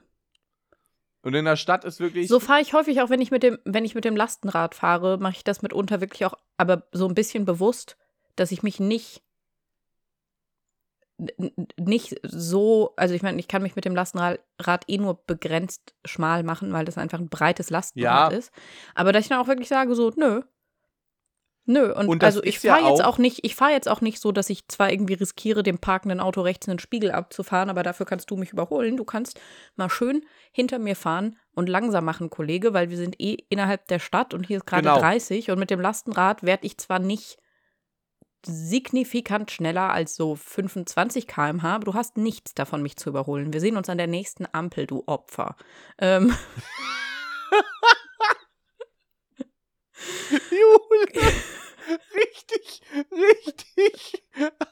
Und 1.26 1.34
in 1.34 1.44
der 1.44 1.56
Stadt 1.56 1.84
ist 1.84 1.98
wirklich. 1.98 2.28
So 2.28 2.38
fahre 2.38 2.60
ich 2.60 2.72
häufig 2.72 3.02
auch, 3.02 3.10
wenn 3.10 3.20
ich 3.20 3.32
mit 3.32 3.42
dem, 3.42 3.58
wenn 3.64 3.84
ich 3.84 3.96
mit 3.96 4.04
dem 4.04 4.14
Lastenrad 4.14 4.76
fahre, 4.76 5.18
mache 5.18 5.34
ich 5.38 5.42
das 5.42 5.60
mitunter 5.60 6.00
wirklich 6.00 6.24
auch, 6.24 6.34
aber 6.56 6.84
so 6.92 7.08
ein 7.08 7.16
bisschen 7.16 7.44
bewusst, 7.44 7.96
dass 8.36 8.52
ich 8.52 8.62
mich 8.62 8.78
nicht 8.78 9.24
nicht 11.76 12.20
so, 12.22 12.92
also 12.94 13.12
ich 13.12 13.22
meine, 13.22 13.40
ich 13.40 13.48
kann 13.48 13.62
mich 13.62 13.74
mit 13.74 13.84
dem 13.84 13.96
Lastenrad 13.96 14.84
eh 14.86 14.98
nur 14.98 15.20
begrenzt 15.26 15.96
schmal 16.04 16.44
machen, 16.44 16.72
weil 16.72 16.84
das 16.84 16.96
einfach 16.96 17.18
ein 17.18 17.28
breites 17.28 17.70
Lastenrad 17.70 18.30
ja. 18.30 18.38
ist. 18.38 18.52
Aber 18.94 19.10
dass 19.10 19.24
ich 19.24 19.28
dann 19.28 19.40
auch 19.40 19.48
wirklich 19.48 19.68
sage, 19.68 19.96
so, 19.96 20.12
nö. 20.14 20.42
Nö, 21.68 21.92
und, 21.92 22.06
und 22.06 22.22
also 22.22 22.42
ich 22.44 22.60
fahre 22.60 22.82
ja 22.82 22.90
jetzt 22.90 23.04
auch 23.04 23.18
nicht, 23.18 23.44
ich 23.44 23.56
fahre 23.56 23.72
jetzt 23.72 23.88
auch 23.88 24.00
nicht 24.00 24.20
so, 24.20 24.30
dass 24.30 24.50
ich 24.50 24.68
zwar 24.68 24.92
irgendwie 24.92 25.14
riskiere, 25.14 25.64
dem 25.64 25.78
parkenden 25.78 26.20
Auto 26.20 26.40
rechts 26.40 26.68
einen 26.68 26.78
Spiegel 26.78 27.10
abzufahren, 27.10 27.70
aber 27.70 27.82
dafür 27.82 28.06
kannst 28.06 28.30
du 28.30 28.36
mich 28.36 28.52
überholen. 28.52 28.96
Du 28.96 29.04
kannst 29.04 29.40
mal 29.74 29.90
schön 29.90 30.24
hinter 30.52 30.78
mir 30.78 30.94
fahren 30.94 31.36
und 31.54 31.68
langsam 31.68 32.04
machen, 32.04 32.30
Kollege, 32.30 32.72
weil 32.72 32.88
wir 32.90 32.96
sind 32.96 33.20
eh 33.20 33.38
innerhalb 33.48 33.88
der 33.88 33.98
Stadt 33.98 34.32
und 34.32 34.46
hier 34.46 34.58
ist 34.58 34.66
gerade 34.66 34.84
genau. 34.84 35.00
30 35.00 35.50
und 35.50 35.58
mit 35.58 35.70
dem 35.70 35.80
Lastenrad 35.80 36.44
werde 36.44 36.66
ich 36.66 36.78
zwar 36.78 37.00
nicht 37.00 37.38
signifikant 38.46 39.50
schneller 39.50 39.92
als 39.92 40.14
so 40.14 40.36
25 40.36 41.26
km/h, 41.26 41.74
aber 41.74 41.84
du 41.84 41.94
hast 41.94 42.16
nichts 42.16 42.54
davon, 42.54 42.80
mich 42.80 42.96
zu 42.96 43.10
überholen. 43.10 43.52
Wir 43.52 43.60
sehen 43.60 43.76
uns 43.76 43.88
an 43.88 43.98
der 43.98 44.06
nächsten 44.06 44.46
Ampel, 44.52 44.86
du 44.86 45.02
Opfer. 45.06 45.56
Ähm. 45.98 46.32
Jule, 50.50 51.32
richtig, 52.14 52.82
richtig 53.12 54.24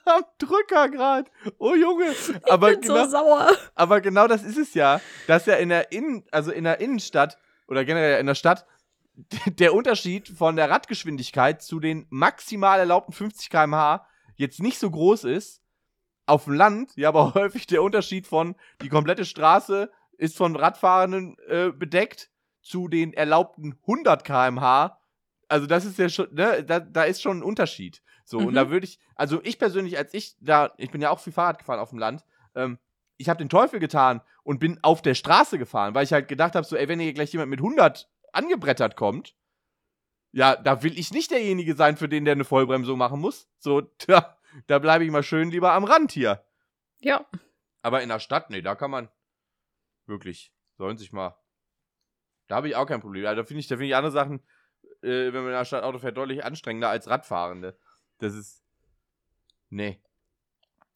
am 0.05 0.24
Drücker 0.38 0.88
gerade. 0.88 1.31
Oh 1.59 1.74
Junge, 1.74 2.14
aber 2.48 2.72
ich 2.72 2.81
bin 2.81 2.88
genau, 2.88 3.05
so 3.05 3.11
sauer. 3.11 3.50
Aber 3.74 4.00
genau 4.00 4.27
das 4.27 4.42
ist 4.42 4.59
es 4.59 4.74
ja, 4.74 5.00
dass 5.27 5.46
ja 5.46 5.55
in 5.57 5.68
der 5.68 5.92
Innen, 5.92 6.24
also 6.31 6.50
in 6.50 6.64
der 6.64 6.81
Innenstadt 6.81 7.38
oder 7.68 7.85
generell 7.85 8.20
in 8.20 8.27
der 8.27 8.35
Stadt 8.35 8.66
der 9.46 9.74
Unterschied 9.74 10.29
von 10.29 10.57
der 10.57 10.70
Radgeschwindigkeit 10.70 11.62
zu 11.62 11.81
den 11.81 12.07
maximal 12.11 12.79
erlaubten 12.79 13.12
50 13.12 13.50
km/h 13.50 14.07
jetzt 14.37 14.61
nicht 14.61 14.79
so 14.79 14.90
groß 14.90 15.24
ist. 15.24 15.61
Auf 16.27 16.44
dem 16.44 16.55
Land, 16.55 16.92
ja, 16.96 17.09
aber 17.09 17.35
häufig 17.35 17.66
der 17.66 17.83
Unterschied 17.83 18.27
von 18.27 18.55
die 18.81 18.88
komplette 18.88 19.24
Straße 19.24 19.90
ist 20.16 20.37
von 20.37 20.57
Radfahrenden 20.57 21.37
äh, 21.48 21.70
bedeckt 21.70 22.31
zu 22.62 22.88
den 22.88 23.12
erlaubten 23.12 23.79
100 23.83 24.24
km/h. 24.24 24.98
Also 25.55 25.69
das 25.69 25.85
ist 25.85 26.01
ja 26.01 26.09
schon, 26.09 26.35
ne, 26.35 26.64
da, 26.64 26.81
da 26.81 27.05
ist 27.05 27.23
schon 27.23 27.38
ein 27.38 27.43
Unterschied. 27.45 28.03
So, 28.25 28.40
mhm. 28.40 28.47
und 28.47 28.55
da 28.55 28.71
würde 28.71 28.87
ich, 28.87 28.99
also 29.14 29.40
ich 29.45 29.57
persönlich, 29.57 29.97
als 29.97 30.12
ich 30.12 30.35
da, 30.40 30.75
ich 30.79 30.90
bin 30.90 31.01
ja 31.01 31.11
auch 31.11 31.21
viel 31.21 31.33
Fahrrad 31.33 31.61
gefahren 31.61 31.79
auf 31.79 31.90
dem 31.90 32.01
Land, 32.01 32.25
ähm, 32.57 32.77
ich 33.19 33.29
habe 33.29 33.38
den 33.38 33.49
Teufel 33.49 33.79
getan 33.79 34.21
und 34.43 34.59
bin 34.59 34.81
auf 34.83 35.01
der 35.01 35.14
Straße 35.14 35.57
gefahren, 35.57 35.95
weil 35.95 36.03
ich 36.03 36.12
halt 36.12 36.27
gedacht 36.27 36.57
habe, 36.57 36.67
so, 36.67 36.75
ey, 36.75 36.88
wenn 36.88 36.99
hier 36.99 37.12
gleich 37.12 37.31
jemand 37.31 37.51
mit 37.51 37.61
100 37.61 38.11
angebrettert 38.33 38.97
kommt, 38.97 39.37
ja, 40.33 40.57
da 40.57 40.83
will 40.83 40.99
ich 40.99 41.12
nicht 41.12 41.31
derjenige 41.31 41.77
sein, 41.77 41.97
für 41.97 42.09
den 42.09 42.25
der 42.25 42.33
eine 42.33 42.45
Vollbremsung 42.45 42.99
machen 42.99 43.21
muss. 43.21 43.49
So, 43.61 43.83
da, 44.09 44.37
da 44.67 44.81
bleibe 44.81 45.05
ich 45.05 45.12
mal 45.12 45.23
schön 45.23 45.53
lieber 45.53 45.71
am 45.71 45.85
Rand 45.85 46.11
hier. 46.11 46.45
Ja. 46.99 47.25
Aber 47.81 48.03
in 48.03 48.09
der 48.09 48.19
Stadt, 48.19 48.51
nee, 48.51 48.61
da 48.61 48.75
kann 48.75 48.90
man 48.90 49.09
wirklich, 50.07 50.53
sollen 50.79 50.99
sich 50.99 51.12
mal. 51.12 51.38
Da 52.49 52.57
habe 52.57 52.67
ich 52.67 52.75
auch 52.75 52.87
kein 52.87 53.01
Problem. 53.01 53.25
Also, 53.25 53.43
da 53.43 53.47
finde 53.47 53.61
ich, 53.61 53.69
da 53.69 53.77
finde 53.77 53.87
ich 53.87 53.95
andere 53.95 54.11
Sachen, 54.11 54.43
äh, 55.05 55.33
wenn 55.33 55.43
man 55.43 55.53
in 55.53 55.59
der 55.59 55.64
Stadt 55.64 55.85
Auto 55.85 55.99
fährt, 55.99 56.17
deutlich 56.17 56.45
anstrengender 56.45 56.88
als 56.88 57.09
Radfahrende. 57.09 57.77
Das 58.19 58.35
ist. 58.35 58.62
Nee. 59.71 60.01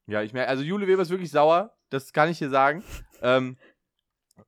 Ja, 0.06 0.22
ich 0.22 0.32
merke, 0.32 0.48
also 0.48 0.62
Jule 0.62 0.86
Weber 0.86 1.02
ist 1.02 1.10
wirklich 1.10 1.30
sauer, 1.30 1.76
das 1.90 2.12
kann 2.12 2.30
ich 2.30 2.38
hier 2.38 2.50
sagen. 2.50 2.82
Ähm, 3.20 3.58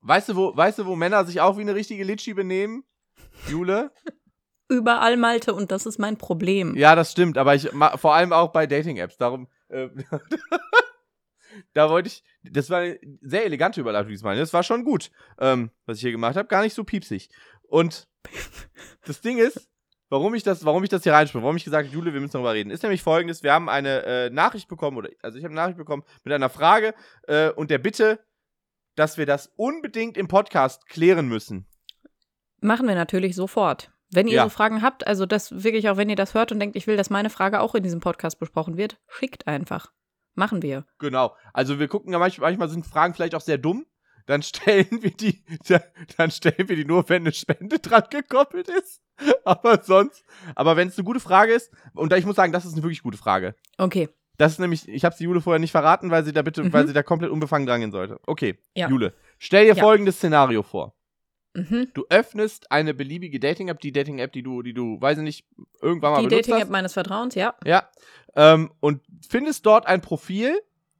Weißt 0.01 0.29
du, 0.29 0.37
wo, 0.37 0.57
weißt 0.57 0.79
du, 0.79 0.87
wo 0.87 0.97
Männer 0.97 1.25
sich 1.25 1.41
auch 1.41 1.57
wie 1.57 1.63
eine 1.63 1.75
richtige 1.75 2.05
Litschi 2.05 2.35
benehmen? 2.35 2.85
Jule? 3.49 3.91
Überall, 4.69 5.17
Malte, 5.17 5.53
und 5.53 5.73
das 5.73 5.85
ist 5.85 5.99
mein 5.99 6.17
Problem. 6.17 6.77
Ja, 6.77 6.95
das 6.95 7.11
stimmt, 7.13 7.37
aber 7.37 7.55
ich 7.55 7.69
vor 7.97 8.15
allem 8.15 8.33
auch 8.33 8.53
bei 8.53 8.67
Dating-Apps. 8.67 9.17
Darum. 9.17 9.49
Äh, 9.69 9.89
da 11.73 11.91
wollte 11.91 12.07
ich. 12.07 12.23
Das 12.45 12.71
war 12.71 12.79
eine 12.79 12.99
sehr 13.21 13.45
elegante 13.45 13.81
Überleitung 13.81 14.11
diesmal. 14.11 14.37
Das 14.37 14.53
war 14.53 14.63
schon 14.63 14.85
gut, 14.85 15.11
ähm, 15.39 15.71
was 15.87 15.97
ich 15.97 16.03
hier 16.03 16.13
gemacht 16.13 16.37
habe. 16.37 16.49
Gar 16.49 16.63
nicht 16.63 16.75
so 16.75 16.85
piepsig. 16.85 17.31
Und 17.63 18.09
das 19.07 19.21
Ding 19.21 19.39
ist, 19.39 19.69
warum 20.09 20.35
ich 20.35 20.43
das, 20.43 20.65
warum 20.65 20.83
ich 20.85 20.91
das 20.91 21.03
hier 21.03 21.13
reinspiele, 21.13 21.43
warum 21.43 21.57
ich 21.57 21.65
gesagt 21.65 21.87
habe, 21.87 21.95
Jule, 21.95 22.13
wir 22.13 22.21
müssen 22.21 22.33
darüber 22.33 22.53
reden, 22.53 22.71
ist 22.71 22.83
nämlich 22.83 23.03
folgendes: 23.03 23.43
Wir 23.43 23.53
haben 23.53 23.69
eine 23.69 24.03
äh, 24.05 24.31
Nachricht 24.31 24.69
bekommen, 24.69 24.97
oder 24.97 25.11
also 25.23 25.39
ich 25.39 25.45
habe 25.45 25.53
eine 25.53 25.61
Nachricht 25.61 25.79
bekommen 25.79 26.05
mit 26.25 26.33
einer 26.33 26.51
Frage 26.51 26.95
äh, 27.27 27.51
und 27.51 27.71
der 27.71 27.79
Bitte, 27.79 28.21
dass 28.97 29.19
wir 29.19 29.27
das 29.27 29.53
unbedingt 29.57 30.17
im 30.17 30.29
Podcast 30.29 30.87
klären 30.87 31.29
müssen. 31.29 31.67
Machen 32.61 32.87
wir 32.87 32.95
natürlich 32.95 33.35
sofort. 33.35 33.91
Wenn 34.13 34.27
ihr 34.27 34.35
ja. 34.35 34.43
so 34.43 34.49
Fragen 34.49 34.83
habt, 34.83 35.07
also 35.07 35.25
das 35.25 35.63
wirklich 35.63 35.89
auch, 35.89 35.97
wenn 35.97 36.11
ihr 36.11 36.17
das 36.17 36.35
hört 36.35 36.51
und 36.51 36.59
denkt, 36.59 36.77
ich 36.77 36.87
will, 36.87 36.97
dass 36.97 37.11
meine 37.11 37.31
Frage 37.31 37.61
auch 37.61 37.75
in 37.77 37.85
diesem 37.85 38.01
Podcast 38.01 38.41
besprochen 38.41 38.77
wird, 38.77 38.99
schickt 39.07 39.47
einfach. 39.47 39.93
Machen 40.35 40.63
wir. 40.63 40.85
Genau. 40.99 41.37
Also 41.53 41.79
wir 41.79 41.89
gucken 41.89 42.13
ja 42.13 42.19
manchmal, 42.19 42.51
manchmal 42.51 42.69
sind 42.69 42.87
Fragen 42.87 43.15
vielleicht 43.15 43.35
auch 43.35 43.41
sehr 43.41 43.59
dumm. 43.59 43.87
Dann 44.31 44.43
stellen 44.43 44.87
wir 45.03 45.11
die, 45.11 45.43
dann 46.17 46.31
stellen 46.31 46.69
wir 46.69 46.77
die 46.77 46.85
nur, 46.85 47.09
wenn 47.09 47.25
eine 47.25 47.33
Spende 47.33 47.81
dran 47.81 48.05
gekoppelt 48.09 48.69
ist. 48.69 49.03
Aber 49.45 49.83
sonst, 49.83 50.25
aber 50.55 50.77
wenn 50.77 50.87
es 50.87 50.97
eine 50.97 51.05
gute 51.05 51.19
Frage 51.19 51.53
ist, 51.53 51.73
und 51.95 52.13
ich 52.13 52.25
muss 52.25 52.37
sagen, 52.37 52.53
das 52.53 52.65
ist 52.65 52.75
eine 52.75 52.85
wirklich 52.85 53.03
gute 53.03 53.19
Frage. 53.19 53.57
Okay. 53.77 54.09
Das 54.39 54.53
ist 54.53 54.61
nämlich, 54.61 54.89
ich 54.89 55.05
habe 55.05 55.17
sie 55.17 55.25
Jule 55.25 55.41
vorher 55.41 55.59
nicht 55.59 55.73
verraten, 55.73 56.13
weil 56.13 56.25
sie 56.25 56.33
da 56.33 56.43
bitte, 56.43 56.63
mhm. 56.63 56.73
weil 56.73 56.87
sie 56.87 56.93
da 56.93 57.03
komplett 57.03 57.33
unbefangen 57.33 57.67
drangehen 57.67 57.91
sollte. 57.91 58.21
Okay, 58.25 58.57
ja. 58.77 58.89
Jule, 58.89 59.15
stell 59.41 59.65
dir 59.65 59.75
ja. 59.75 59.83
folgendes 59.83 60.19
Szenario 60.19 60.63
vor. 60.63 60.95
Mhm. 61.55 61.89
Du 61.93 62.05
öffnest 62.09 62.71
eine 62.71 62.95
beliebige 62.95 63.41
Dating-App, 63.41 63.81
die 63.81 63.91
Dating-App, 63.91 64.33
die 64.33 64.45
du, 64.45 64.63
die 64.63 64.75
du, 64.75 65.01
weiß 65.01 65.19
ich 65.19 65.25
nicht, 65.25 65.47
irgendwann 65.83 66.13
mal 66.13 66.21
die 66.21 66.29
benutzt 66.29 66.47
Die 66.47 66.51
Dating-App 66.53 66.71
meines 66.71 66.93
Vertrauens, 66.93 67.35
ja. 67.35 67.57
Ja. 67.65 67.91
Ähm, 68.37 68.71
und 68.79 69.03
findest 69.29 69.67
dort 69.67 69.89
ein 69.89 70.01
Profil 70.01 70.57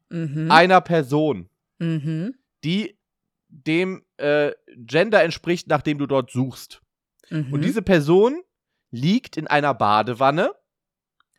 mhm. 0.09 0.51
einer 0.51 0.81
Person, 0.81 1.49
mhm. 1.79 2.35
die 2.65 2.99
dem 3.51 4.05
äh, 4.17 4.53
Gender 4.77 5.23
entspricht, 5.23 5.69
nach 5.69 5.83
dem 5.83 5.99
du 5.99 6.07
dort 6.07 6.31
suchst. 6.31 6.83
Und 7.31 7.51
mhm. 7.51 7.63
diese 7.63 7.83
Person 7.83 8.43
liegt 8.91 9.37
in 9.37 9.47
einer 9.47 9.75
Badewanne. 9.75 10.53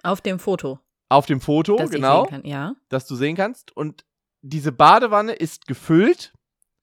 Auf 0.03 0.21
dem 0.21 0.39
Foto. 0.39 0.79
Auf 1.09 1.25
dem 1.25 1.41
Foto, 1.41 1.75
dass 1.75 1.89
genau. 1.89 2.25
Kann, 2.25 2.45
ja. 2.45 2.75
Dass 2.89 3.05
du 3.07 3.15
sehen 3.15 3.35
kannst. 3.35 3.75
Und 3.75 4.05
diese 4.41 4.71
Badewanne 4.71 5.33
ist 5.33 5.67
gefüllt. 5.67 6.33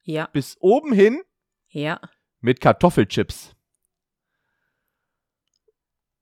Ja. 0.03 0.29
Bis 0.33 0.57
oben 0.61 0.93
hin. 0.93 1.23
Ja. 1.69 2.01
Mit 2.41 2.61
Kartoffelchips. 2.61 3.55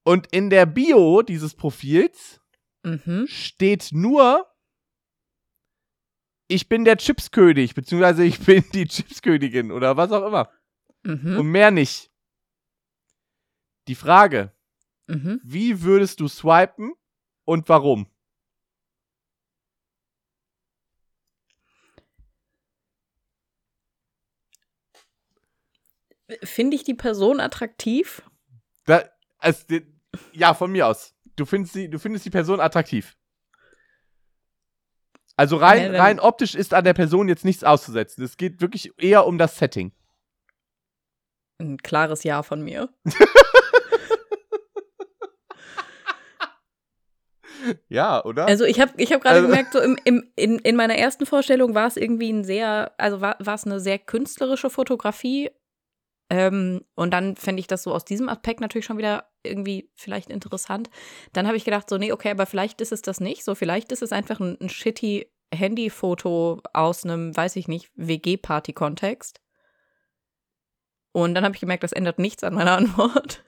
Und 0.03 0.29
in 0.33 0.51
der 0.51 0.67
Bio 0.67 1.23
dieses 1.23 1.55
Profils 1.55 2.41
mhm. 2.85 3.27
steht 3.29 3.89
nur, 3.93 4.47
ich 6.49 6.69
bin 6.69 6.85
der 6.85 6.97
Chipskönig, 6.97 7.75
beziehungsweise 7.75 8.25
ich 8.25 8.39
bin 8.41 8.65
die 8.73 8.87
Chipskönigin 8.87 9.73
oder 9.73 9.97
was 9.97 10.13
auch 10.13 10.27
immer. 10.27 10.51
Mhm. 11.03 11.39
Und 11.39 11.47
mehr 11.47 11.71
nicht. 11.71 12.11
Die 13.89 13.95
Frage, 13.95 14.53
mhm. 15.07 15.41
wie 15.45 15.83
würdest 15.83 16.21
du 16.21 16.29
swipen, 16.29 16.93
und 17.45 17.69
warum? 17.69 18.09
Finde 26.43 26.75
ich 26.75 26.83
die 26.83 26.95
Person 26.95 27.39
attraktiv? 27.39 28.23
Da, 28.85 29.09
also, 29.39 29.65
Ja, 30.33 30.55
von 30.55 30.73
mir 30.73 30.89
aus. 30.89 31.15
Du 31.37 31.45
findest 31.45 31.75
die, 31.77 31.89
du 31.89 31.99
findest 31.99 32.25
die 32.25 32.31
Person 32.31 32.61
attraktiv. 32.61 33.17
Also 35.37 35.57
rein, 35.57 35.93
Ja, 35.93 36.03
rein 36.03 36.19
optisch 36.19 36.55
ist 36.55 36.73
an 36.73 36.85
der 36.85 36.95
Person 36.95 37.29
jetzt 37.29 37.45
nichts 37.45 37.63
auszusetzen. 37.63 38.25
Es 38.25 38.37
geht 38.37 38.61
wirklich 38.61 38.93
eher 38.99 39.27
um 39.27 39.37
das 39.39 39.59
Setting. 39.59 39.93
Ein 41.59 41.77
klares 41.79 42.23
Ja 42.25 42.43
von 42.43 42.63
mir. 42.63 42.89
Ja, 47.89 48.25
oder? 48.25 48.47
Also 48.47 48.65
ich 48.65 48.81
habe 48.81 48.93
ich 48.97 49.13
hab 49.13 49.23
gerade 49.23 49.37
Also- 49.37 49.49
gemerkt, 49.49 49.73
so 49.73 49.81
im, 49.81 49.99
im, 50.05 50.31
in, 50.37 50.59
in 50.61 50.77
meiner 50.77 50.95
ersten 50.97 51.27
Vorstellung 51.27 51.75
war 51.75 51.87
es 51.89 51.97
irgendwie 51.97 52.31
ein 52.33 52.45
sehr, 52.45 52.93
also 52.99 53.21
war 53.21 53.37
es 53.41 53.65
eine 53.65 53.81
sehr 53.81 53.99
künstlerische 53.99 54.71
Fotografie. 54.71 55.51
Ähm, 56.29 56.85
und 56.95 57.13
dann 57.13 57.37
fände 57.37 57.61
ich 57.61 57.67
das 57.67 57.83
so 57.83 57.95
aus 57.95 58.05
diesem 58.05 58.29
Aspekt 58.29 58.61
natürlich 58.61 58.85
schon 58.85 58.99
wieder 58.99 59.31
irgendwie 59.43 59.91
vielleicht 59.95 60.31
interessant. 60.31 60.91
Dann 61.33 61.47
habe 61.47 61.57
ich 61.57 61.65
gedacht, 61.65 61.89
so, 61.89 61.99
nee, 61.99 62.13
okay, 62.13 62.31
aber 62.31 62.47
vielleicht 62.47 62.81
ist 62.81 62.93
es 62.93 63.03
das 63.03 63.21
nicht. 63.21 63.45
So, 63.45 63.55
vielleicht 63.55 63.93
ist 63.93 64.03
es 64.03 64.13
einfach 64.13 64.41
ein, 64.41 64.57
ein 64.61 64.69
shitty 64.69 65.31
Handyfoto 65.55 66.61
aus 66.73 67.05
einem, 67.05 67.37
weiß 67.37 67.57
ich 67.57 67.69
nicht, 67.69 67.91
WG-Party-Kontext. 67.95 69.41
Und 71.13 71.35
dann 71.35 71.45
habe 71.45 71.55
ich 71.55 71.61
gemerkt, 71.61 71.85
das 71.85 71.93
ändert 71.93 72.19
nichts 72.19 72.43
an 72.43 72.55
meiner 72.55 72.73
Antwort. 72.77 73.45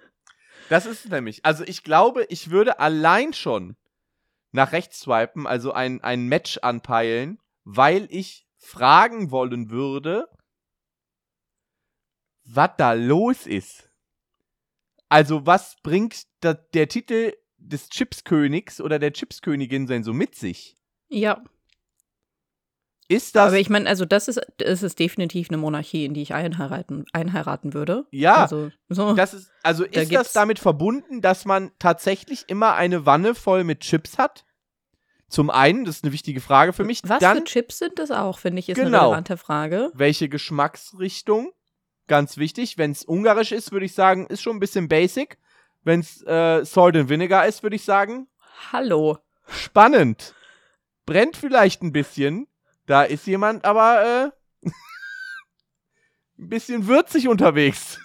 Das 0.68 0.87
ist 0.87 1.05
es 1.05 1.11
nämlich. 1.11 1.45
Also 1.45 1.64
ich 1.64 1.83
glaube, 1.83 2.24
ich 2.29 2.51
würde 2.51 2.79
allein 2.79 3.33
schon 3.33 3.76
nach 4.53 4.72
rechts 4.72 5.01
swipen, 5.01 5.47
also 5.47 5.72
ein, 5.72 6.03
ein 6.03 6.26
Match 6.26 6.59
anpeilen, 6.62 7.39
weil 7.64 8.07
ich 8.11 8.47
fragen 8.57 9.31
wollen 9.31 9.70
würde, 9.70 10.29
was 12.51 12.70
da 12.78 12.92
los 12.92 13.46
ist. 13.46 13.90
Also 15.09 15.46
was 15.46 15.76
bringt 15.82 16.22
da, 16.40 16.55
der 16.55 16.88
Titel 16.88 17.32
des 17.57 17.88
Chipskönigs 17.88 18.80
oder 18.80 18.99
der 18.99 19.12
Chipskönigin 19.12 19.86
denn 19.86 20.05
so 20.05 20.12
mit 20.12 20.34
sich? 20.34 20.76
Ja, 21.09 21.42
Ist 23.09 23.34
das 23.36 23.49
aber 23.49 23.59
ich 23.59 23.70
meine, 23.70 23.88
also 23.88 24.05
das 24.05 24.28
ist, 24.28 24.40
das 24.59 24.82
ist 24.82 24.99
definitiv 24.99 25.49
eine 25.49 25.57
Monarchie, 25.57 26.05
in 26.05 26.12
die 26.12 26.20
ich 26.22 26.34
einheiraten, 26.34 27.07
einheiraten 27.12 27.72
würde. 27.72 28.07
ja, 28.11 28.34
Also, 28.42 28.70
so. 28.90 29.14
das 29.14 29.32
ist 29.32 29.51
also 29.62 29.84
Da 29.86 30.03
ist 30.03 30.12
das 30.14 30.32
damit 30.34 30.59
verbunden, 30.59 31.22
dass 31.22 31.46
man 31.46 31.70
tatsächlich 31.78 32.44
immer 32.49 32.74
eine 32.74 33.07
Wanne 33.07 33.34
voll 33.34 33.64
mit 33.64 33.80
Chips 33.80 34.18
hat? 34.18 34.44
Zum 35.30 35.49
einen, 35.51 35.84
das 35.86 35.96
ist 35.96 36.05
eine 36.05 36.12
wichtige 36.12 36.40
Frage 36.40 36.72
für 36.74 36.84
mich. 36.84 37.01
Was 37.05 37.20
Dann 37.20 37.38
für 37.38 37.44
Chips 37.44 37.78
sind 37.78 37.99
das 37.99 38.11
auch, 38.11 38.38
finde 38.38 38.61
ich, 38.61 38.68
ist 38.68 38.78
eine 38.78 38.86
Genau. 38.90 39.07
relevante 39.07 39.36
Frage. 39.38 39.90
welche 39.94 40.28
Geschmacksrichtung? 40.28 41.53
Ganz 42.09 42.39
wichtig. 42.39 42.79
Wenn 42.79 42.91
es 42.91 43.05
ungarisch 43.05 43.53
ist, 43.53 43.71
würde 43.71 43.87
ich 43.87 43.95
sagen, 43.95 44.27
ist 44.27 44.43
schon 44.43 44.57
ein 44.57 44.61
bisschen 44.61 44.89
basic. 44.89 45.39
Wenn 45.85 46.01
es 46.01 46.23
äh, 46.27 46.65
Salt 46.65 46.97
and 46.97 47.09
Vinegar 47.09 47.47
ist, 47.47 47.63
würde 47.63 47.77
ich 47.77 47.85
sagen, 47.85 48.27
Hallo. 48.73 49.19
spannend. 49.47 50.35
Brennt 51.07 51.37
vielleicht 51.37 51.83
ein 51.83 51.93
bisschen. 51.93 52.49
Da 52.87 53.05
ist 53.05 53.27
jemand 53.27 53.65
aber 53.65 54.33
äh, 54.65 54.69
ein 56.39 56.49
bisschen 56.49 56.87
würzig 56.87 57.29
unterwegs. 57.29 58.01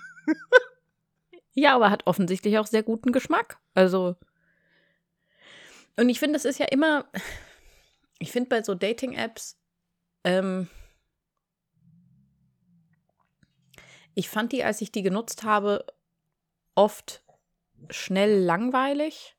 Ja, 1.53 1.75
aber 1.75 1.89
hat 1.89 2.07
offensichtlich 2.07 2.57
auch 2.57 2.67
sehr 2.67 2.83
guten 2.83 3.11
Geschmack. 3.11 3.59
Also. 3.73 4.15
Und 5.95 6.09
ich 6.09 6.19
finde, 6.19 6.37
es 6.37 6.45
ist 6.45 6.59
ja 6.59 6.65
immer. 6.65 7.05
Ich 8.19 8.31
finde 8.31 8.49
bei 8.49 8.63
so 8.63 8.73
Dating-Apps, 8.73 9.57
ähm, 10.23 10.67
ich 14.15 14.29
fand 14.29 14.51
die, 14.51 14.63
als 14.63 14.81
ich 14.81 14.91
die 14.91 15.03
genutzt 15.03 15.43
habe, 15.43 15.85
oft 16.75 17.23
schnell 17.89 18.39
langweilig. 18.43 19.35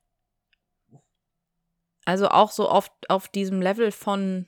Also 2.05 2.29
auch 2.29 2.51
so 2.51 2.69
oft 2.69 2.91
auf 3.09 3.27
diesem 3.27 3.61
Level 3.61 3.91
von 3.91 4.47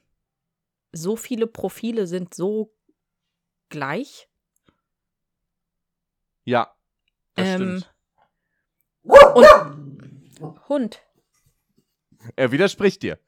so 0.91 1.15
viele 1.15 1.47
Profile 1.47 2.07
sind 2.07 2.33
so 2.33 2.75
gleich. 3.69 4.29
Ja, 6.43 6.75
das 7.35 7.47
Ähm, 7.47 7.55
stimmt. 7.55 7.93
Und 9.03 10.69
Hund. 10.69 11.01
Er 12.35 12.51
widerspricht 12.51 13.01
dir. 13.03 13.19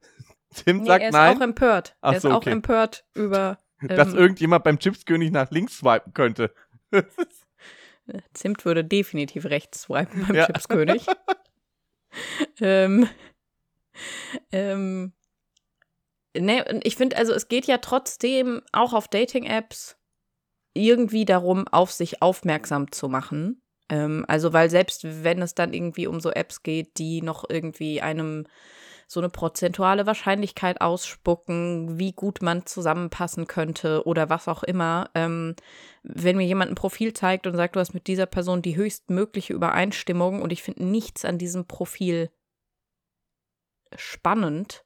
Tim 0.54 0.78
Nee, 0.78 0.86
sagt 0.86 1.02
er 1.02 1.08
ist 1.08 1.12
nein, 1.12 1.36
auch 1.36 1.40
empört. 1.42 1.96
Ach 2.00 2.12
er 2.12 2.16
ist 2.16 2.22
so, 2.22 2.30
auch 2.30 2.36
okay. 2.36 2.50
empört 2.50 3.04
über 3.14 3.58
dass 3.80 4.12
ähm, 4.12 4.18
irgendjemand 4.18 4.64
beim 4.64 4.78
Chipskönig 4.78 5.30
nach 5.30 5.50
links 5.50 5.78
swipen 5.78 6.12
könnte. 6.14 6.54
Zimt 8.32 8.64
würde 8.64 8.84
definitiv 8.84 9.46
rechts 9.46 9.82
swipen 9.82 10.26
beim 10.26 10.36
Ja. 10.36 10.46
Chipskönig. 10.46 11.06
ähm, 12.60 13.08
ähm, 14.52 15.12
ne, 16.36 16.64
und 16.70 16.86
ich 16.86 16.96
finde, 16.96 17.16
also 17.16 17.32
es 17.32 17.48
geht 17.48 17.66
ja 17.66 17.78
trotzdem 17.78 18.62
auch 18.72 18.92
auf 18.92 19.08
Dating-Apps 19.08 19.96
irgendwie 20.74 21.24
darum, 21.24 21.66
auf 21.68 21.90
sich 21.92 22.22
aufmerksam 22.22 22.92
zu 22.92 23.08
machen. 23.08 23.62
Ähm, 23.88 24.24
also, 24.28 24.52
weil 24.52 24.70
selbst 24.70 25.24
wenn 25.24 25.40
es 25.42 25.54
dann 25.54 25.72
irgendwie 25.72 26.06
um 26.06 26.20
so 26.20 26.30
Apps 26.30 26.62
geht, 26.62 26.98
die 26.98 27.22
noch 27.22 27.44
irgendwie 27.48 28.00
einem 28.00 28.46
so 29.08 29.20
eine 29.20 29.28
prozentuale 29.28 30.06
Wahrscheinlichkeit 30.06 30.80
ausspucken, 30.80 31.98
wie 31.98 32.12
gut 32.12 32.42
man 32.42 32.66
zusammenpassen 32.66 33.46
könnte 33.46 34.04
oder 34.04 34.30
was 34.30 34.48
auch 34.48 34.64
immer. 34.64 35.10
Ähm, 35.14 35.54
wenn 36.02 36.36
mir 36.36 36.46
jemand 36.46 36.72
ein 36.72 36.76
Profil 36.76 37.12
zeigt 37.12 37.46
und 37.46 37.56
sagt, 37.56 37.76
du 37.76 37.80
hast 37.80 37.94
mit 37.94 38.08
dieser 38.08 38.26
Person 38.26 38.62
die 38.62 38.76
höchstmögliche 38.76 39.52
Übereinstimmung 39.52 40.42
und 40.42 40.52
ich 40.52 40.62
finde 40.62 40.84
nichts 40.84 41.24
an 41.24 41.38
diesem 41.38 41.66
Profil 41.66 42.30
spannend, 43.94 44.84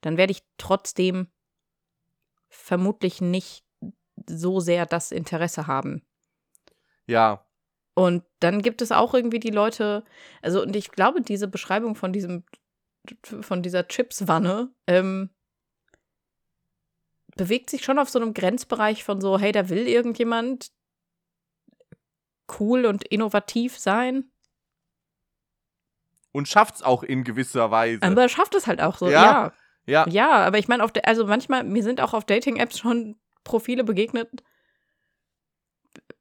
dann 0.00 0.16
werde 0.16 0.30
ich 0.30 0.44
trotzdem 0.56 1.26
vermutlich 2.48 3.20
nicht 3.20 3.64
so 4.26 4.60
sehr 4.60 4.86
das 4.86 5.10
Interesse 5.10 5.66
haben. 5.66 6.02
Ja, 7.06 7.44
Und 7.98 8.22
dann 8.38 8.62
gibt 8.62 8.80
es 8.80 8.92
auch 8.92 9.12
irgendwie 9.12 9.40
die 9.40 9.50
Leute, 9.50 10.04
also 10.40 10.62
und 10.62 10.76
ich 10.76 10.92
glaube, 10.92 11.20
diese 11.20 11.48
Beschreibung 11.48 11.96
von 11.96 12.12
diesem, 12.12 12.44
von 13.40 13.62
dieser 13.62 13.88
Chipswanne, 13.88 14.70
ähm, 14.86 15.30
bewegt 17.36 17.70
sich 17.70 17.84
schon 17.84 17.98
auf 17.98 18.08
so 18.08 18.18
einem 18.20 18.34
Grenzbereich 18.34 19.04
von 19.04 19.20
so, 19.20 19.38
hey, 19.38 19.52
da 19.52 19.68
will 19.68 19.86
irgendjemand 19.86 20.70
cool 22.58 22.86
und 22.86 23.04
innovativ 23.04 23.78
sein, 23.78 24.30
und 26.32 26.46
schafft's 26.46 26.82
auch 26.82 27.02
in 27.02 27.24
gewisser 27.24 27.70
Weise. 27.70 28.02
aber 28.02 28.22
er 28.22 28.28
schafft 28.28 28.54
es 28.54 28.66
halt 28.66 28.80
auch 28.80 28.96
so, 28.96 29.08
Ja. 29.08 29.52
ja. 29.86 30.04
ja, 30.04 30.08
Ja, 30.08 30.30
aber 30.46 30.58
ich 30.58 30.68
meine, 30.68 30.86
also 31.04 31.26
manchmal, 31.26 31.64
mir 31.64 31.82
sind 31.82 32.00
auch 32.00 32.14
auf 32.14 32.24
Dating-Apps 32.24 32.78
schon 32.78 33.18
Profile 33.44 33.84
begegnet, 33.84 34.42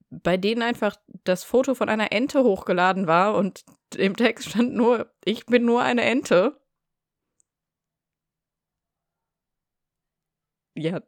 bei 0.09 0.37
denen 0.37 0.61
einfach 0.61 0.95
das 1.23 1.43
Foto 1.43 1.75
von 1.75 1.89
einer 1.89 2.11
Ente 2.11 2.43
hochgeladen 2.43 3.07
war 3.07 3.35
und 3.35 3.65
im 3.95 4.15
Text 4.15 4.49
stand 4.49 4.73
nur, 4.73 5.13
ich 5.23 5.45
bin 5.45 5.65
nur 5.65 5.81
eine 5.83 6.03
Ente. 6.03 6.59
Ja, 10.77 11.01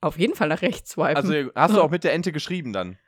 auf 0.00 0.18
jeden 0.18 0.34
Fall 0.34 0.48
nach 0.48 0.62
rechts 0.62 0.90
swipen. 0.90 1.16
also 1.16 1.32
hast 1.54 1.76
du 1.76 1.80
auch 1.82 1.90
mit 1.90 2.04
der 2.04 2.12
Ente 2.12 2.32
geschrieben 2.32 2.72
dann? 2.72 2.98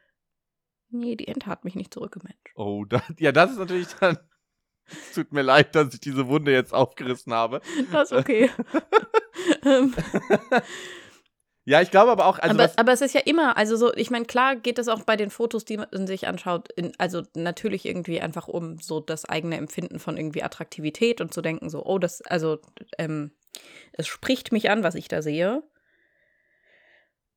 nee, 0.91 1.17
die 1.17 1.27
Ente 1.27 1.47
hat 1.47 1.65
mich 1.65 1.75
nicht 1.75 1.93
zurückgematcht. 1.93 2.53
Oh, 2.55 2.85
da, 2.85 3.03
ja, 3.19 3.33
das 3.33 3.53
ist 3.53 3.59
natürlich 3.59 3.89
dann. 4.01 4.17
Es 4.87 5.15
tut 5.15 5.33
mir 5.33 5.43
leid, 5.43 5.75
dass 5.75 5.93
ich 5.95 6.01
diese 6.01 6.29
Wunde 6.29 6.53
jetzt 6.53 6.73
aufgerissen 6.73 7.33
habe. 7.33 7.61
Das 7.91 8.13
ist 8.13 8.19
okay. 8.19 8.51
Ähm, 9.65 9.95
Ja, 11.67 11.81
ich 11.81 11.91
glaube 11.91 12.13
aber 12.13 12.27
auch, 12.27 12.39
also 12.39 12.55
aber, 12.55 12.73
aber 12.77 12.93
es 12.93 13.01
ist 13.01 13.15
ja 13.15 13.23
immer, 13.25 13.57
also 13.57 13.77
so, 13.77 13.95
ich 13.95 14.11
meine, 14.11 14.27
klar 14.27 14.55
geht 14.55 14.79
es 14.79 14.89
auch 14.89 15.03
bei 15.03 15.17
den 15.17 15.31
Fotos, 15.31 15.65
die 15.65 15.79
man 15.79 16.07
sich 16.07 16.27
anschaut, 16.29 16.71
in, 16.73 16.93
also 16.99 17.23
natürlich 17.35 17.87
irgendwie 17.87 18.21
einfach 18.21 18.49
um 18.49 18.79
so 18.79 19.01
das 19.01 19.25
eigene 19.25 19.57
Empfinden 19.57 19.99
von 19.99 20.19
irgendwie 20.19 20.43
Attraktivität 20.43 21.23
und 21.23 21.33
zu 21.33 21.41
denken, 21.41 21.71
so, 21.71 21.85
oh, 21.85 21.99
das, 21.99 22.21
also, 22.23 22.59
ähm, 22.99 23.33
es 23.93 24.07
spricht 24.07 24.53
mich 24.53 24.71
an, 24.71 24.83
was 24.83 24.95
ich 24.95 25.09
da 25.09 25.23
sehe. 25.23 25.63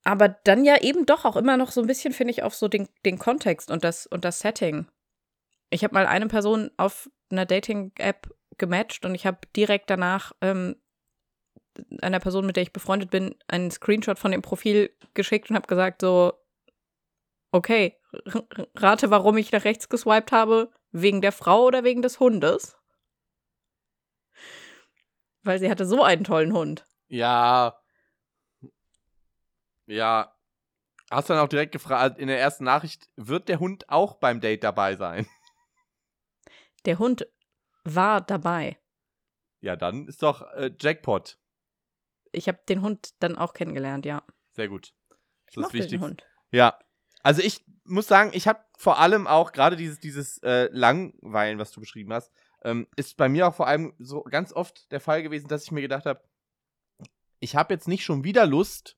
Aber 0.03 0.29
dann 0.29 0.63
ja 0.63 0.81
eben 0.81 1.05
doch 1.05 1.25
auch 1.25 1.35
immer 1.35 1.57
noch 1.57 1.71
so 1.71 1.81
ein 1.81 1.87
bisschen, 1.87 2.13
finde 2.13 2.31
ich, 2.31 2.43
auf 2.43 2.55
so 2.55 2.67
den, 2.67 2.87
den 3.05 3.19
Kontext 3.19 3.69
und 3.69 3.83
das, 3.83 4.07
und 4.07 4.23
das 4.23 4.39
Setting. 4.39 4.87
Ich 5.69 5.83
habe 5.83 5.93
mal 5.93 6.05
eine 6.05 6.27
Person 6.27 6.71
auf 6.77 7.09
einer 7.29 7.45
Dating-App 7.45 8.33
gematcht 8.57 9.05
und 9.05 9.15
ich 9.15 9.25
habe 9.25 9.39
direkt 9.55 9.89
danach 9.89 10.31
ähm, 10.41 10.77
einer 12.01 12.19
Person, 12.19 12.45
mit 12.45 12.55
der 12.55 12.63
ich 12.63 12.73
befreundet 12.73 13.09
bin, 13.09 13.35
einen 13.47 13.71
Screenshot 13.71 14.17
von 14.17 14.31
dem 14.31 14.41
Profil 14.41 14.95
geschickt 15.13 15.49
und 15.49 15.55
habe 15.55 15.67
gesagt 15.67 16.01
so, 16.01 16.33
okay, 17.51 17.97
rate, 18.75 19.09
warum 19.09 19.37
ich 19.37 19.51
nach 19.51 19.65
rechts 19.65 19.89
geswiped 19.89 20.31
habe, 20.31 20.71
wegen 20.91 21.21
der 21.21 21.31
Frau 21.31 21.65
oder 21.65 21.83
wegen 21.83 22.01
des 22.01 22.19
Hundes? 22.19 22.76
Weil 25.47 25.59
sie 25.59 25.69
hatte 25.71 25.85
so 25.85 26.03
einen 26.03 26.23
tollen 26.25 26.51
Hund. 26.53 26.85
ja. 27.07 27.79
Ja. 29.85 30.33
Hast 31.09 31.29
du 31.29 31.33
dann 31.33 31.41
auch 31.45 31.47
direkt 31.47 31.71
gefragt, 31.71 32.19
in 32.19 32.27
der 32.27 32.37
ersten 32.37 32.65
Nachricht, 32.65 33.07
wird 33.15 33.47
der 33.47 33.59
Hund 33.61 33.87
auch 33.89 34.15
beim 34.15 34.41
Date 34.41 34.63
dabei 34.65 34.95
sein? 34.97 35.25
Der 36.85 36.99
Hund 36.99 37.25
war 37.85 38.19
dabei. 38.21 38.77
Ja, 39.61 39.75
dann 39.77 40.07
ist 40.07 40.21
doch 40.23 40.41
äh, 40.53 40.71
Jackpot. 40.79 41.37
Ich 42.33 42.47
habe 42.49 42.59
den 42.69 42.81
Hund 42.81 43.13
dann 43.21 43.37
auch 43.37 43.53
kennengelernt, 43.53 44.05
ja. 44.05 44.23
Sehr 44.51 44.67
gut. 44.67 44.93
Ich 45.47 45.55
Das 45.55 45.55
ist 45.55 45.57
mochte 45.63 45.73
wichtig. 45.77 45.91
den 45.91 46.01
Hund. 46.01 46.25
Ja. 46.51 46.77
Also 47.23 47.41
ich 47.41 47.65
muss 47.85 48.07
sagen, 48.07 48.31
ich 48.33 48.47
habe 48.47 48.59
vor 48.77 48.99
allem 48.99 49.27
auch 49.27 49.53
gerade 49.53 49.75
dieses, 49.77 49.99
dieses 49.99 50.37
äh, 50.43 50.67
Langweilen, 50.71 51.57
was 51.59 51.71
du 51.71 51.79
beschrieben 51.79 52.13
hast, 52.13 52.31
ähm, 52.67 52.85
ist 52.97 53.15
bei 53.15 53.29
mir 53.29 53.47
auch 53.47 53.55
vor 53.55 53.67
allem 53.67 53.93
so 53.97 54.23
ganz 54.23 54.51
oft 54.51 54.91
der 54.91 54.99
Fall 54.99 55.23
gewesen, 55.23 55.47
dass 55.47 55.63
ich 55.63 55.71
mir 55.71 55.81
gedacht 55.81 56.05
habe, 56.05 56.21
ich 57.39 57.55
habe 57.55 57.73
jetzt 57.73 57.87
nicht 57.87 58.03
schon 58.03 58.25
wieder 58.25 58.45
Lust, 58.45 58.97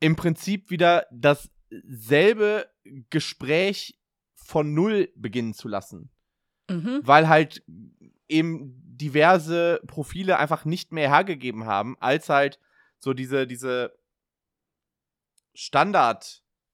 im 0.00 0.16
Prinzip 0.16 0.70
wieder 0.70 1.06
dasselbe 1.10 2.70
Gespräch 3.08 3.98
von 4.34 4.74
null 4.74 5.10
beginnen 5.16 5.54
zu 5.54 5.66
lassen. 5.66 6.10
Mhm. 6.68 7.00
Weil 7.02 7.28
halt 7.28 7.64
eben 8.28 8.74
diverse 8.96 9.80
Profile 9.86 10.38
einfach 10.38 10.66
nicht 10.66 10.92
mehr 10.92 11.08
hergegeben 11.08 11.64
haben, 11.64 11.96
als 12.00 12.28
halt 12.28 12.60
so 12.98 13.14
diese, 13.14 13.46
diese 13.46 13.98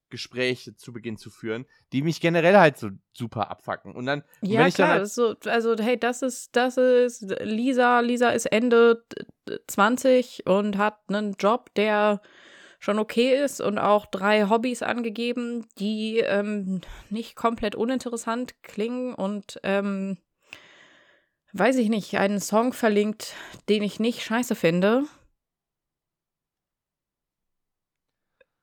Standardgespräche 0.05 0.75
zu 0.75 0.93
Beginn 0.93 1.17
zu 1.17 1.29
führen, 1.29 1.65
die 1.91 2.01
mich 2.01 2.21
generell 2.21 2.57
halt 2.57 2.77
so 2.77 2.89
super 3.13 3.49
abfacken. 3.49 3.95
Und 3.95 4.05
dann, 4.05 4.23
Ja, 4.41 4.61
wenn 4.61 4.67
ich 4.67 4.75
dann 4.75 4.87
klar. 4.87 4.89
halt, 4.91 5.01
das 5.01 5.09
ist 5.09 5.15
so, 5.15 5.35
also, 5.49 5.75
hey, 5.79 5.99
das 5.99 6.21
ist, 6.21 6.55
das 6.55 6.77
ist 6.77 7.21
Lisa. 7.41 7.99
Lisa 8.01 8.29
ist 8.29 8.45
Ende 8.45 9.03
d- 9.47 9.59
20 9.67 10.45
und 10.45 10.77
hat 10.77 10.99
einen 11.07 11.33
Job, 11.39 11.73
der 11.75 12.21
schon 12.79 12.99
okay 12.99 13.41
ist 13.43 13.61
und 13.61 13.79
auch 13.79 14.05
drei 14.05 14.47
Hobbys 14.47 14.83
angegeben, 14.83 15.65
die 15.79 16.19
ähm, 16.19 16.81
nicht 17.09 17.35
komplett 17.35 17.75
uninteressant 17.75 18.61
klingen 18.61 19.15
und 19.15 19.59
ähm, 19.63 20.17
weiß 21.53 21.77
ich 21.77 21.89
nicht, 21.89 22.15
einen 22.17 22.39
Song 22.39 22.73
verlinkt, 22.73 23.33
den 23.69 23.81
ich 23.81 23.99
nicht 23.99 24.23
scheiße 24.23 24.55
finde. 24.55 25.05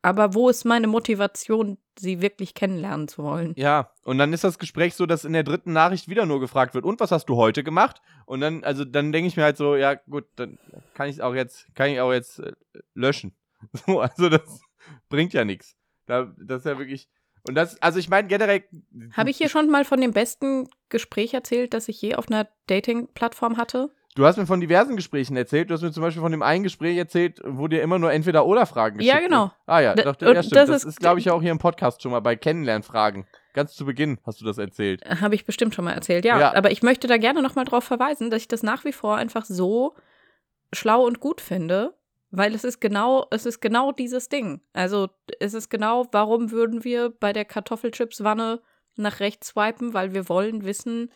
Aber 0.03 0.35
wo 0.35 0.49
ist 0.49 0.65
meine 0.65 0.89
Motivation, 0.89 1.79
sie 1.99 2.21
wirklich 2.21 2.55
kennenlernen 2.55 3.07
zu 3.07 3.23
wollen? 3.23 3.55
ja, 3.57 3.91
und 4.03 4.19
dann 4.19 4.33
ist 4.33 4.45
das 4.45 4.59
Gespräch 4.59 4.95
so, 4.95 5.07
dass 5.07 5.25
in 5.25 5.33
der 5.33 5.45
dritten 5.45 5.73
Nachricht 5.73 6.09
wieder 6.09 6.27
nur 6.27 6.41
gefragt 6.41 6.75
wird, 6.75 6.85
und 6.85 6.99
was 7.01 7.13
hast 7.13 7.27
du 7.27 7.37
heute 7.37 7.63
gemacht? 7.63 8.03
Und 8.27 8.41
dann, 8.41 8.65
also 8.65 8.85
dann 8.85 9.13
denke 9.13 9.29
ich 9.29 9.37
mir 9.37 9.45
halt 9.45 9.57
so, 9.57 9.77
ja 9.77 9.95
gut, 9.95 10.25
dann 10.37 10.59
kann 10.95 11.09
ich 11.09 11.17
es 11.17 11.21
auch 11.21 11.35
jetzt, 11.35 11.73
kann 11.75 11.91
ich 11.91 12.01
auch 12.01 12.13
jetzt 12.13 12.41
äh, 12.41 12.53
löschen. 12.95 13.35
So, 13.87 14.01
also 14.01 14.29
das 14.29 14.61
bringt 15.09 15.33
ja 15.33 15.45
nichts. 15.45 15.77
Da, 16.07 16.33
das 16.37 16.61
ist 16.61 16.67
ja 16.67 16.79
wirklich. 16.79 17.09
Und 17.47 17.55
das, 17.55 17.81
also 17.81 18.01
ich 18.01 18.09
meine 18.09 18.27
generell. 18.27 18.65
Habe 19.13 19.31
ich 19.31 19.37
hier 19.37 19.49
schon 19.49 19.71
mal 19.71 19.85
von 19.85 20.01
dem 20.01 20.13
besten 20.13 20.69
Gespräch 20.89 21.33
erzählt, 21.33 21.75
das 21.75 21.89
ich 21.89 22.03
je 22.03 22.17
auf 22.17 22.29
einer 22.29 22.49
Dating-Plattform 22.67 23.57
hatte? 23.57 23.91
Du 24.15 24.27
hast 24.27 24.37
mir 24.37 24.45
von 24.47 24.61
diversen 24.61 24.95
Gesprächen 24.97 25.37
erzählt. 25.39 25.71
Du 25.71 25.75
hast 25.75 25.81
mir 25.83 25.91
zum 25.91 26.03
Beispiel 26.03 26.21
von 26.21 26.33
dem 26.33 26.43
einen 26.43 26.63
Gespräch 26.65 26.99
erzählt, 26.99 27.41
wo 27.47 27.67
dir 27.67 27.81
immer 27.83 27.99
nur 27.99 28.13
entweder 28.13 28.45
oder 28.45 28.67
Fragen 28.67 29.01
Ja, 29.01 29.15
geschickt 29.15 29.31
genau. 29.31 29.43
wurden. 29.45 29.53
Ah 29.67 29.81
ja, 29.81 29.95
doch, 29.95 30.21
ja, 30.21 30.43
stimmt. 30.43 30.57
das 30.57 30.69
Das, 30.69 30.69
ist- 30.69 30.85
ist, 30.85 31.01
glaube 31.01 31.19
ich, 31.21 31.31
auch 31.31 31.41
hier 31.41 31.51
im 31.51 31.59
Podcast 31.59 32.03
schon 32.03 32.11
mal 32.13 32.21
bei 32.21 32.37
Kennenlernfragen. 32.37 33.27
Ganz 33.55 33.75
zu 33.75 33.87
Beginn 33.87 34.19
hast 34.27 34.41
du 34.41 34.45
das 34.45 34.59
erzählt. 34.59 35.03
Habe 35.21 35.35
ich 35.35 35.47
bestimmt 35.47 35.75
schon 35.75 35.87
mal 35.87 35.93
erzählt, 35.93 36.25
ja. 36.27 36.39
Ja. 36.39 36.55
Aber 36.55 36.71
ich 36.71 36.83
möchte 36.83 37.07
da 37.09 37.17
gerne 37.17 37.41
noch 37.43 37.55
mal 37.55 37.65
drauf 37.65 37.85
verweisen, 37.85 38.31
dass 38.31 38.43
ich 38.43 38.49
das 38.49 38.63
nach 38.63 38.85
wie 38.85 38.93
vor 38.93 39.17
einfach 39.17 39.47
so 39.47 39.95
schlau 40.75 41.07
und 41.07 41.21
gut 41.21 41.41
finde, 41.41 41.95
weil 42.31 42.55
es 42.55 42.65
ist 42.65 42.81
genau, 42.81 43.27
es 43.31 43.47
ist 43.47 43.61
genau 43.61 43.93
dieses 43.93 44.29
Ding. 44.29 44.61
Also 44.75 45.09
es 45.41 45.55
ist 45.55 45.71
genau, 45.71 46.07
warum 46.13 46.51
würden 46.51 46.85
wir 46.85 47.09
bei 47.11 47.33
der 47.33 47.45
Kartoffelchipswanne 47.47 48.61
nach 48.97 49.21
rechts 49.21 49.49
swipen, 49.49 49.95
weil 49.95 50.13
wir 50.13 50.29
wollen 50.29 50.65
wissen, 50.65 51.11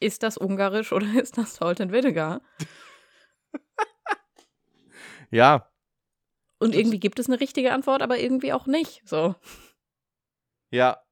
ist 0.00 0.22
das 0.22 0.36
ungarisch 0.36 0.92
oder 0.92 1.06
ist 1.20 1.38
das 1.38 1.56
Salt 1.56 1.80
and 1.80 1.92
Vinegar? 1.92 2.40
Ja, 5.30 5.68
Und 6.60 6.74
irgendwie 6.74 7.00
gibt 7.00 7.18
es 7.18 7.26
eine 7.26 7.40
richtige 7.40 7.72
Antwort, 7.72 8.00
aber 8.00 8.18
irgendwie 8.18 8.52
auch 8.52 8.66
nicht. 8.66 9.02
So. 9.04 9.34
ja. 10.70 11.02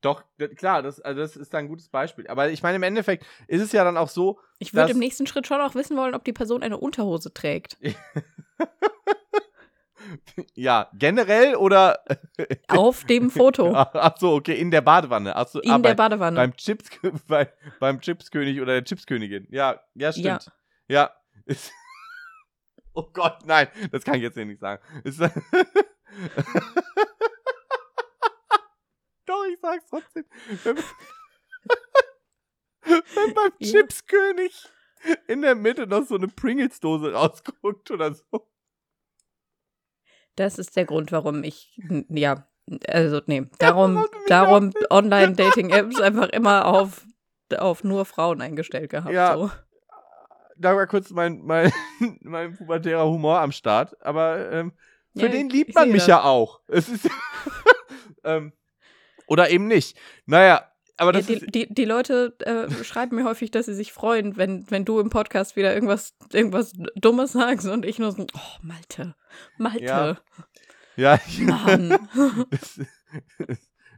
Doch, 0.00 0.24
klar, 0.56 0.80
das, 0.80 0.98
also 1.00 1.20
das 1.20 1.36
ist 1.36 1.52
da 1.52 1.58
ein 1.58 1.68
gutes 1.68 1.90
Beispiel. 1.90 2.26
Aber 2.28 2.48
ich 2.50 2.62
meine, 2.62 2.76
im 2.76 2.82
Endeffekt 2.82 3.26
ist 3.48 3.60
es 3.60 3.72
ja 3.72 3.84
dann 3.84 3.98
auch 3.98 4.08
so, 4.08 4.40
Ich 4.58 4.72
würde 4.72 4.92
im 4.92 4.98
nächsten 4.98 5.26
Schritt 5.26 5.46
schon 5.46 5.60
auch 5.60 5.74
wissen 5.74 5.94
wollen, 5.94 6.14
ob 6.14 6.24
die 6.24 6.32
Person 6.32 6.62
eine 6.62 6.78
Unterhose 6.78 7.34
trägt. 7.34 7.76
ja, 10.54 10.90
generell 10.94 11.56
oder. 11.56 12.02
Auf 12.68 13.04
dem 13.04 13.30
Foto. 13.30 13.72
Ach, 13.74 14.16
so, 14.18 14.34
okay, 14.34 14.58
in 14.58 14.70
der 14.70 14.80
Badewanne. 14.80 15.34
Ach 15.36 15.46
so, 15.48 15.60
In 15.60 15.70
ah, 15.70 15.78
der 15.78 15.90
bei, 15.90 15.94
Badewanne. 15.94 16.36
beim, 16.36 16.56
Chips, 16.56 16.88
bei, 17.28 17.52
beim 17.78 18.00
Chipskönig 18.00 18.60
oder 18.60 18.72
der 18.74 18.84
Chipskönigin. 18.84 19.46
Ja, 19.50 19.80
ja, 19.94 20.12
stimmt. 20.12 20.50
Ja. 20.88 21.10
Ist- 21.46 21.72
oh 22.94 23.08
Gott, 23.12 23.38
nein, 23.44 23.68
das 23.92 24.04
kann 24.04 24.14
ich 24.16 24.22
jetzt 24.22 24.34
hier 24.34 24.44
nicht 24.46 24.60
sagen. 24.60 24.82
Doch, 29.26 29.44
ich 29.52 29.58
sag's 29.60 29.84
trotzdem. 29.88 30.24
Wenn, 30.64 30.76
beim 33.34 33.52
Ja. 33.58 33.70
Chipskönig 33.72 34.68
in 35.28 35.42
der 35.42 35.54
Mitte 35.54 35.86
noch 35.86 36.04
so 36.06 36.16
eine 36.16 36.28
Pringles-Dose 36.28 37.12
rausguckt 37.12 37.90
oder 37.90 38.12
so. 38.14 38.49
Das 40.36 40.58
ist 40.58 40.76
der 40.76 40.84
Grund, 40.84 41.12
warum 41.12 41.44
ich, 41.44 41.78
ja, 42.08 42.46
also 42.88 43.20
nee, 43.26 43.46
darum, 43.58 44.06
darum 44.28 44.72
Online-Dating-Apps 44.90 46.00
einfach 46.00 46.28
immer 46.28 46.66
auf, 46.66 47.04
auf 47.56 47.84
nur 47.84 48.04
Frauen 48.04 48.40
eingestellt 48.40 48.90
gehabt. 48.90 49.12
Ja. 49.12 49.34
So. 49.34 49.50
Da 50.56 50.76
war 50.76 50.86
kurz 50.86 51.10
mein, 51.10 51.40
mein, 51.42 51.72
mein 52.20 52.56
pubertärer 52.56 53.06
Humor 53.06 53.40
am 53.40 53.52
Start. 53.52 54.00
Aber 54.04 54.50
ähm, 54.52 54.72
für 55.16 55.26
Ja, 55.26 55.28
den 55.28 55.48
liebt 55.48 55.74
man 55.74 55.88
mich 55.88 56.02
das. 56.02 56.08
ja 56.08 56.22
auch. 56.22 56.60
Es 56.68 56.88
ist. 56.88 57.08
ähm, 58.24 58.52
oder 59.26 59.50
eben 59.50 59.66
nicht. 59.66 59.96
Naja, 60.26 60.69
aber 61.00 61.14
Ja, 61.14 61.22
die, 61.22 61.46
die, 61.46 61.72
die 61.72 61.84
Leute 61.86 62.36
äh, 62.40 62.84
schreiben 62.84 63.16
mir 63.16 63.24
häufig, 63.24 63.50
dass 63.50 63.66
sie 63.66 63.74
sich 63.74 63.90
freuen, 63.90 64.36
wenn, 64.36 64.70
wenn 64.70 64.84
du 64.84 65.00
im 65.00 65.08
Podcast 65.08 65.56
wieder 65.56 65.74
irgendwas, 65.74 66.14
irgendwas 66.30 66.72
Dummes 66.94 67.32
sagst 67.32 67.66
und 67.66 67.86
ich 67.86 67.98
nur 67.98 68.12
so, 68.12 68.26
oh, 68.34 68.58
Malte, 68.62 69.14
Malte, 69.56 69.84
Ja. 69.84 70.16
Ja, 70.96 71.18
Mann. 71.38 72.08
das, 72.50 72.80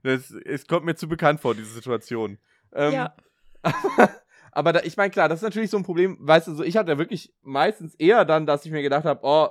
das, 0.04 0.30
es 0.44 0.66
kommt 0.68 0.84
mir 0.84 0.94
zu 0.94 1.08
bekannt 1.08 1.40
vor, 1.40 1.56
diese 1.56 1.72
Situation. 1.72 2.38
Ähm, 2.72 2.92
ja, 2.92 3.16
aber 4.52 4.72
da, 4.72 4.82
ich 4.84 4.96
meine, 4.96 5.10
klar, 5.10 5.28
das 5.28 5.40
ist 5.40 5.44
natürlich 5.44 5.70
so 5.70 5.78
ein 5.78 5.84
Problem, 5.84 6.16
weißt 6.20 6.46
du, 6.46 6.54
so, 6.54 6.62
ich 6.62 6.76
hatte 6.76 6.98
wirklich 6.98 7.34
meistens 7.42 7.96
eher 7.96 8.24
dann, 8.24 8.46
dass 8.46 8.64
ich 8.64 8.70
mir 8.70 8.82
gedacht 8.82 9.04
habe, 9.04 9.20
oh, 9.24 9.48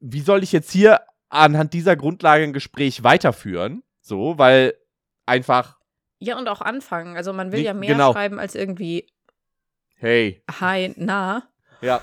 wie 0.00 0.20
soll 0.20 0.42
ich 0.42 0.50
jetzt 0.50 0.72
hier 0.72 1.02
anhand 1.28 1.74
dieser 1.74 1.94
Grundlage 1.94 2.42
ein 2.42 2.52
Gespräch 2.52 3.04
weiterführen? 3.04 3.84
So, 4.00 4.36
weil 4.38 4.74
einfach, 5.26 5.76
ja, 6.18 6.38
und 6.38 6.48
auch 6.48 6.62
anfangen. 6.62 7.16
Also 7.16 7.32
man 7.34 7.52
will 7.52 7.58
Nicht- 7.58 7.66
ja 7.66 7.74
mehr 7.74 7.92
genau. 7.92 8.12
schreiben 8.12 8.38
als 8.38 8.54
irgendwie 8.54 9.06
hey, 9.96 10.42
Hi, 10.60 10.92
na. 10.96 11.48
ja, 11.80 12.00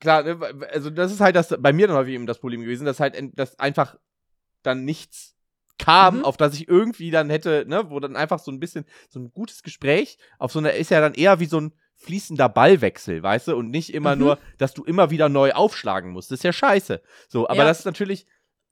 klar, 0.00 0.22
ne, 0.22 0.38
also 0.72 0.90
das 0.90 1.12
ist 1.12 1.20
halt 1.20 1.36
das, 1.36 1.54
bei 1.58 1.72
mir 1.72 1.86
dann 1.86 1.96
häufig 1.96 2.14
eben 2.14 2.26
das 2.26 2.38
Problem 2.38 2.62
gewesen, 2.62 2.84
dass 2.84 3.00
halt, 3.00 3.16
dass 3.38 3.58
einfach 3.58 3.96
dann 4.62 4.84
nichts 4.84 5.34
kam, 5.78 6.18
Mhm. 6.18 6.24
auf 6.24 6.36
das 6.36 6.54
ich 6.54 6.68
irgendwie 6.68 7.10
dann 7.10 7.30
hätte, 7.30 7.64
ne, 7.68 7.88
wo 7.90 8.00
dann 8.00 8.16
einfach 8.16 8.38
so 8.38 8.50
ein 8.50 8.58
bisschen, 8.60 8.84
so 9.08 9.20
ein 9.20 9.30
gutes 9.32 9.62
Gespräch 9.62 10.18
auf 10.38 10.52
so 10.52 10.58
einer, 10.58 10.72
ist 10.72 10.90
ja 10.90 11.00
dann 11.00 11.14
eher 11.14 11.38
wie 11.40 11.46
so 11.46 11.60
ein 11.60 11.72
fließender 11.96 12.48
Ballwechsel, 12.48 13.22
weißt 13.22 13.48
du, 13.48 13.56
und 13.56 13.70
nicht 13.70 13.92
immer 13.94 14.14
Mhm. 14.14 14.20
nur, 14.22 14.38
dass 14.58 14.72
du 14.74 14.84
immer 14.84 15.10
wieder 15.10 15.28
neu 15.28 15.52
aufschlagen 15.52 16.10
musst. 16.12 16.30
Das 16.30 16.38
ist 16.40 16.44
ja 16.44 16.52
scheiße. 16.52 17.02
So, 17.28 17.46
aber 17.48 17.58
Ja. 17.58 17.64
das 17.64 17.80
ist 17.80 17.84
natürlich, 17.84 18.26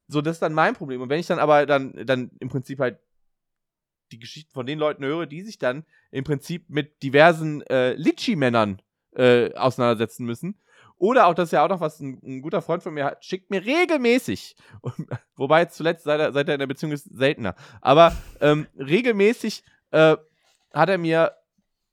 so, 0.08 0.20
das 0.22 0.36
ist 0.36 0.42
dann 0.42 0.52
mein 0.54 0.74
Problem. 0.74 1.00
Und 1.00 1.08
wenn 1.08 1.18
ich 1.20 1.26
dann 1.26 1.38
aber 1.40 1.66
dann, 1.66 1.92
dann 2.06 2.30
im 2.40 2.48
Prinzip 2.48 2.78
halt 2.78 2.98
die 4.12 4.18
Geschichten 4.18 4.52
von 4.52 4.66
den 4.66 4.78
Leuten 4.78 5.04
höre, 5.04 5.26
die 5.26 5.42
sich 5.42 5.58
dann 5.58 5.84
im 6.10 6.24
Prinzip 6.24 6.68
mit 6.68 7.02
diversen 7.02 7.62
äh, 7.62 7.94
Litschi-Männern 7.94 8.80
äh, 9.14 9.54
auseinandersetzen 9.54 10.24
müssen. 10.24 10.60
Oder 10.98 11.26
auch, 11.26 11.34
das 11.34 11.48
ist 11.48 11.52
ja 11.52 11.64
auch 11.64 11.68
noch 11.68 11.80
was, 11.80 12.00
ein, 12.00 12.20
ein 12.24 12.42
guter 12.42 12.62
Freund 12.62 12.82
von 12.82 12.94
mir 12.94 13.04
hat, 13.04 13.24
schickt 13.24 13.50
mir 13.50 13.64
regelmäßig, 13.64 14.56
und, 14.80 14.94
wobei 15.36 15.60
jetzt 15.62 15.76
zuletzt 15.76 16.04
seit 16.04 16.20
er, 16.20 16.32
seit 16.32 16.48
er 16.48 16.54
in 16.54 16.60
der 16.60 16.66
Beziehung 16.66 16.92
ist, 16.92 17.04
seltener, 17.04 17.54
aber 17.82 18.16
ähm, 18.40 18.66
regelmäßig 18.78 19.62
äh, 19.90 20.16
hat 20.72 20.88
er 20.88 20.98
mir 20.98 21.32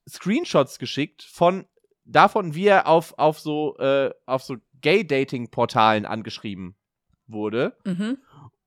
Screenshots 0.08 0.78
geschickt 0.78 1.22
von 1.22 1.66
davon, 2.04 2.54
wie 2.54 2.66
er 2.66 2.86
auf, 2.86 3.18
auf 3.18 3.40
so, 3.40 3.76
äh, 3.78 4.10
auf 4.26 4.42
so 4.42 4.56
Gay-Dating-Portalen 4.80 6.04
angeschrieben 6.06 6.76
wurde. 7.26 7.76
Mhm. 7.84 8.18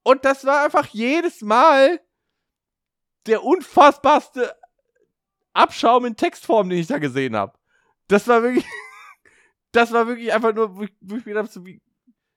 Und 0.04 0.26
das 0.26 0.46
war 0.46 0.64
einfach 0.66 0.88
jedes 0.88 1.42
Mal 1.42 2.00
der 3.28 3.44
unfassbarste 3.44 4.56
Abschaum 5.54 6.06
in 6.06 6.16
Textform, 6.16 6.70
den 6.70 6.80
ich 6.80 6.88
da 6.88 7.00
gesehen 7.00 7.36
habe. 7.36 7.58
Das 8.08 8.28
war 8.28 8.44
wirklich, 8.44 8.66
das 9.72 9.92
war 9.92 10.08
wirklich 10.08 10.34
einfach 10.34 10.54
nur, 10.54 10.76
wo 10.76 10.84
ich, 10.84 11.26
mir 11.26 11.34
dachte, 11.34 11.66
wie, 11.66 11.82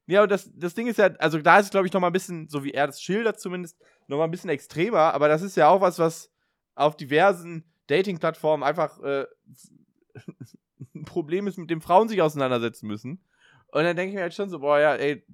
ja, 0.07 0.22
und 0.22 0.30
das, 0.30 0.51
das 0.55 0.74
Ding 0.74 0.86
ist 0.86 0.99
ja, 0.99 1.07
also 1.18 1.38
da 1.38 1.59
ist 1.59 1.66
es, 1.66 1.70
glaube 1.70 1.86
ich, 1.86 1.93
noch 1.93 2.01
mal 2.01 2.09
ein 2.09 2.12
bisschen, 2.12 2.49
so 2.49 2.64
wie 2.64 2.72
er 2.72 2.86
das 2.86 3.01
schildert 3.01 3.38
zumindest, 3.38 3.78
nochmal 4.09 4.26
ein 4.26 4.30
bisschen 4.30 4.51
extremer, 4.51 5.14
aber 5.14 5.28
das 5.28 5.43
ist 5.43 5.57
ja 5.57 5.68
auch 5.68 5.80
was, 5.80 5.99
was 5.99 6.32
auf 6.74 6.97
diversen 6.97 7.70
Dating-Plattformen 7.86 8.64
einfach 8.64 8.99
äh, 9.01 9.26
ein 10.95 11.05
Problem 11.05 11.47
ist, 11.47 11.59
mit 11.59 11.70
dem 11.70 11.80
Frauen 11.80 12.09
sich 12.09 12.22
auseinandersetzen 12.22 12.86
müssen. 12.86 13.24
Und 13.68 13.84
dann 13.84 13.97
denke 13.97 14.11
ich 14.11 14.14
mir 14.16 14.22
halt 14.22 14.34
schon 14.34 14.49
so, 14.49 14.61
boah, 14.61 14.80
ja, 14.80 14.95
ey, 14.97 15.24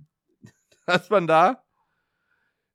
dass 0.87 1.09
man 1.09 1.27
da, 1.27 1.65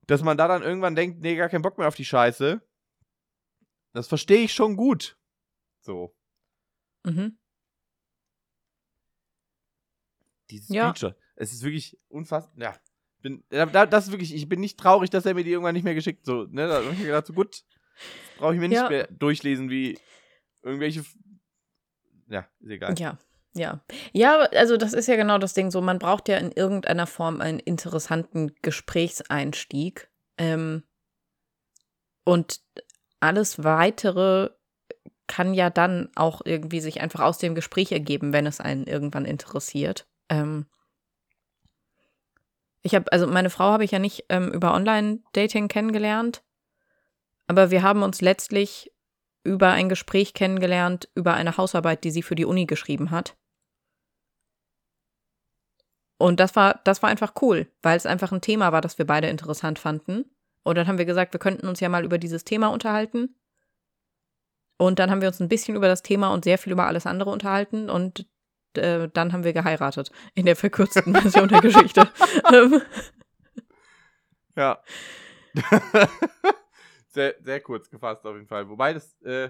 dass 0.08 0.24
man 0.24 0.38
da 0.38 0.48
dann 0.48 0.64
irgendwann 0.64 0.96
denkt, 0.96 1.22
nee, 1.22 1.36
gar 1.36 1.50
keinen 1.50 1.62
Bock 1.62 1.78
mehr 1.78 1.88
auf 1.88 1.96
die 1.96 2.06
Scheiße. 2.06 2.62
Das 3.94 4.08
verstehe 4.08 4.40
ich 4.44 4.54
schon 4.54 4.76
gut. 4.78 5.18
So. 5.82 6.16
Mhm. 7.04 7.38
Dieses 10.50 10.70
Ja. 10.70 10.94
Feature. 10.94 11.16
Es 11.36 11.52
ist 11.54 11.64
wirklich 11.64 11.98
unfassbar. 12.10 12.54
Ja. 12.62 12.76
Bin, 13.22 13.44
da- 13.50 13.66
da- 13.66 13.86
das 13.86 14.06
ist 14.06 14.12
wirklich, 14.12 14.34
ich 14.34 14.50
bin 14.50 14.60
nicht 14.60 14.80
traurig, 14.80 15.10
dass 15.10 15.26
er 15.26 15.34
mir 15.34 15.44
die 15.44 15.52
irgendwann 15.52 15.74
nicht 15.76 15.84
mehr 15.84 15.94
geschickt. 15.96 16.26
So, 16.26 16.44
ne? 16.46 16.68
Da 16.68 16.84
hab 16.84 16.92
ich 16.92 17.00
mir 17.00 17.06
gedacht, 17.06 17.28
so 17.28 17.34
gut, 17.34 17.64
brauche 18.38 18.54
ich 18.54 18.60
mir 18.60 18.68
nicht 18.70 18.78
Ja. 18.78 18.90
mehr 18.90 19.08
durchlesen, 19.08 19.70
wie 19.70 20.00
irgendwelche. 20.64 21.04
Ja, 22.28 22.48
ist 22.60 22.70
egal. 22.70 22.96
Ja, 22.98 23.20
ja. 23.54 23.84
Ja, 24.14 24.40
also 24.40 24.78
das 24.78 24.94
ist 24.94 25.08
ja 25.08 25.16
genau 25.18 25.38
das 25.38 25.54
Ding 25.54 25.70
so, 25.70 25.82
man 25.82 26.00
braucht 26.00 26.30
ja 26.30 26.38
in 26.38 26.52
irgendeiner 26.52 27.08
Form 27.08 27.42
einen 27.42 27.60
interessanten 27.60 28.56
Gesprächseinstieg. 28.62 30.10
Ähm, 30.38 30.84
und 32.24 32.62
alles 33.22 33.64
weitere 33.64 34.50
kann 35.28 35.54
ja 35.54 35.70
dann 35.70 36.10
auch 36.16 36.42
irgendwie 36.44 36.82
sich 36.82 37.00
einfach 37.00 37.22
aus 37.22 37.38
dem 37.38 37.56
Gespräch 37.56 37.92
ergeben, 37.94 38.34
wenn 38.34 38.46
es 38.46 38.60
einen 38.60 38.86
irgendwann 38.86 39.24
interessiert. 39.24 40.06
Ähm, 40.28 40.66
ich 42.82 42.96
habe, 42.96 43.12
also 43.12 43.28
meine 43.28 43.50
Frau 43.50 43.72
habe 43.72 43.86
ich 43.86 43.92
ja 43.92 44.00
nicht 44.00 44.26
ähm, 44.30 44.52
über 44.52 44.74
Online-Dating 44.74 45.70
kennengelernt, 45.70 46.44
aber 47.48 47.72
wir 47.72 47.84
haben 47.84 48.04
uns 48.04 48.22
letztlich 48.22 48.92
über 49.44 49.70
ein 49.72 49.90
Gespräch 49.90 50.34
kennengelernt, 50.34 51.10
über 51.16 51.34
eine 51.34 51.58
Hausarbeit, 51.58 52.04
die 52.04 52.12
sie 52.12 52.24
für 52.24 52.36
die 52.36 52.46
Uni 52.46 52.66
geschrieben 52.66 53.12
hat. 53.12 53.38
Und 56.18 56.40
das 56.40 56.56
war, 56.56 56.82
das 56.84 57.02
war 57.02 57.10
einfach 57.10 57.34
cool, 57.42 57.72
weil 57.82 57.98
es 57.98 58.06
einfach 58.06 58.32
ein 58.32 58.42
Thema 58.42 58.72
war, 58.72 58.82
das 58.82 58.98
wir 58.98 59.08
beide 59.08 59.28
interessant 59.28 59.80
fanden. 59.80 60.26
Und 60.64 60.78
dann 60.78 60.88
haben 60.88 60.98
wir 60.98 61.06
gesagt, 61.06 61.34
wir 61.34 61.40
könnten 61.40 61.68
uns 61.68 61.80
ja 61.80 61.90
mal 61.90 62.06
über 62.06 62.18
dieses 62.18 62.44
Thema 62.44 62.68
unterhalten. 62.68 63.36
Und 64.78 65.00
dann 65.00 65.12
haben 65.12 65.22
wir 65.22 65.28
uns 65.28 65.40
ein 65.40 65.50
bisschen 65.50 65.76
über 65.76 65.88
das 65.88 66.04
Thema 66.04 66.34
und 66.34 66.44
sehr 66.44 66.58
viel 66.58 66.74
über 66.74 66.88
alles 66.88 67.06
andere 67.06 67.30
unterhalten. 67.30 67.90
Und 67.90 68.28
äh, 68.76 69.10
dann 69.14 69.34
haben 69.34 69.44
wir 69.44 69.54
geheiratet. 69.54 70.12
In 70.34 70.46
der 70.46 70.56
verkürzten 70.56 71.14
Version 71.16 71.50
der 71.50 71.62
Geschichte. 71.62 72.10
Ähm, 72.52 72.82
Ja. 74.56 74.84
sehr, 77.10 77.36
sehr 77.42 77.62
kurz 77.62 77.90
gefasst 77.90 78.26
auf 78.26 78.36
jeden 78.36 78.48
Fall. 78.48 78.70
Wobei 78.70 78.94
das, 78.94 79.20
äh, 79.22 79.50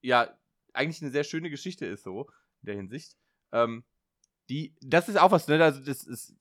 ja, 0.00 0.36
eigentlich 0.72 1.02
eine 1.02 1.10
sehr 1.10 1.24
schöne 1.24 1.50
Geschichte 1.50 1.86
ist 1.86 2.04
so, 2.04 2.28
in 2.62 2.66
der 2.66 2.74
Hinsicht. 2.76 3.16
Ähm, 3.52 3.84
die, 4.48 4.74
das 4.80 5.08
ist 5.08 5.16
auch 5.18 5.30
was, 5.30 5.48
ne? 5.48 5.62
Also 5.62 5.80
das 5.80 6.04
ist. 6.04 6.34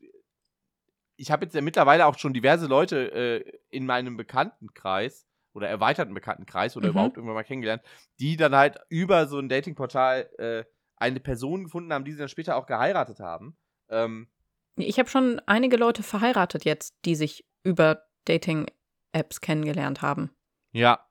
Ich 1.22 1.30
habe 1.30 1.46
jetzt 1.46 1.54
ja 1.54 1.62
mittlerweile 1.62 2.08
auch 2.08 2.18
schon 2.18 2.34
diverse 2.34 2.66
Leute 2.66 3.12
äh, 3.14 3.60
in 3.70 3.86
meinem 3.86 4.18
Bekanntenkreis 4.18 5.28
oder 5.54 5.70
erweiterten 5.70 6.16
Bekanntenkreis 6.16 6.76
oder 6.76 6.88
Mhm. 6.88 6.94
überhaupt 6.94 7.18
irgendwann 7.18 7.36
mal 7.36 7.44
kennengelernt, 7.44 7.84
die 8.20 8.38
dann 8.38 8.56
halt 8.56 8.80
über 8.90 9.28
so 9.28 9.38
ein 9.38 9.48
Datingportal 9.48 10.28
äh, 10.40 10.64
eine 10.96 11.20
Person 11.20 11.66
gefunden 11.66 11.94
haben, 11.94 12.06
die 12.06 12.14
sie 12.14 12.18
dann 12.18 12.28
später 12.28 12.56
auch 12.56 12.66
geheiratet 12.66 13.20
haben. 13.20 13.56
Ähm, 13.90 14.32
ich 14.78 14.98
habe 14.98 15.10
schon 15.10 15.40
einige 15.46 15.78
Leute 15.78 16.02
verheiratet 16.02 16.66
jetzt, 16.66 16.96
die 17.06 17.14
sich 17.14 17.46
über 17.62 18.04
Dating-Apps 18.26 19.42
kennengelernt 19.42 20.02
haben. 20.02 20.32
Ja, 20.72 21.08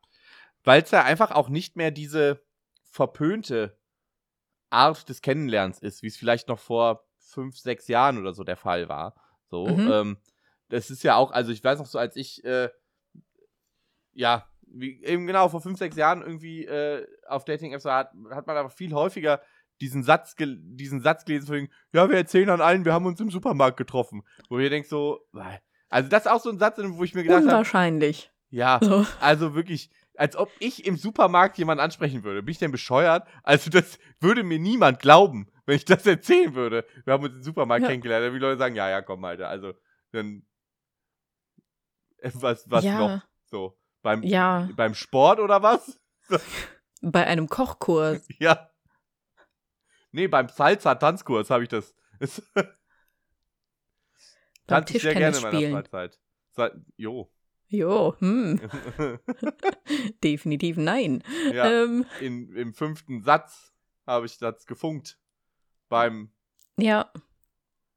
weil 0.64 0.82
es 0.82 0.90
ja 0.90 1.04
einfach 1.04 1.30
auch 1.30 1.48
nicht 1.48 1.76
mehr 1.76 1.92
diese 1.92 2.44
verpönte 2.82 3.78
Art 4.70 5.08
des 5.08 5.22
Kennenlernens 5.22 5.78
ist, 5.78 6.02
wie 6.02 6.08
es 6.08 6.16
vielleicht 6.16 6.48
noch 6.48 6.58
vor 6.58 7.06
fünf, 7.18 7.58
sechs 7.58 7.86
Jahren 7.86 8.18
oder 8.18 8.32
so 8.32 8.42
der 8.42 8.56
Fall 8.56 8.88
war. 8.88 9.14
So, 9.50 9.66
Mhm. 9.66 9.88
ähm, 9.90 10.16
das 10.68 10.90
ist 10.90 11.02
ja 11.02 11.16
auch, 11.16 11.32
also 11.32 11.50
ich 11.52 11.62
weiß 11.62 11.78
noch 11.78 11.86
so, 11.86 11.98
als 11.98 12.14
ich, 12.16 12.44
äh, 12.44 12.68
ja, 14.12 14.46
wie, 14.72 15.02
eben 15.04 15.26
genau, 15.26 15.48
vor 15.48 15.60
fünf, 15.60 15.78
sechs 15.78 15.96
Jahren 15.96 16.22
irgendwie 16.22 16.64
äh, 16.64 17.06
auf 17.26 17.44
Dating-Apps 17.44 17.84
war, 17.84 17.98
hat, 17.98 18.12
hat 18.30 18.46
man 18.46 18.56
aber 18.56 18.70
viel 18.70 18.92
häufiger 18.94 19.40
diesen 19.80 20.02
Satz, 20.02 20.36
diesen 20.38 21.00
Satz 21.00 21.24
gelesen 21.24 21.46
von 21.46 21.56
wegen, 21.56 21.70
ja, 21.92 22.08
wir 22.08 22.16
erzählen 22.16 22.50
an 22.50 22.60
allen, 22.60 22.84
wir 22.84 22.92
haben 22.92 23.06
uns 23.06 23.18
im 23.20 23.30
Supermarkt 23.30 23.78
getroffen. 23.78 24.22
Wo 24.48 24.58
ihr 24.58 24.68
denkt 24.70 24.88
so, 24.88 25.20
also 25.88 26.08
das 26.08 26.26
ist 26.26 26.30
auch 26.30 26.40
so 26.40 26.50
ein 26.50 26.58
Satz, 26.58 26.78
wo 26.78 27.02
ich 27.02 27.14
mir 27.14 27.22
gedacht 27.22 27.38
habe, 27.38 27.48
Unwahrscheinlich. 27.48 28.30
ja, 28.50 28.78
So. 28.82 29.06
also 29.20 29.54
wirklich, 29.54 29.90
als 30.16 30.36
ob 30.36 30.50
ich 30.58 30.86
im 30.86 30.96
Supermarkt 30.96 31.56
jemanden 31.56 31.82
ansprechen 31.82 32.24
würde. 32.24 32.42
Bin 32.42 32.52
ich 32.52 32.58
denn 32.58 32.70
bescheuert? 32.72 33.26
Also 33.42 33.70
das 33.70 33.98
würde 34.20 34.42
mir 34.44 34.58
niemand 34.58 35.00
glauben, 35.00 35.48
wenn 35.70 35.76
ich 35.76 35.84
das 35.84 36.04
erzählen 36.04 36.52
würde. 36.56 36.84
Wir 37.04 37.12
haben 37.12 37.22
uns 37.22 37.32
im 37.34 37.42
Supermarkt 37.44 37.82
Ja. 37.82 37.88
kennengelernt. 37.90 38.26
Dann 38.26 38.32
die 38.32 38.40
Leute 38.40 38.58
sagen, 38.58 38.74
ja, 38.74 38.90
ja, 38.90 39.02
komm, 39.02 39.24
Alter. 39.24 39.48
Also, 39.48 39.74
dann, 40.10 40.44
äh, 42.18 42.30
was, 42.34 42.68
was 42.68 42.84
Ja. 42.84 42.98
noch? 42.98 43.22
So, 43.44 43.78
beim, 44.02 44.24
Ja, 44.24 44.68
beim 44.74 44.94
Sport 44.94 45.38
oder 45.38 45.62
was? 45.62 46.00
bei 47.02 47.24
einem 47.24 47.48
Kochkurs. 47.48 48.26
Ja. 48.40 48.68
Nee, 50.10 50.26
beim 50.26 50.48
Salsa-Tanzkurs 50.48 51.50
habe 51.50 51.62
ich 51.62 51.68
das. 51.68 51.94
beim 52.54 52.66
tanze 54.66 54.96
ich 54.96 55.02
sehr 55.02 55.14
gerne 55.14 55.36
in 55.36 55.42
meiner 55.44 55.56
spielen. 55.56 55.72
Freizeit. 55.72 56.18
Sa 56.50 56.70
jo. 56.96 57.32
Jo, 57.68 58.16
hm, 58.18 58.60
definitiv 60.24 60.76
nein. 60.78 61.22
ja. 61.52 61.70
Ähm, 61.84 62.04
in, 62.20 62.52
im 62.56 62.74
fünften 62.74 63.22
Satz 63.22 63.72
habe 64.04 64.26
ich 64.26 64.36
das 64.38 64.66
gefunkt. 64.66 65.20
Beim 65.90 66.30
ja, 66.78 67.12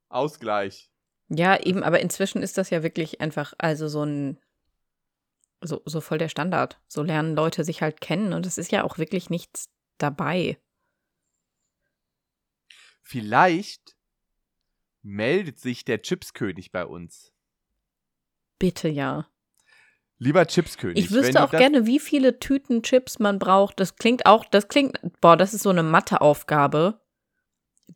Ausgleich. 0.09 0.91
ja, 1.29 1.57
eben, 1.61 1.83
aber 1.83 2.01
inzwischen 2.01 2.41
ist 2.41 2.57
das 2.57 2.69
ja 2.71 2.83
wirklich 2.83 3.21
einfach, 3.21 3.53
also 3.57 3.87
so 3.87 4.03
ein, 4.03 4.39
so, 5.61 5.81
so 5.85 6.01
voll 6.01 6.17
der 6.17 6.27
Standard. 6.27 6.81
So 6.87 7.03
lernen 7.03 7.35
Leute 7.35 7.63
sich 7.63 7.81
halt 7.81 8.01
kennen 8.01 8.33
und 8.33 8.45
es 8.45 8.57
ist 8.57 8.71
ja 8.71 8.83
auch 8.83 8.97
wirklich 8.97 9.29
nichts 9.29 9.69
dabei. 9.97 10.57
Vielleicht 13.01 13.95
meldet 15.03 15.59
sich 15.59 15.85
der 15.85 16.01
Chipskönig 16.01 16.71
bei 16.71 16.85
uns. 16.85 17.31
Bitte 18.57 18.89
ja. 18.89 19.27
Lieber 20.17 20.47
Chipskönig. 20.47 20.97
Ich 20.97 21.11
wüsste 21.11 21.43
auch 21.43 21.51
gerne, 21.51 21.85
wie 21.85 21.99
viele 21.99 22.39
Tüten 22.39 22.81
Chips 22.81 23.19
man 23.19 23.39
braucht. 23.39 23.79
Das 23.79 23.97
klingt 23.97 24.25
auch, 24.25 24.45
das 24.45 24.67
klingt, 24.67 24.99
boah, 25.21 25.37
das 25.37 25.53
ist 25.53 25.63
so 25.63 25.69
eine 25.69 25.83
Matheaufgabe, 25.83 27.02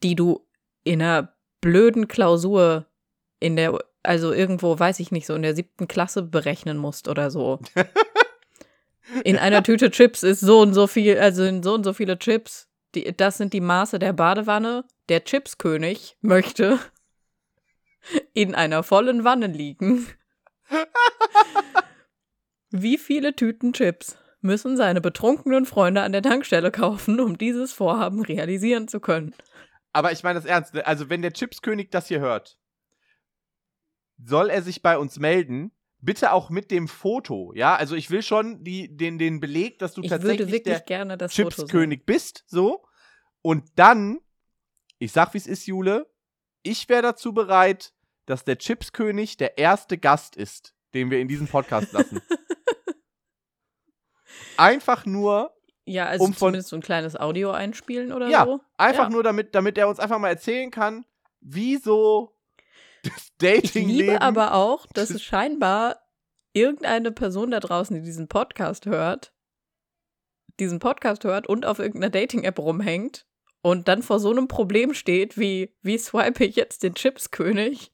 die 0.03 0.15
du 0.15 0.45
in 0.83 1.01
einer 1.01 1.33
blöden 1.61 2.07
Klausur 2.07 2.85
in 3.39 3.55
der, 3.55 3.77
also 4.03 4.31
irgendwo, 4.31 4.77
weiß 4.77 4.99
ich 4.99 5.11
nicht, 5.11 5.25
so 5.27 5.35
in 5.35 5.41
der 5.41 5.55
siebten 5.55 5.87
Klasse 5.87 6.23
berechnen 6.23 6.77
musst 6.77 7.07
oder 7.07 7.31
so. 7.31 7.59
In 9.23 9.37
einer 9.37 9.63
Tüte 9.63 9.89
Chips 9.89 10.23
ist 10.23 10.41
so 10.41 10.59
und 10.59 10.73
so 10.73 10.85
viel, 10.85 11.17
also 11.17 11.43
in 11.43 11.63
so 11.63 11.73
und 11.73 11.83
so 11.83 11.93
viele 11.93 12.19
Chips. 12.19 12.67
Die, 12.93 13.15
das 13.15 13.37
sind 13.37 13.53
die 13.53 13.61
Maße 13.61 13.99
der 13.99 14.13
Badewanne. 14.13 14.83
Der 15.07 15.23
Chipskönig 15.23 16.17
möchte 16.21 16.77
in 18.33 18.53
einer 18.53 18.83
vollen 18.83 19.23
Wanne 19.23 19.47
liegen. 19.47 20.07
Wie 22.69 22.97
viele 22.97 23.33
Tüten 23.35 23.71
Chips 23.71 24.17
müssen 24.41 24.75
seine 24.75 24.99
betrunkenen 24.99 25.65
Freunde 25.65 26.01
an 26.01 26.11
der 26.11 26.21
Tankstelle 26.21 26.71
kaufen, 26.71 27.19
um 27.19 27.37
dieses 27.37 27.71
Vorhaben 27.71 28.21
realisieren 28.21 28.89
zu 28.89 28.99
können? 28.99 29.33
Aber 29.97 30.11
ich 30.11 30.21
meine 30.21 30.37
das 30.37 30.45
ernst. 30.45 30.75
ne? 30.75 30.85
Also, 30.85 31.09
wenn 31.09 31.23
der 31.23 31.33
Chipskönig 31.33 31.89
das 31.89 32.07
hier 32.07 32.19
hört, 32.19 32.59
soll 34.23 34.51
er 34.51 34.61
sich 34.61 34.83
bei 34.83 34.95
uns 34.95 35.17
melden. 35.17 35.71
Bitte 36.01 36.33
auch 36.33 36.51
mit 36.51 36.69
dem 36.69 36.87
Foto, 36.87 37.51
ja? 37.55 37.75
Also, 37.75 37.95
ich 37.95 38.11
will 38.11 38.21
schon 38.21 38.63
die, 38.63 38.95
den, 38.95 39.17
den 39.17 39.39
Beleg, 39.39 39.79
dass 39.79 39.95
du 39.95 40.03
Ich 40.03 40.11
tatsächlich 40.11 40.61
der. 40.61 40.85
Chipskönig 41.29 42.05
bist, 42.05 42.43
so. 42.45 42.85
Und 43.41 43.79
dann, 43.79 44.19
ich 44.99 45.13
sag, 45.13 45.33
wie 45.33 45.39
es 45.39 45.47
ist, 45.47 45.65
Jule, 45.65 46.05
ich 46.61 46.87
wäre 46.89 47.01
dazu 47.01 47.33
bereit, 47.33 47.95
dass 48.27 48.43
der 48.43 48.59
Chipskönig 48.59 49.37
der 49.37 49.57
erste 49.57 49.97
Gast 49.97 50.35
ist, 50.35 50.75
den 50.93 51.09
wir 51.09 51.19
in 51.19 51.27
diesem 51.27 51.47
Podcast 51.47 51.91
lassen. 51.91 52.21
Einfach 54.57 55.07
nur, 55.07 55.56
Ja, 55.89 56.05
also 56.05 56.25
um 56.25 56.33
von- 56.33 56.49
zumindest 56.49 56.69
so 56.69 56.75
ein 56.75 56.81
kleines 56.81 57.15
Audio 57.19 57.51
einspielen 57.51 58.11
oder 58.11 58.27
Ja, 58.27 58.43
so. 58.45 58.59
einfach 58.77 59.05
Ja. 59.05 59.09
nur, 59.09 59.23
damit, 59.23 59.55
damit 59.55 59.77
er 59.77 59.87
uns 59.87 59.99
einfach 59.99 60.19
mal 60.19 60.27
erzählen 60.29 60.69
kann, 60.69 61.05
wieso 61.39 62.35
das 63.03 63.13
Ich 63.15 63.31
Datingleben. 63.37 63.87
liebe 64.07 64.21
aber 64.21 64.53
auch, 64.53 64.85
dass 64.93 65.09
es 65.11 65.23
scheinbar 65.23 65.97
irgendeine 66.53 67.11
Person 67.11 67.51
da 67.51 67.59
draußen, 67.61 67.95
die 67.95 68.01
diesen 68.01 68.27
Podcast 68.27 68.85
hört, 68.85 69.33
diesen 70.59 70.79
Podcast 70.79 71.23
hört 71.23 71.47
und 71.47 71.65
auf 71.65 71.79
irgendeiner 71.79 72.09
Dating-App 72.09 72.57
rumhängt 72.59 73.25
und 73.61 73.87
dann 73.87 74.01
vor 74.03 74.19
so 74.19 74.29
einem 74.31 74.47
Problem 74.47 74.93
steht, 74.93 75.37
wie, 75.37 75.73
wie 75.81 75.97
swipe 75.97 76.43
ich 76.43 76.55
jetzt 76.57 76.83
den 76.83 76.95
Chipskönig? 76.95 77.91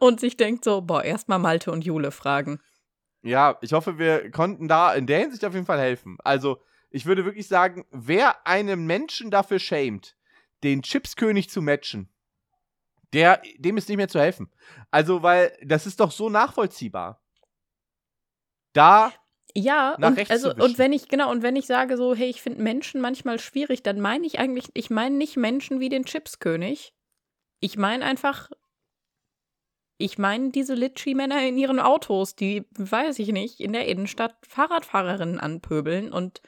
und 0.00 0.18
sich 0.18 0.36
denkt 0.36 0.64
so, 0.64 0.80
boah, 0.82 1.04
erstmal 1.04 1.38
Malte 1.38 1.70
und 1.70 1.84
Jule 1.84 2.10
fragen. 2.10 2.60
Ja, 3.22 3.58
ich 3.60 3.72
hoffe, 3.72 3.98
wir 3.98 4.30
konnten 4.30 4.68
da 4.68 4.94
in 4.94 5.06
der 5.06 5.20
Hinsicht 5.20 5.44
auf 5.44 5.54
jeden 5.54 5.66
Fall 5.66 5.78
helfen. 5.78 6.16
Also, 6.24 6.62
ich 6.90 7.06
würde 7.06 7.24
wirklich 7.24 7.48
sagen, 7.48 7.86
wer 7.90 8.46
einen 8.46 8.86
Menschen 8.86 9.30
dafür 9.30 9.58
schämt, 9.58 10.16
den 10.62 10.82
Chipskönig 10.82 11.50
zu 11.50 11.62
matchen, 11.62 12.08
der, 13.12 13.42
dem 13.58 13.76
ist 13.76 13.88
nicht 13.88 13.98
mehr 13.98 14.08
zu 14.08 14.20
helfen. 14.20 14.50
Also, 14.90 15.22
weil 15.22 15.56
das 15.62 15.86
ist 15.86 16.00
doch 16.00 16.10
so 16.10 16.28
nachvollziehbar. 16.28 17.20
Da 18.72 19.12
Ja, 19.54 19.94
und, 19.96 20.16
rechts 20.16 20.30
also, 20.30 20.54
und 20.54 20.78
wenn 20.78 20.92
ich, 20.92 21.08
genau, 21.08 21.30
und 21.30 21.42
wenn 21.42 21.56
ich 21.56 21.66
sage 21.66 21.96
so, 21.96 22.14
hey, 22.14 22.30
ich 22.30 22.40
finde 22.40 22.62
Menschen 22.62 23.00
manchmal 23.00 23.38
schwierig, 23.38 23.82
dann 23.82 24.00
meine 24.00 24.26
ich 24.26 24.38
eigentlich, 24.38 24.66
ich 24.74 24.90
meine 24.90 25.16
nicht 25.16 25.36
Menschen 25.36 25.80
wie 25.80 25.88
den 25.88 26.04
Chipskönig. 26.04 26.94
Ich 27.58 27.76
meine 27.76 28.04
einfach, 28.04 28.50
ich 30.00 30.18
meine 30.18 30.50
diese 30.50 30.74
Litschi-Männer 30.74 31.46
in 31.46 31.56
ihren 31.58 31.78
Autos, 31.78 32.34
die, 32.34 32.64
weiß 32.76 33.18
ich 33.18 33.28
nicht, 33.32 33.60
in 33.60 33.72
der 33.72 33.86
Innenstadt 33.86 34.36
Fahrradfahrerinnen 34.46 35.38
anpöbeln 35.38 36.12
und 36.12 36.40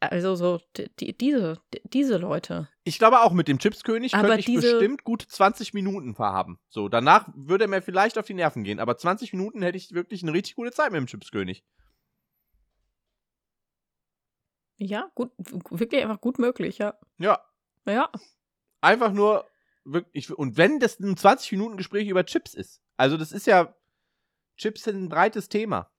also 0.00 0.34
so, 0.34 0.60
die, 0.76 0.90
die, 0.96 1.16
diese, 1.16 1.60
die, 1.72 1.80
diese 1.84 2.16
Leute. 2.18 2.68
Ich 2.82 2.98
glaube 2.98 3.20
auch 3.20 3.32
mit 3.32 3.46
dem 3.46 3.58
Chipskönig 3.60 4.14
Aber 4.14 4.24
könnte 4.28 4.40
ich 4.40 4.46
diese- 4.46 4.72
bestimmt 4.72 5.04
gute 5.04 5.28
20 5.28 5.74
Minuten 5.74 6.14
verhaben. 6.16 6.58
So, 6.68 6.88
danach 6.88 7.28
würde 7.36 7.64
er 7.64 7.68
mir 7.68 7.82
vielleicht 7.82 8.18
auf 8.18 8.26
die 8.26 8.34
Nerven 8.34 8.64
gehen, 8.64 8.80
aber 8.80 8.96
20 8.96 9.32
Minuten 9.32 9.62
hätte 9.62 9.78
ich 9.78 9.92
wirklich 9.92 10.22
eine 10.24 10.32
richtig 10.32 10.56
gute 10.56 10.72
Zeit 10.72 10.90
mit 10.90 10.98
dem 11.00 11.06
Chipskönig. 11.06 11.64
Ja, 14.78 15.10
gut, 15.14 15.30
wirklich 15.38 16.02
einfach 16.02 16.20
gut 16.20 16.38
möglich, 16.40 16.78
ja. 16.78 16.94
Ja, 17.18 17.40
Ja, 17.86 18.10
einfach 18.80 19.12
nur 19.12 19.44
wirklich 19.84 20.30
und 20.36 20.56
wenn 20.56 20.80
das 20.80 20.98
ein 21.00 21.16
20 21.16 21.52
Minuten 21.52 21.76
Gespräch 21.76 22.08
über 22.08 22.24
Chips 22.24 22.54
ist. 22.54 22.82
Also 22.96 23.16
das 23.16 23.32
ist 23.32 23.46
ja 23.46 23.74
Chips 24.56 24.84
sind 24.84 25.02
ein 25.02 25.08
breites 25.08 25.48
Thema. 25.48 25.90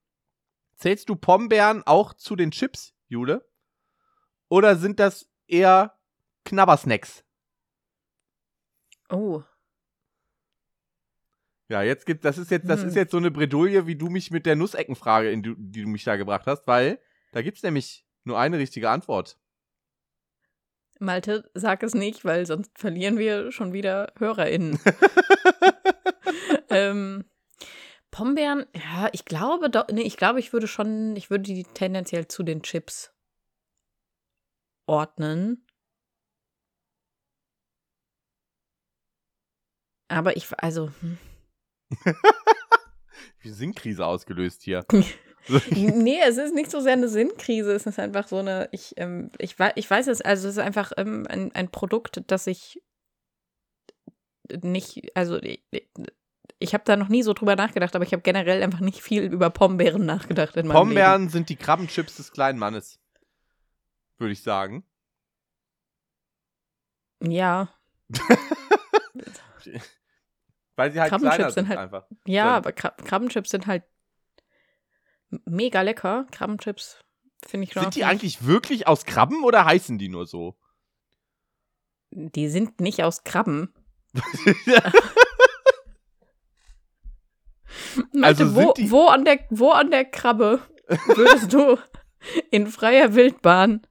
Zählst 0.75 1.09
du 1.09 1.15
Pombeeren 1.15 1.83
auch 1.85 2.13
zu 2.13 2.35
den 2.35 2.51
Chips, 2.51 2.93
Jule? 3.07 3.47
Oder 4.49 4.75
sind 4.75 4.99
das 4.99 5.29
eher 5.47 5.97
Knabbersnacks? 6.45 7.23
oh. 9.09 9.43
Ja, 11.69 11.81
jetzt 11.81 12.05
gibt 12.05 12.25
das 12.25 12.37
ist 12.37 12.51
jetzt 12.51 12.69
das 12.69 12.81
Hm. 12.81 12.89
ist 12.89 12.95
jetzt 12.95 13.11
so 13.11 13.17
eine 13.17 13.31
Bredouille, 13.31 13.87
wie 13.87 13.95
du 13.95 14.09
mich 14.09 14.31
mit 14.31 14.45
der 14.45 14.55
Nusseckenfrage, 14.55 15.31
in 15.31 15.41
die, 15.41 15.55
die 15.57 15.81
du 15.81 15.87
mich 15.87 16.03
da 16.03 16.17
gebracht 16.17 16.45
hast, 16.45 16.67
weil 16.67 16.99
da 17.31 17.41
gibt's 17.41 17.63
nämlich 17.63 18.05
nur 18.25 18.37
eine 18.37 18.59
richtige 18.59 18.89
Antwort. 18.89 19.39
Malte, 21.03 21.49
sag 21.53 21.83
es 21.83 21.93
nicht, 21.93 22.25
weil 22.25 22.45
sonst 22.45 22.71
verlieren 22.77 23.17
wir 23.17 23.51
schon 23.51 23.73
wieder 23.73 24.11
HörerInnen. 24.17 24.79
ähm, 26.69 27.25
Pombeeren, 28.11 28.65
ja, 28.75 29.09
ich 29.11 29.25
glaube 29.25 29.69
doch, 29.69 29.87
nee, 29.91 30.03
ich 30.03 30.17
glaube, 30.17 30.39
ich 30.39 30.53
würde 30.53 30.67
schon, 30.67 31.15
ich 31.15 31.29
würde 31.29 31.43
die 31.43 31.63
tendenziell 31.63 32.27
zu 32.27 32.43
den 32.43 32.61
Chips 32.61 33.11
ordnen. 34.85 35.65
Aber 40.09 40.37
ich, 40.37 40.47
also, 40.59 40.91
hm. 41.01 41.17
Wie 43.39 43.49
Sinnkrise 43.49 44.05
ausgelöst 44.05 44.61
hier. 44.63 44.85
nee, 45.69 46.19
es 46.25 46.37
ist 46.37 46.53
nicht 46.53 46.71
so 46.71 46.79
sehr 46.79 46.93
eine 46.93 47.09
Sinnkrise, 47.09 47.73
es 47.73 47.85
ist 47.85 47.99
einfach 47.99 48.27
so 48.27 48.37
eine, 48.37 48.69
ich, 48.71 48.93
ähm, 48.97 49.29
ich, 49.37 49.55
ich 49.75 49.89
weiß 49.89 50.07
es, 50.07 50.21
also 50.21 50.47
es 50.47 50.55
ist 50.55 50.63
einfach 50.63 50.91
ähm, 50.97 51.25
ein, 51.29 51.51
ein 51.53 51.69
Produkt, 51.69 52.23
das 52.27 52.47
ich 52.47 52.81
nicht, 54.61 55.15
also 55.15 55.41
ich, 55.41 55.63
ich 56.59 56.73
habe 56.73 56.83
da 56.85 56.95
noch 56.95 57.09
nie 57.09 57.23
so 57.23 57.33
drüber 57.33 57.55
nachgedacht, 57.55 57.95
aber 57.95 58.05
ich 58.05 58.13
habe 58.13 58.21
generell 58.23 58.61
einfach 58.63 58.79
nicht 58.79 59.01
viel 59.01 59.23
über 59.23 59.49
Pombeeren 59.49 60.05
nachgedacht 60.05 60.55
in 60.55 60.67
meinem 60.67 60.75
Pombeeren 60.75 61.29
sind 61.29 61.49
die 61.49 61.55
Krabbenchips 61.55 62.15
des 62.17 62.31
kleinen 62.31 62.59
Mannes. 62.59 62.99
Würde 64.17 64.33
ich 64.33 64.43
sagen. 64.43 64.85
Leben. 67.21 67.31
Ja, 67.35 67.73
Weil 70.75 70.91
sie 70.91 70.99
halt 70.99 71.09
Krabbenchips 71.09 71.35
kleiner 71.35 71.51
sind 71.51 71.67
sind 71.67 71.69
halt- 71.69 71.79
einfach. 71.79 72.07
ja, 72.25 72.45
Dann- 72.45 72.53
aber 72.55 72.71
Krab 72.73 73.05
Krabbenchips 73.05 73.49
sind 73.51 73.67
halt 73.67 73.83
mega 75.45 75.81
lecker. 75.81 76.25
Krabbenchips 76.31 77.03
finde 77.45 77.65
ich 77.65 77.73
schon. 77.73 77.83
Sind 77.83 77.95
die 77.95 78.05
eigentlich 78.05 78.45
wirklich 78.45 78.87
aus 78.87 79.05
Krabben 79.05 79.43
oder 79.43 79.65
heißen 79.65 79.97
die 79.97 80.09
nur 80.09 80.25
so? 80.25 80.57
Die 82.11 82.47
sind 82.47 82.79
nicht 82.79 83.03
aus 83.03 83.23
Krabben. 83.23 83.73
Also 88.21 88.45
Malte, 88.45 88.55
wo, 88.55 88.73
wo, 88.89 89.07
an 89.07 89.25
der, 89.25 89.39
wo 89.49 89.69
an 89.71 89.91
der 89.91 90.05
Krabbe 90.05 90.61
würdest 91.15 91.53
du 91.53 91.77
in 92.51 92.67
freier 92.67 93.13
Wildbahn 93.15 93.81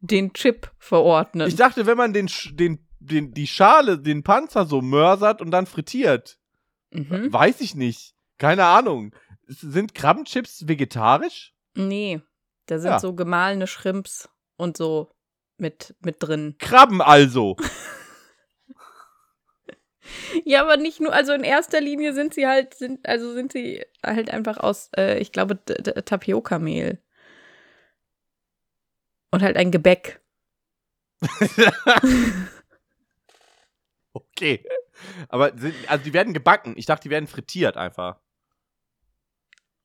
den 0.00 0.32
Chip 0.32 0.70
verordnen? 0.78 1.48
ich 1.48 1.56
dachte, 1.56 1.86
wenn 1.86 1.96
man 1.96 2.12
den, 2.12 2.28
den, 2.52 2.86
den, 2.98 3.32
die 3.32 3.46
Schale, 3.46 3.98
den 3.98 4.22
Panzer 4.22 4.66
so 4.66 4.80
mörsert 4.80 5.40
und 5.40 5.50
dann 5.50 5.66
frittiert. 5.66 6.38
mhm. 6.90 7.32
Weiß 7.32 7.60
ich 7.60 7.74
nicht. 7.74 8.14
Keine 8.38 8.64
Ahnung. 8.64 9.14
Sind 9.48 9.94
Krabbenchips 9.94 10.68
vegetarisch? 10.68 11.54
Nee, 11.74 12.20
da 12.66 12.78
sind 12.78 12.90
Ja. 12.90 13.00
so 13.00 13.14
gemahlene 13.14 13.66
Shrimps 13.66 14.28
und 14.56 14.76
so 14.76 15.10
mit, 15.56 15.96
mit 16.00 16.16
drin. 16.20 16.54
Krabben 16.58 17.00
also. 17.02 17.56
Ja, 20.44 20.62
aber 20.62 20.78
nicht 20.78 21.00
nur, 21.00 21.12
also 21.12 21.32
in 21.34 21.44
erster 21.44 21.82
Linie 21.82 22.14
sind 22.14 22.32
sie 22.32 22.46
halt, 22.46 22.72
sind, 22.72 23.06
also 23.06 23.34
sind 23.34 23.52
sie 23.52 23.84
halt 24.02 24.30
einfach 24.30 24.56
aus, 24.56 24.88
äh, 24.96 25.18
ich 25.18 25.32
glaube, 25.32 25.62
Tapioca-Mehl. 25.64 27.02
Und 29.30 29.42
halt 29.42 29.56
ein 29.58 29.70
Gebäck. 29.70 30.22
okay. 34.14 34.64
Aber 35.28 35.56
sind, 35.58 35.74
also 35.88 36.02
die 36.04 36.12
werden 36.14 36.32
gebacken. 36.32 36.72
Ich 36.76 36.86
dachte, 36.86 37.02
die 37.04 37.10
werden 37.10 37.26
frittiert 37.26 37.76
einfach. 37.76 38.18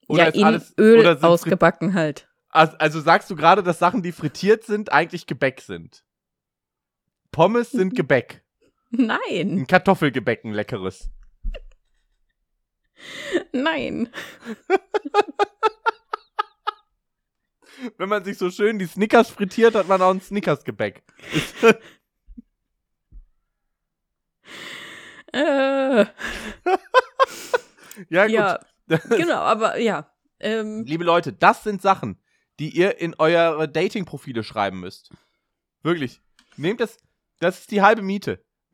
Ja, 0.09 0.25
ist 0.25 0.35
in 0.37 0.43
alles- 0.43 0.73
Öl 0.77 0.99
oder 0.99 1.23
ausgebacken 1.23 1.93
halt. 1.93 2.27
Also, 2.49 2.77
also 2.77 3.01
sagst 3.01 3.29
du 3.31 3.35
gerade, 3.35 3.63
dass 3.63 3.79
Sachen, 3.79 4.03
die 4.03 4.11
frittiert 4.11 4.63
sind, 4.63 4.91
eigentlich 4.91 5.25
Gebäck 5.25 5.61
sind? 5.61 6.05
Pommes 7.31 7.71
sind 7.71 7.95
Gebäck. 7.99 8.43
Nein, 8.91 9.19
Ein 9.31 9.67
Kartoffelgebäck, 9.67 10.43
ein 10.45 10.53
leckeres. 10.53 11.09
nein. 13.51 14.09
Wenn 17.97 18.07
man 18.07 18.23
sich 18.23 18.37
so 18.37 18.51
schön 18.51 18.77
die 18.77 18.85
Snickers 18.85 19.29
frittiert, 19.31 19.73
hat 19.75 19.87
man 19.87 19.99
auch 20.01 20.11
ein 20.11 20.21
Snickers-Gebäck. 20.21 21.01
Äh, 25.35 26.05
Ja, 28.09 28.25
gut. 28.25 28.31
ja, 28.33 28.59
genau, 29.09 29.39
aber 29.39 29.79
ja. 29.79 30.09
Ähm, 30.39 30.83
Liebe 30.85 31.03
Leute, 31.03 31.31
das 31.33 31.63
sind 31.63 31.81
Sachen, 31.81 32.21
die 32.59 32.69
ihr 32.69 32.99
in 32.99 33.15
eure 33.17 33.69
Dating-Profile 33.69 34.43
schreiben 34.43 34.79
müsst. 34.79 35.11
Wirklich. 35.83 36.21
Nehmt 36.57 36.79
das, 36.79 36.97
das 37.39 37.61
ist 37.61 37.71
die 37.71 37.81
halbe 37.81 38.01
Miete. 38.01 38.43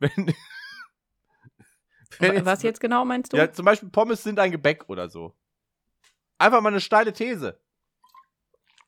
Wenn, 2.18 2.34
wenn 2.34 2.44
was 2.44 2.62
jetzt 2.62 2.80
genau 2.80 3.04
meinst 3.04 3.32
du? 3.32 3.36
Ja, 3.36 3.50
zum 3.52 3.64
Beispiel 3.64 3.88
Pommes 3.88 4.24
sind 4.24 4.38
ein 4.40 4.50
Gebäck 4.50 4.88
oder 4.88 5.08
so. 5.08 5.36
Einfach 6.38 6.60
mal 6.60 6.70
eine 6.70 6.80
steile 6.80 7.12
These 7.12 7.60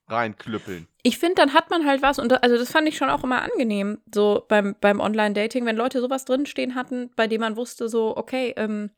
reinklüppeln. 0.09 0.89
Ich 1.03 1.19
finde, 1.19 1.37
dann 1.37 1.55
hat 1.55 1.71
man 1.71 1.87
halt 1.87 2.03
was 2.03 2.19
und 2.19 2.31
da, 2.31 2.37
also 2.37 2.57
das 2.57 2.71
fand 2.71 2.89
ich 2.89 2.97
schon 2.97 3.11
auch 3.11 3.25
immer 3.25 3.43
angenehm, 3.43 3.99
so 4.13 4.45
beim, 4.49 4.77
beim 4.81 5.01
Online-Dating, 5.01 5.65
wenn 5.67 5.77
Leute 5.77 6.01
sowas 6.01 6.25
drinstehen 6.25 6.75
hatten, 6.75 7.11
bei 7.17 7.27
dem 7.27 7.41
man 7.41 7.57
wusste, 7.57 7.89
so, 7.89 8.17
okay, 8.17 8.53
ähm, 8.57 8.91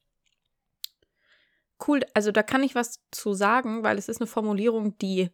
cool, 1.87 2.01
also 2.15 2.31
da 2.33 2.43
kann 2.43 2.63
ich 2.63 2.75
was 2.75 3.01
zu 3.11 3.35
sagen, 3.35 3.83
weil 3.83 3.99
es 3.99 4.09
ist 4.09 4.21
eine 4.21 4.27
Formulierung, 4.27 4.97
die, 4.99 5.31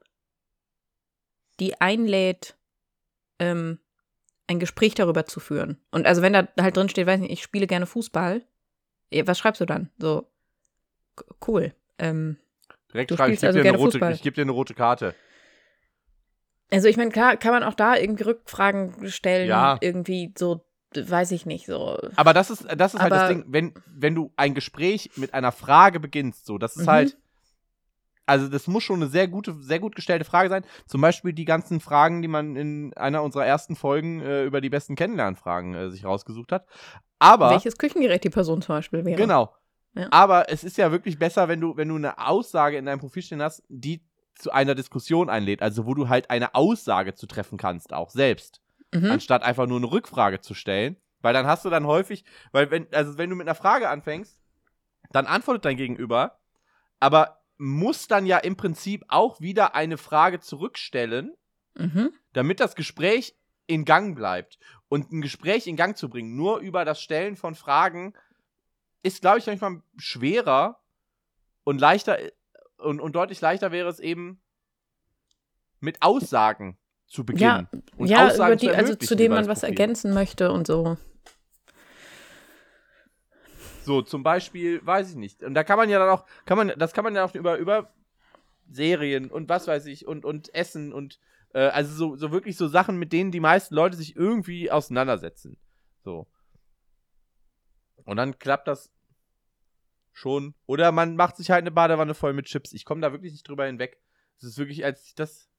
die 1.58 1.80
einlädt, 1.80 2.56
ähm, 3.38 3.78
ein 4.46 4.58
Gespräch 4.58 4.94
darüber 4.94 5.26
zu 5.26 5.40
führen. 5.40 5.78
Und 5.90 6.06
also 6.06 6.22
wenn 6.22 6.32
da 6.32 6.48
halt 6.60 6.76
drin 6.76 6.88
steht, 6.88 7.06
weiß 7.06 7.20
nicht, 7.20 7.32
ich 7.32 7.42
spiele 7.42 7.66
gerne 7.66 7.86
Fußball, 7.86 8.42
was 9.24 9.38
schreibst 9.38 9.60
du 9.60 9.66
dann? 9.66 9.90
So, 9.98 10.26
cool. 11.46 11.74
Ähm, 11.98 12.36
Direkt 12.92 13.10
Du 13.10 13.16
schreiben, 13.16 13.32
ich 13.34 13.40
gebe 13.40 13.48
also 13.48 13.62
dir, 13.62 13.74
rote- 13.74 14.12
ich 14.12 14.22
geb 14.22 14.34
dir 14.34 14.42
eine 14.42 14.50
rote 14.52 14.74
Karte. 14.74 15.14
Also 16.72 16.88
ich 16.88 16.96
meine, 16.96 17.10
klar, 17.10 17.36
kann 17.36 17.52
man 17.52 17.62
auch 17.64 17.74
da 17.74 17.96
irgendwie 17.96 18.24
Rückfragen 18.24 19.08
stellen, 19.10 19.48
Ja. 19.48 19.76
irgendwie 19.80 20.32
so, 20.38 20.64
weiß 20.94 21.30
ich 21.32 21.46
nicht, 21.46 21.66
so. 21.66 21.98
Aber 22.16 22.34
das 22.34 22.50
ist, 22.50 22.66
das 22.76 22.94
ist 22.94 23.00
halt 23.00 23.12
das 23.12 23.28
Ding, 23.28 23.44
wenn, 23.48 23.74
wenn 23.86 24.14
du 24.14 24.32
ein 24.36 24.54
Gespräch 24.54 25.10
mit 25.16 25.34
einer 25.34 25.52
Frage 25.52 26.00
beginnst, 26.00 26.46
so, 26.46 26.58
das 26.58 26.76
ist 26.76 26.86
Mhm. 26.86 26.90
halt, 26.90 27.16
also 28.26 28.48
das 28.48 28.66
muss 28.68 28.84
schon 28.84 29.02
eine 29.02 29.10
sehr 29.10 29.26
gute, 29.28 29.54
sehr 29.60 29.80
gut 29.80 29.94
gestellte 29.96 30.24
Frage 30.24 30.48
sein. 30.48 30.64
Zum 30.86 31.00
Beispiel 31.00 31.32
die 31.32 31.44
ganzen 31.44 31.80
Fragen, 31.80 32.22
die 32.22 32.28
man 32.28 32.54
in 32.56 32.94
einer 32.94 33.22
unserer 33.22 33.44
ersten 33.44 33.74
Folgen 33.76 34.20
äh, 34.20 34.44
über 34.44 34.60
die 34.60 34.70
besten 34.70 34.94
Kennenlernfragen 34.94 35.74
äh, 35.74 35.90
sich 35.90 36.04
rausgesucht 36.04 36.52
hat. 36.52 36.66
Aber. 37.18 37.50
Welches 37.50 37.76
Küchengerät 37.76 38.22
die 38.22 38.30
Person 38.30 38.62
zum 38.62 38.76
Beispiel 38.76 39.04
wäre. 39.04 39.16
Genau. 39.16 39.54
Ja. 39.94 40.06
Aber 40.12 40.48
es 40.48 40.62
ist 40.62 40.76
ja 40.76 40.92
wirklich 40.92 41.18
besser, 41.18 41.48
wenn 41.48 41.60
du, 41.60 41.76
wenn 41.76 41.88
du 41.88 41.96
eine 41.96 42.24
Aussage 42.24 42.76
in 42.76 42.86
deinem 42.86 43.00
Profil 43.00 43.22
stehen 43.22 43.42
hast, 43.42 43.64
die 43.68 44.04
zu 44.36 44.52
einer 44.52 44.76
Diskussion 44.76 45.28
einlädt. 45.28 45.60
Also 45.60 45.84
wo 45.86 45.94
du 45.94 46.08
halt 46.08 46.30
eine 46.30 46.54
Aussage 46.54 47.14
zu 47.14 47.26
treffen 47.26 47.58
kannst, 47.58 47.92
auch 47.92 48.10
selbst. 48.10 48.60
Mhm. 48.92 49.10
Anstatt 49.10 49.42
einfach 49.42 49.66
nur 49.66 49.78
eine 49.78 49.90
Rückfrage 49.90 50.40
zu 50.40 50.54
stellen. 50.54 50.96
Weil 51.20 51.34
dann 51.34 51.46
hast 51.46 51.64
du 51.64 51.70
dann 51.70 51.86
häufig, 51.86 52.24
weil 52.50 52.70
wenn, 52.70 52.92
also 52.92 53.18
wenn 53.18 53.30
du 53.30 53.36
mit 53.36 53.46
einer 53.46 53.54
Frage 53.54 53.88
anfängst, 53.88 54.40
dann 55.12 55.26
antwortet 55.26 55.64
dein 55.64 55.76
Gegenüber, 55.76 56.40
aber 56.98 57.42
muss 57.58 58.08
dann 58.08 58.24
ja 58.24 58.38
im 58.38 58.56
Prinzip 58.56 59.04
auch 59.08 59.40
wieder 59.40 59.74
eine 59.74 59.98
Frage 59.98 60.40
zurückstellen, 60.40 61.34
Mhm. 61.74 62.12
damit 62.32 62.60
das 62.60 62.74
Gespräch 62.74 63.36
in 63.66 63.84
Gang 63.84 64.16
bleibt. 64.16 64.58
Und 64.88 65.12
ein 65.12 65.20
Gespräch 65.20 65.66
in 65.66 65.76
Gang 65.76 65.96
zu 65.96 66.08
bringen, 66.08 66.36
nur 66.36 66.58
über 66.58 66.84
das 66.84 67.00
Stellen 67.00 67.36
von 67.36 67.54
Fragen, 67.54 68.14
ist, 69.02 69.20
glaube 69.20 69.38
ich, 69.38 69.46
manchmal 69.46 69.82
schwerer 69.96 70.80
und 71.64 71.80
leichter 71.80 72.18
und, 72.78 73.00
und 73.00 73.14
deutlich 73.14 73.40
leichter 73.40 73.72
wäre 73.72 73.88
es 73.88 74.00
eben, 74.00 74.42
mit 75.78 76.02
Aussagen 76.02 76.76
zu 77.10 77.26
beginnen. 77.26 77.68
und 77.96 78.06
ja, 78.08 78.28
Aussagen 78.28 78.52
über 78.52 78.56
die, 78.56 78.68
also 78.70 78.92
ermöglichen 78.92 79.18
zu 79.18 79.24
über 79.24 79.34
man 79.34 79.48
was 79.48 79.62
ergänzen 79.62 80.14
möchte 80.14 80.50
und 80.50 80.66
so. 80.66 80.96
So, 83.82 84.02
zum 84.02 84.22
Beispiel, 84.22 84.84
weiß 84.86 85.10
ich 85.10 85.16
nicht. 85.16 85.42
Und 85.42 85.54
da 85.54 85.64
kann 85.64 85.76
man 85.76 85.90
ja 85.90 85.98
dann 85.98 86.08
auch, 86.08 86.24
kann 86.44 86.56
man, 86.56 86.72
das 86.78 86.92
kann 86.92 87.04
man 87.04 87.14
ja 87.14 87.24
auch 87.24 87.34
über, 87.34 87.58
über 87.58 87.92
Serien 88.70 89.30
und 89.30 89.48
was 89.48 89.66
weiß 89.66 89.86
ich 89.86 90.06
und, 90.06 90.24
und 90.24 90.54
Essen 90.54 90.92
und 90.92 91.18
äh, 91.52 91.66
also 91.68 91.92
so, 91.92 92.16
so 92.16 92.30
wirklich 92.30 92.56
so 92.56 92.68
Sachen, 92.68 92.96
mit 92.98 93.12
denen 93.12 93.32
die 93.32 93.40
meisten 93.40 93.74
Leute 93.74 93.96
sich 93.96 94.14
irgendwie 94.14 94.70
auseinandersetzen. 94.70 95.56
So. 96.04 96.28
Und 98.04 98.16
dann 98.16 98.38
klappt 98.38 98.68
das 98.68 98.92
schon. 100.12 100.54
Oder 100.66 100.92
man 100.92 101.16
macht 101.16 101.36
sich 101.36 101.50
halt 101.50 101.62
eine 101.62 101.72
Badewanne 101.72 102.14
voll 102.14 102.32
mit 102.32 102.46
Chips. 102.46 102.72
Ich 102.72 102.84
komme 102.84 103.00
da 103.00 103.12
wirklich 103.12 103.32
nicht 103.32 103.48
drüber 103.48 103.66
hinweg. 103.66 103.98
Es 104.38 104.44
ist 104.44 104.58
wirklich, 104.58 104.84
als 104.84 105.06
ich 105.06 105.14
das. 105.14 105.49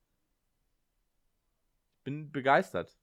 Ich 2.02 2.04
bin 2.04 2.32
begeistert. 2.32 2.97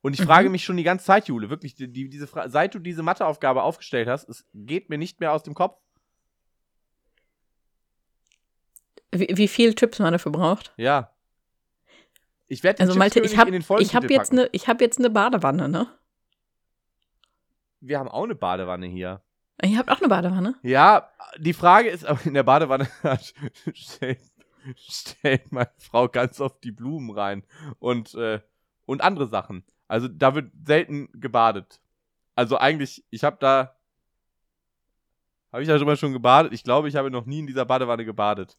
Und 0.00 0.14
ich 0.14 0.20
Mhm. 0.20 0.24
frage 0.24 0.50
mich 0.50 0.64
schon 0.64 0.76
die 0.76 0.82
ganze 0.82 1.04
Zeit, 1.04 1.28
Jule, 1.28 1.50
wirklich, 1.50 1.76
die, 1.76 1.86
die, 1.86 2.08
diese 2.08 2.26
Fra 2.26 2.48
seit 2.48 2.74
du 2.74 2.80
diese 2.80 3.04
Matheaufgabe 3.04 3.62
aufgestellt 3.62 4.08
hast, 4.08 4.28
es 4.28 4.44
geht 4.54 4.90
mir 4.90 4.98
nicht 4.98 5.20
mehr 5.20 5.32
aus 5.32 5.44
dem 5.44 5.54
Kopf. 5.54 5.80
Wie, 9.12 9.28
wie 9.30 9.46
viel 9.46 9.74
Chips 9.76 10.00
man 10.00 10.12
dafür 10.12 10.32
braucht. 10.32 10.72
Ja. 10.76 11.12
Ich 12.48 12.64
werde 12.64 12.80
Also 12.80 12.98
Malte, 12.98 13.20
ich 13.20 13.38
habe 13.38 13.56
hab 13.56 14.10
jetzt 14.10 14.32
eine 14.32 14.48
ich 14.50 14.66
habe 14.66 14.82
jetzt 14.82 14.98
eine 14.98 15.10
Badewanne, 15.10 15.68
ne? 15.68 15.86
Wir 17.80 18.00
haben 18.00 18.08
auch 18.08 18.24
eine 18.24 18.34
Badewanne 18.34 18.86
hier. 18.86 19.22
Ihr 19.62 19.78
habt 19.78 19.90
auch 19.90 19.98
eine 19.98 20.08
Badewanne? 20.08 20.56
Ja, 20.62 21.12
die 21.38 21.52
Frage 21.52 21.88
ist, 21.88 22.04
aber 22.04 22.18
in 22.24 22.34
der 22.34 22.42
Badewanne 22.42 22.88
stellt, 23.74 24.20
stellt 24.76 25.52
meine 25.52 25.70
Frau 25.78 26.08
ganz 26.08 26.40
oft 26.40 26.62
die 26.64 26.72
Blumen 26.72 27.10
rein 27.10 27.44
und, 27.78 28.14
äh, 28.14 28.40
und 28.86 29.02
andere 29.02 29.28
Sachen. 29.28 29.64
Also 29.88 30.08
da 30.08 30.34
wird 30.34 30.52
selten 30.64 31.08
gebadet. 31.12 31.80
Also 32.34 32.58
eigentlich, 32.58 33.04
ich 33.10 33.24
habe 33.24 33.38
da. 33.40 33.76
Habe 35.52 35.62
ich 35.62 35.68
da 35.68 35.76
drüber 35.76 35.96
schon 35.96 36.12
gebadet? 36.12 36.52
Ich 36.52 36.62
glaube, 36.62 36.88
ich 36.88 36.94
habe 36.94 37.10
noch 37.10 37.26
nie 37.26 37.40
in 37.40 37.46
dieser 37.48 37.64
Badewanne 37.64 38.04
gebadet. 38.04 38.56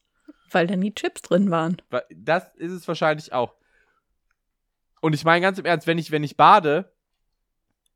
Weil 0.49 0.67
da 0.67 0.75
nie 0.75 0.93
Chips 0.93 1.21
drin 1.21 1.49
waren. 1.49 1.81
Das 2.13 2.53
ist 2.55 2.73
es 2.73 2.87
wahrscheinlich 2.87 3.31
auch. 3.31 3.55
Und 4.99 5.13
ich 5.13 5.23
meine 5.23 5.41
ganz 5.41 5.57
im 5.57 5.65
Ernst, 5.65 5.87
wenn 5.87 5.97
ich, 5.97 6.11
wenn 6.11 6.23
ich 6.23 6.35
bade, 6.35 6.93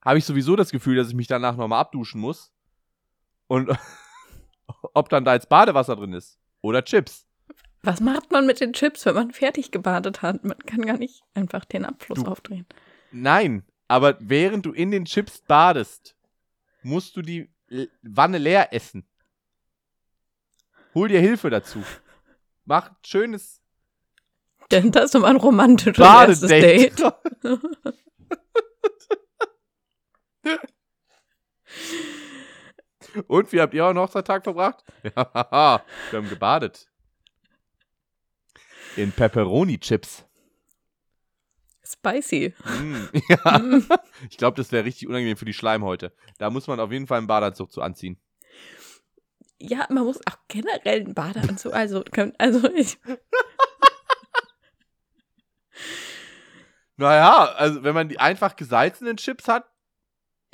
habe 0.01 0.17
ich 0.17 0.25
sowieso 0.25 0.55
das 0.55 0.71
Gefühl, 0.71 0.95
dass 0.95 1.09
ich 1.09 1.13
mich 1.13 1.27
danach 1.27 1.57
nochmal 1.57 1.81
abduschen 1.81 2.21
muss. 2.21 2.53
Und 3.47 3.69
ob 4.93 5.09
dann 5.09 5.25
da 5.25 5.33
jetzt 5.33 5.49
Badewasser 5.49 5.95
drin 5.95 6.13
ist. 6.13 6.39
Oder 6.61 6.83
Chips. 6.83 7.27
Was 7.85 7.99
macht 7.99 8.31
man 8.31 8.45
mit 8.47 8.59
den 8.59 8.73
Chips, 8.73 9.05
wenn 9.05 9.13
man 9.15 9.31
fertig 9.31 9.69
gebadet 9.71 10.21
hat? 10.23 10.43
Man 10.43 10.57
kann 10.59 10.81
gar 10.85 10.97
nicht 10.97 11.23
einfach 11.35 11.65
den 11.65 11.85
Abfluss 11.85 12.23
Du- 12.23 12.29
aufdrehen. 12.31 12.65
Nein, 13.11 13.63
aber 13.87 14.17
während 14.19 14.65
du 14.65 14.71
in 14.73 14.89
den 14.91 15.05
Chips 15.05 15.41
badest, 15.41 16.15
musst 16.81 17.15
du 17.15 17.21
die 17.21 17.49
Wanne 18.01 18.37
leer 18.39 18.73
essen. 18.73 19.05
Hol 20.93 21.07
dir 21.09 21.19
Hilfe 21.19 21.49
dazu. 21.49 21.83
Mach 22.65 22.89
ein 22.89 22.95
schönes 23.05 23.61
Denn 24.71 24.91
das 24.91 25.05
ist 25.05 25.15
immer 25.15 25.27
ein 25.27 25.35
romantisches 25.35 25.97
erstes. 26.03 26.49
Date. 26.49 27.03
Und 33.27 33.51
wie 33.53 33.61
habt 33.61 33.73
ihr 33.73 33.83
euren 33.85 33.97
Hochzeittag 33.97 34.43
verbracht? 34.43 34.83
Ja, 35.03 35.81
wir 36.11 36.17
haben 36.19 36.29
gebadet. 36.29 36.87
In 38.97 39.11
Pepperoni-Chips. 39.11 40.25
Spicy. 41.83 42.53
Mm, 42.81 42.95
ja, 43.29 43.59
Mm. 43.59 43.83
ich 44.29 44.37
glaube, 44.37 44.57
das 44.57 44.71
wäre 44.71 44.85
richtig 44.85 45.07
unangenehm 45.07 45.37
für 45.37 45.45
die 45.45 45.53
Schleimhäute. 45.53 46.13
Da 46.39 46.49
muss 46.49 46.67
man 46.67 46.79
auf 46.79 46.91
jeden 46.91 47.05
Fall 47.07 47.19
einen 47.19 47.27
Badeanzug 47.27 47.71
zu 47.71 47.81
anziehen. 47.81 48.17
Ja, 49.59 49.85
man 49.89 50.03
muss 50.05 50.19
auch 50.27 50.37
generell 50.47 51.01
einen 51.01 51.13
Badeanzug. 51.13 51.73
Also, 51.73 52.03
also 52.37 52.69
ich, 52.73 52.97
Naja, 56.97 57.51
also 57.57 57.83
wenn 57.83 57.93
man 57.93 58.07
die 58.09 58.19
einfach 58.19 58.55
gesalzenen 58.55 59.17
Chips 59.17 59.47
hat, 59.47 59.65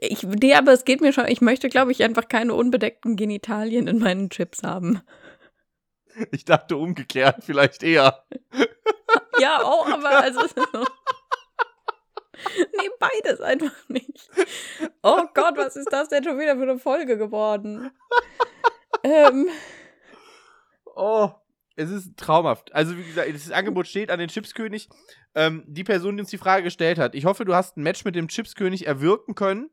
ich, 0.04 0.24
nee, 0.24 0.56
aber 0.56 0.74
es 0.74 0.84
geht 0.84 1.00
mir 1.00 1.14
schon. 1.14 1.28
Ich 1.28 1.42
möchte, 1.42 1.70
glaube 1.70 1.92
ich, 1.92 2.04
einfach 2.04 2.28
keine 2.28 2.56
unbedeckten 2.56 3.16
Genitalien 3.18 3.88
in 3.88 4.00
meinen 4.00 4.32
Chips 4.32 4.64
haben. 4.64 5.02
ich 6.32 6.46
dachte 6.46 6.78
umgekehrt, 6.78 7.44
vielleicht 7.44 7.84
eher. 7.84 8.26
Ja, 9.40 9.62
auch, 9.64 9.88
aber 9.88 10.10
also. 10.22 10.42
nee, 12.58 12.90
beides 13.00 13.42
einfach 13.42 13.90
nicht. 13.90 14.30
Oh 15.02 15.24
Gott, 15.34 15.58
was 15.58 15.76
ist 15.76 15.92
das 15.92 16.10
denn 16.10 16.24
schon 16.24 16.40
wieder 16.40 16.56
für 16.56 16.64
eine 16.64 16.80
Folge 16.80 17.18
geworden? 17.18 17.92
ähm, 19.04 19.50
Oh, 20.96 21.32
es 21.76 21.90
ist 21.90 22.18
traumhaft. 22.18 22.74
Also, 22.74 22.98
wie 22.98 23.04
gesagt, 23.04 23.34
das 23.34 23.52
Angebot 23.52 23.88
steht 23.88 24.12
an 24.12 24.20
den 24.20 24.30
Chipskönig. 24.30 24.90
Ähm, 25.34 25.64
die 25.68 25.84
Person, 25.84 26.18
die 26.18 26.22
uns 26.22 26.30
die 26.30 26.38
Frage 26.38 26.64
gestellt 26.64 27.00
hat. 27.00 27.16
Ich 27.16 27.26
hoffe, 27.26 27.46
du 27.46 27.56
hast 27.56 27.78
ein 27.78 27.84
Match 27.84 28.04
mit 28.04 28.16
dem 28.16 28.28
Chipskönig 28.28 28.86
erwirken 28.86 29.36
können. 29.36 29.70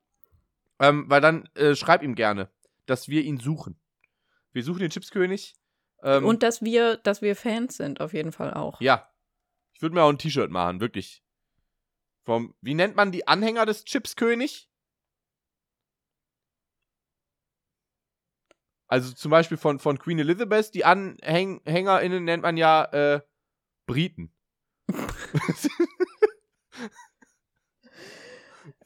Ähm, 0.81 1.07
weil 1.09 1.21
dann 1.21 1.49
äh, 1.55 1.75
schreib 1.75 2.03
ihm 2.03 2.15
gerne, 2.15 2.49
dass 2.87 3.09
wir 3.09 3.23
ihn 3.23 3.39
suchen. 3.39 3.77
Wir 4.53 4.63
suchen 4.63 4.79
den 4.79 4.91
Chipskönig. 4.91 5.57
Ähm, 6.03 6.25
und 6.25 6.43
dass 6.43 6.63
wir, 6.63 6.97
dass 6.99 7.23
wir 7.23 7.37
Fans 7.37 7.77
sind, 7.77 8.01
auf 8.01 8.13
jeden 8.13 8.33
Fall 8.33 8.55
auch. 8.55 8.81
ja. 8.81 9.05
Ich 9.75 9.83
würde 9.83 9.95
mir 9.95 10.03
auch 10.03 10.09
ein 10.09 10.19
T-Shirt 10.19 10.51
machen, 10.51 10.81
wirklich. 10.81 11.23
Vom, 12.25 12.53
wie 12.61 12.75
nennt 12.75 12.97
man 12.97 13.13
die 13.13 13.29
Anhänger 13.29 13.65
des 13.65 13.85
Chipskönig? 13.85 14.69
Also 18.89 19.13
zum 19.13 19.31
Beispiel 19.31 19.57
von, 19.57 19.79
von 19.79 20.01
Queen 20.01 20.19
Elizabeth, 20.19 20.75
die 20.75 20.85
AnhängerInnen 20.85 22.25
nennt 22.25 22.43
man 22.43 22.57
ja 22.57 22.87
äh, 22.87 23.21
Briten. 23.87 24.35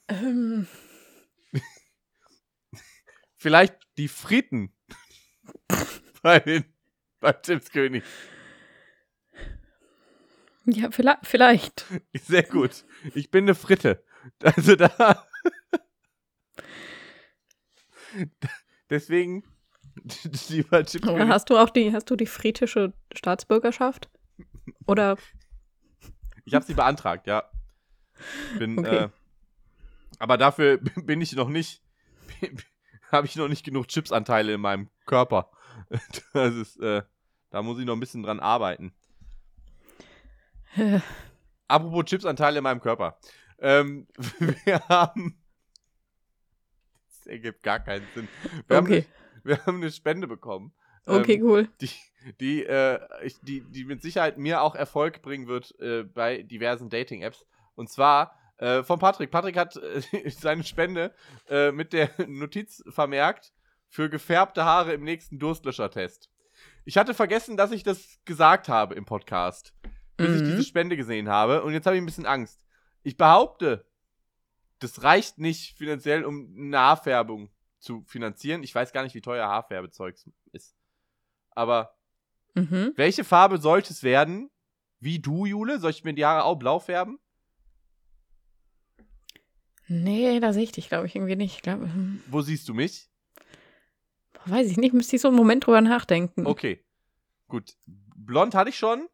Ähm, 0.09 0.67
Vielleicht 3.37 3.77
die 3.99 4.09
Fritten. 4.09 4.75
bei 6.23 6.39
den, 6.41 6.72
beim 7.23 7.41
Chipskönig. 7.43 8.03
ja, 10.67 10.91
vielleicht. 11.23 11.87
Sehr 12.15 12.43
gut. 12.43 12.85
Ich 13.15 13.31
bin 13.31 13.45
eine 13.45 13.55
Fritte. 13.55 14.05
Also 14.43 14.77
da. 14.77 15.25
Deswegen, 18.91 19.43
lieber 20.49 20.77
Aber 20.79 20.85
Chipskönig. 20.87 21.29
hast 21.29 21.51
du 21.51 21.57
auch 21.59 21.71
die, 21.71 21.93
hast 21.93 22.11
du 22.11 22.17
die 22.17 22.27
fritische 22.27 22.93
Staatsbürgerschaft? 23.15 24.11
Oder 24.87 25.17
Ich 26.45 26.55
habe 26.55 26.65
sie 26.65 26.75
beantragt, 26.75 27.27
ja. 27.27 27.51
Bin, 28.59 28.79
Okay. 28.79 29.05
äh, 29.05 29.09
aber 30.19 30.37
dafür 30.37 30.79
bin 30.79 31.21
ich 31.21 31.33
noch 31.33 31.49
nicht, 31.49 31.83
habe 33.11 33.27
ich 33.27 33.37
noch 33.37 33.49
nicht 33.49 33.65
genug 33.65 33.89
Chipsanteile 33.89 34.53
in 34.55 34.61
meinem 34.61 34.91
Körper. 35.07 35.51
Das 36.35 36.55
ist, 36.55 36.79
äh, 36.81 37.03
da 37.53 37.63
muss 37.63 37.79
ich 37.79 37.85
noch 37.85 37.95
ein 37.95 38.01
bisschen 38.01 38.23
dran 38.23 38.41
arbeiten. 38.41 38.93
äh, 40.77 41.01
Apropos 41.69 42.05
Chipsanteile 42.07 42.59
in 42.59 42.65
meinem 42.65 42.81
Körper. 42.81 43.19
Ähm, 43.59 44.07
wir 44.65 44.81
haben. 44.89 45.39
Das 47.07 47.27
ergibt 47.27 47.63
gar 47.63 47.79
keinen 47.81 48.07
Sinn. 48.15 48.29
Wir, 48.67 48.77
haben, 48.77 48.87
okay. 48.87 49.07
eine, 49.07 49.45
wir 49.45 49.67
haben 49.67 49.77
eine 49.77 49.93
Spende 49.93 50.27
bekommen. 50.27 50.73
Okay, 51.07 51.35
Ähm, 51.37 51.45
cool. 51.45 51.69
die, 51.81 51.91
die, 52.41 52.65
äh, 52.65 52.99
ich, 53.25 53.39
die, 53.41 53.61
die 53.61 53.85
mit 53.85 54.03
Sicherheit 54.03 54.39
mir 54.39 54.63
auch 54.63 54.75
Erfolg 54.75 55.23
bringen 55.23 55.47
wird 55.47 55.79
äh, 55.81 56.03
bei 56.05 56.43
diversen 56.43 56.91
Dating-Apps. 56.91 57.47
Und 57.75 57.89
zwar 57.91 58.37
Äh, 58.59 58.85
von 58.85 59.01
Patrick. 59.01 59.31
Patrick 59.33 59.57
hat 59.57 59.77
äh, 59.77 60.31
seine 60.31 60.63
Spende 60.63 61.13
äh, 61.49 61.73
mit 61.73 61.93
der 61.93 62.11
Notiz 62.29 62.85
vermerkt 62.89 63.53
für 63.89 64.09
gefärbte 64.09 64.65
Haare 64.65 64.93
im 64.93 65.03
nächsten 65.03 65.39
Durstlöscher-Test. 65.41 66.31
Ich 66.85 66.97
hatte 66.99 67.15
vergessen, 67.15 67.57
dass 67.57 67.71
ich 67.73 67.83
das 67.83 68.19
gesagt 68.25 68.69
habe 68.69 68.95
im 68.95 69.05
Podcast, 69.05 69.73
bis 70.17 70.35
ich 70.35 70.43
Mhm. 70.43 70.47
diese 70.47 70.65
Spende 70.65 70.97
gesehen 70.97 71.29
habe. 71.29 71.63
Und 71.63 71.73
jetzt 71.73 71.87
habe 71.87 71.97
ich 71.97 72.03
ein 72.03 72.07
bisschen 72.07 72.27
Angst. 72.27 72.65
Ich 73.03 73.17
behaupte, 73.17 73.87
das 74.81 75.03
reicht 75.03 75.39
nicht 75.39 75.77
finanziell, 75.79 76.25
um 76.25 76.53
eine 76.57 76.79
Haarfärbung 76.79 77.51
zu 77.79 78.05
finanzieren. 78.07 78.63
Ich 78.63 78.75
weiß 78.75 78.93
gar 78.93 79.03
nicht, 79.05 79.15
wie 79.15 79.21
teuer 79.21 79.47
Haarfärbezeug 79.49 80.17
ist. 80.53 80.75
Aber 81.51 81.97
Mhm. 82.55 82.93
welche 82.97 83.25
Farbe 83.25 83.59
sollte 83.59 83.93
es 83.93 84.03
werden? 84.03 84.51
Wie 85.01 85.19
du, 85.21 85.47
Jule? 85.47 85.79
Soll 85.81 85.91
ich 85.91 86.05
mir 86.05 86.15
die 86.15 86.25
Haare 86.25 86.45
auch 86.45 86.57
blau 86.57 86.79
färben? 86.79 87.19
Nee, 89.89 90.39
da 90.41 90.53
sehe 90.53 90.63
ich 90.65 90.73
dich, 90.73 90.89
glaube 90.89 91.07
ich, 91.07 91.17
irgendwie 91.17 91.37
nicht. 91.37 91.57
Ich 91.57 91.63
glaube, 91.63 91.85
hm, 91.85 92.23
Wo 92.29 92.41
siehst 92.41 92.69
du 92.69 92.75
mich? 92.75 93.09
Weiß 94.47 94.71
ich 94.71 94.77
nicht, 94.77 94.93
müsste 94.95 95.17
ich 95.17 95.23
so 95.23 95.29
einen 95.29 95.37
Moment 95.37 95.67
drüber 95.67 95.81
nachdenken. 95.81 96.47
Okay. 96.47 96.85
Gut. 97.49 97.77
Blond 97.87 98.55
hatte 98.55 98.71
ich 98.71 98.79
schon. 98.79 99.09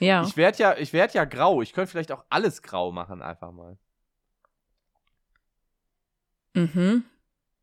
Ja. 0.00 0.24
Ich 0.24 0.36
werde 0.36 0.58
ja, 0.58 0.76
ich 0.76 0.92
werd 0.92 1.14
ja 1.14 1.24
grau. 1.24 1.62
Ich 1.62 1.72
könnte 1.72 1.90
vielleicht 1.90 2.12
auch 2.12 2.24
alles 2.28 2.62
grau 2.62 2.90
machen, 2.92 3.22
einfach 3.22 3.52
mal. 3.52 3.78
Mhm. 6.54 7.04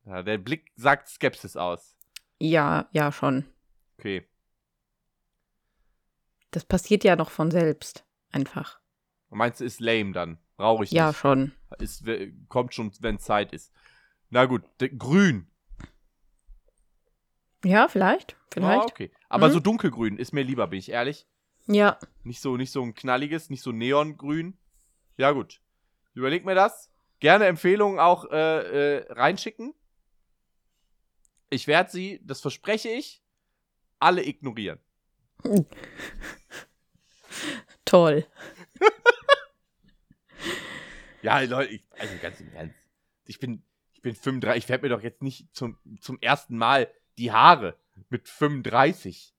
Ja, 0.06 0.24
der 0.24 0.38
Blick 0.38 0.72
sagt 0.76 1.10
Skepsis 1.10 1.58
aus. 1.58 1.96
Ja, 2.40 2.88
ja, 2.92 3.12
schon. 3.12 3.46
Okay. 3.98 4.28
Das 6.52 6.64
passiert 6.64 7.04
ja 7.04 7.16
noch 7.16 7.30
von 7.30 7.52
selbst. 7.52 8.06
Einfach. 8.32 8.80
Meinst 9.30 9.60
du, 9.60 9.66
ist 9.66 9.80
lame 9.82 10.14
dann? 10.14 10.38
Brauche 10.56 10.84
ich 10.86 10.92
Ja, 10.92 11.08
nicht. 11.10 11.18
schon. 11.18 11.52
Ist, 11.80 12.04
kommt 12.48 12.74
schon, 12.74 12.92
wenn 13.02 13.20
Zeit 13.20 13.52
ist. 13.52 13.74
Na 14.30 14.46
gut, 14.46 14.64
grün. 14.98 15.52
Ja, 17.68 17.88
vielleicht. 17.90 18.34
Ah, 18.36 18.46
Vielleicht. 18.54 18.84
okay. 18.92 19.12
Aber 19.28 19.50
Mhm. 19.50 19.54
so 19.54 19.60
dunkelgrün 19.60 20.18
ist 20.18 20.32
mir 20.32 20.44
lieber, 20.44 20.68
bin 20.68 20.80
ich 20.80 20.90
ehrlich. 20.90 21.28
Ja. 21.66 22.00
Nicht 22.24 22.40
so, 22.40 22.56
nicht 22.56 22.72
so 22.72 22.82
ein 22.82 22.94
knalliges, 22.96 23.50
nicht 23.50 23.62
so 23.62 23.72
neongrün. 23.74 24.58
Ja, 25.18 25.32
gut. 25.32 25.60
Überleg 26.14 26.46
mir 26.46 26.56
das. 26.56 26.90
Gerne 27.20 27.46
Empfehlungen 27.46 28.00
auch 28.00 28.32
äh, 28.32 28.96
äh, 29.00 29.12
reinschicken. 29.12 29.74
Ich 31.50 31.68
werde 31.68 31.92
sie, 31.92 32.22
das 32.24 32.40
verspreche 32.42 32.88
ich, 32.90 33.22
alle 34.00 34.26
ignorieren. 34.26 34.80
Toll. 37.86 38.26
Ja, 41.24 41.40
Leute, 41.42 41.74
ich, 41.74 41.82
also 42.00 42.14
ganz 42.22 42.40
im 42.40 42.54
Ernst. 42.54 42.76
Ich 43.26 43.40
bin, 43.40 43.64
ich 43.92 44.02
bin 44.02 44.16
35, 44.16 44.60
ich 44.64 44.66
färbe 44.68 44.88
mir 44.88 44.96
doch 44.96 45.02
jetzt 45.02 45.22
nicht 45.24 45.54
zum, 45.54 45.78
zum 46.00 46.20
ersten 46.22 46.58
Mal 46.58 46.90
die 47.18 47.32
Haare 47.32 47.76
mit 48.10 48.28
35. 48.30 49.34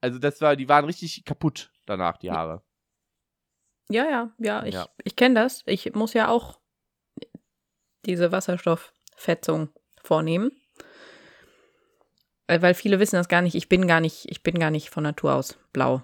Also 0.00 0.18
das 0.18 0.40
war, 0.40 0.54
die 0.56 0.68
waren 0.68 0.84
richtig 0.84 1.24
kaputt 1.24 1.72
danach, 1.86 2.16
die 2.18 2.30
Haare. 2.30 2.62
Ja, 3.90 4.04
ja, 4.08 4.32
ja, 4.38 4.64
ich, 4.64 4.74
Ja. 4.74 4.88
ich 5.02 5.16
kenne 5.16 5.34
das. 5.34 5.62
Ich 5.66 5.92
muss 5.94 6.12
ja 6.14 6.28
auch 6.28 6.58
diese 8.04 8.30
Wasserstofffetzung 8.32 9.70
vornehmen. 10.02 10.50
Weil 12.46 12.62
weil 12.62 12.74
viele 12.74 12.98
wissen 13.00 13.16
das 13.16 13.28
gar 13.28 13.42
nicht. 13.42 13.54
Ich 13.54 13.68
bin 13.68 13.86
gar 13.86 14.00
nicht, 14.00 14.26
ich 14.30 14.42
bin 14.42 14.58
gar 14.58 14.70
nicht 14.70 14.90
von 14.90 15.02
Natur 15.02 15.34
aus 15.34 15.58
blau. 15.72 16.02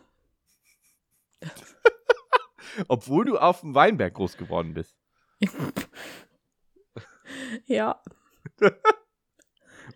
Obwohl 2.89 3.25
du 3.25 3.39
auf 3.39 3.61
dem 3.61 3.75
Weinberg 3.75 4.15
groß 4.15 4.37
geworden 4.37 4.75
bist. 4.75 4.97
Ja. 7.67 8.03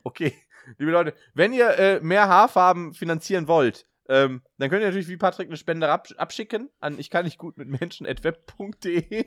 Okay, 0.04 0.34
liebe 0.78 0.90
Leute, 0.90 1.14
wenn 1.34 1.52
ihr 1.52 1.70
äh, 1.78 2.00
mehr 2.00 2.28
Haarfarben 2.28 2.92
finanzieren 2.94 3.48
wollt, 3.48 3.86
ähm, 4.08 4.42
dann 4.58 4.70
könnt 4.70 4.82
ihr 4.82 4.86
natürlich 4.86 5.08
wie 5.08 5.16
Patrick 5.16 5.48
eine 5.48 5.56
Spende 5.56 5.88
absch 5.88 6.14
abschicken 6.16 6.70
an 6.80 6.98
ich 6.98 7.10
kann 7.10 7.24
nicht 7.24 7.38
gut 7.38 7.56
mit 7.58 7.68
Menschen.web.de. 7.68 9.26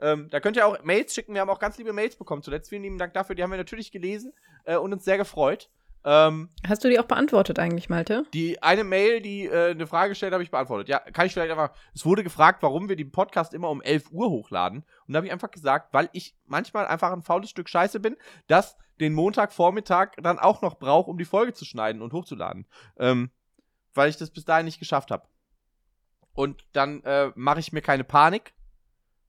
ähm, 0.00 0.28
da 0.30 0.40
könnt 0.40 0.56
ihr 0.56 0.66
auch 0.66 0.82
Mails 0.84 1.14
schicken. 1.14 1.34
Wir 1.34 1.40
haben 1.40 1.50
auch 1.50 1.58
ganz 1.58 1.78
liebe 1.78 1.92
Mails 1.92 2.16
bekommen 2.16 2.42
zuletzt. 2.42 2.70
Vielen 2.70 2.82
lieben 2.82 2.98
Dank 2.98 3.12
dafür. 3.14 3.34
Die 3.34 3.42
haben 3.42 3.50
wir 3.50 3.58
natürlich 3.58 3.90
gelesen 3.92 4.32
äh, 4.64 4.76
und 4.76 4.92
uns 4.92 5.04
sehr 5.04 5.18
gefreut. 5.18 5.68
Ähm, 6.02 6.48
Hast 6.66 6.82
du 6.82 6.88
die 6.88 6.98
auch 6.98 7.04
beantwortet 7.04 7.58
eigentlich, 7.58 7.90
Malte? 7.90 8.24
die 8.32 8.62
eine 8.62 8.84
Mail, 8.84 9.20
die 9.20 9.44
äh, 9.46 9.72
eine 9.72 9.86
Frage 9.86 10.14
stellt, 10.14 10.32
habe 10.32 10.42
ich 10.42 10.50
beantwortet. 10.50 10.88
Ja, 10.88 10.98
kann 10.98 11.26
ich 11.26 11.32
vielleicht 11.32 11.50
einfach. 11.50 11.72
Es 11.94 12.06
wurde 12.06 12.24
gefragt, 12.24 12.62
warum 12.62 12.88
wir 12.88 12.96
den 12.96 13.12
Podcast 13.12 13.52
immer 13.52 13.68
um 13.68 13.82
11 13.82 14.10
Uhr 14.10 14.30
hochladen. 14.30 14.84
Und 15.06 15.12
da 15.12 15.18
habe 15.18 15.26
ich 15.26 15.32
einfach 15.32 15.50
gesagt, 15.50 15.92
weil 15.92 16.08
ich 16.12 16.34
manchmal 16.46 16.86
einfach 16.86 17.12
ein 17.12 17.22
faules 17.22 17.50
Stück 17.50 17.68
Scheiße 17.68 18.00
bin, 18.00 18.16
das 18.46 18.76
den 19.00 19.12
Montagvormittag 19.12 20.12
dann 20.22 20.38
auch 20.38 20.62
noch 20.62 20.78
brauche, 20.78 21.10
um 21.10 21.18
die 21.18 21.24
Folge 21.24 21.52
zu 21.52 21.64
schneiden 21.64 22.02
und 22.02 22.12
hochzuladen. 22.12 22.66
Ähm, 22.98 23.30
weil 23.94 24.10
ich 24.10 24.16
das 24.16 24.30
bis 24.30 24.44
dahin 24.44 24.66
nicht 24.66 24.78
geschafft 24.78 25.10
habe. 25.10 25.26
Und 26.32 26.64
dann 26.72 27.02
äh, 27.04 27.32
mache 27.34 27.60
ich 27.60 27.72
mir 27.72 27.82
keine 27.82 28.04
Panik, 28.04 28.54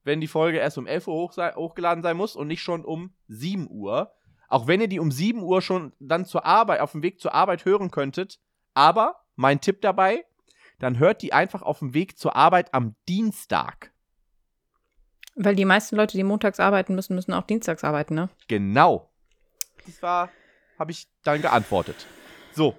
wenn 0.04 0.22
die 0.22 0.28
Folge 0.28 0.58
erst 0.58 0.78
um 0.78 0.88
11 0.88 1.08
Uhr 1.08 1.16
hoch 1.16 1.34
sei, 1.34 1.54
hochgeladen 1.54 2.04
sein 2.04 2.18
muss 2.18 2.36
und 2.36 2.48
nicht 2.48 2.62
schon 2.62 2.86
um 2.86 3.14
7 3.28 3.68
Uhr. 3.70 4.14
Auch 4.48 4.68
wenn 4.68 4.82
ihr 4.82 4.88
die 4.88 5.00
um 5.00 5.12
7 5.12 5.42
Uhr 5.42 5.62
schon 5.62 5.94
dann 6.00 6.26
zur 6.26 6.46
Arbeit, 6.46 6.82
auf 6.82 6.92
dem 6.92 7.04
Weg 7.04 7.20
zur 7.20 7.34
Arbeit 7.34 7.66
hören 7.66 7.92
könntet. 7.92 8.40
Aber 8.74 9.24
mein 9.36 9.62
Tipp 9.62 9.82
dabei, 9.82 10.26
dann 10.80 11.00
hört 11.00 11.22
die 11.22 11.34
einfach 11.34 11.62
auf 11.62 11.80
dem 11.80 11.94
Weg 11.94 12.18
zur 12.18 12.36
Arbeit 12.36 12.74
am 12.74 12.96
Dienstag. 13.08 13.92
Weil 15.36 15.56
die 15.56 15.66
meisten 15.66 15.96
Leute, 15.96 16.18
die 16.18 16.24
montags 16.24 16.60
arbeiten 16.60 16.96
müssen, 16.96 17.16
müssen 17.16 17.34
auch 17.34 17.44
dienstags 17.44 17.84
arbeiten, 17.84 18.16
ne? 18.16 18.30
Genau. 18.48 19.10
Das 19.86 20.02
war, 20.02 20.30
habe 20.78 20.92
ich 20.92 21.08
dann 21.24 21.42
geantwortet. 21.42 22.06
So, 22.52 22.78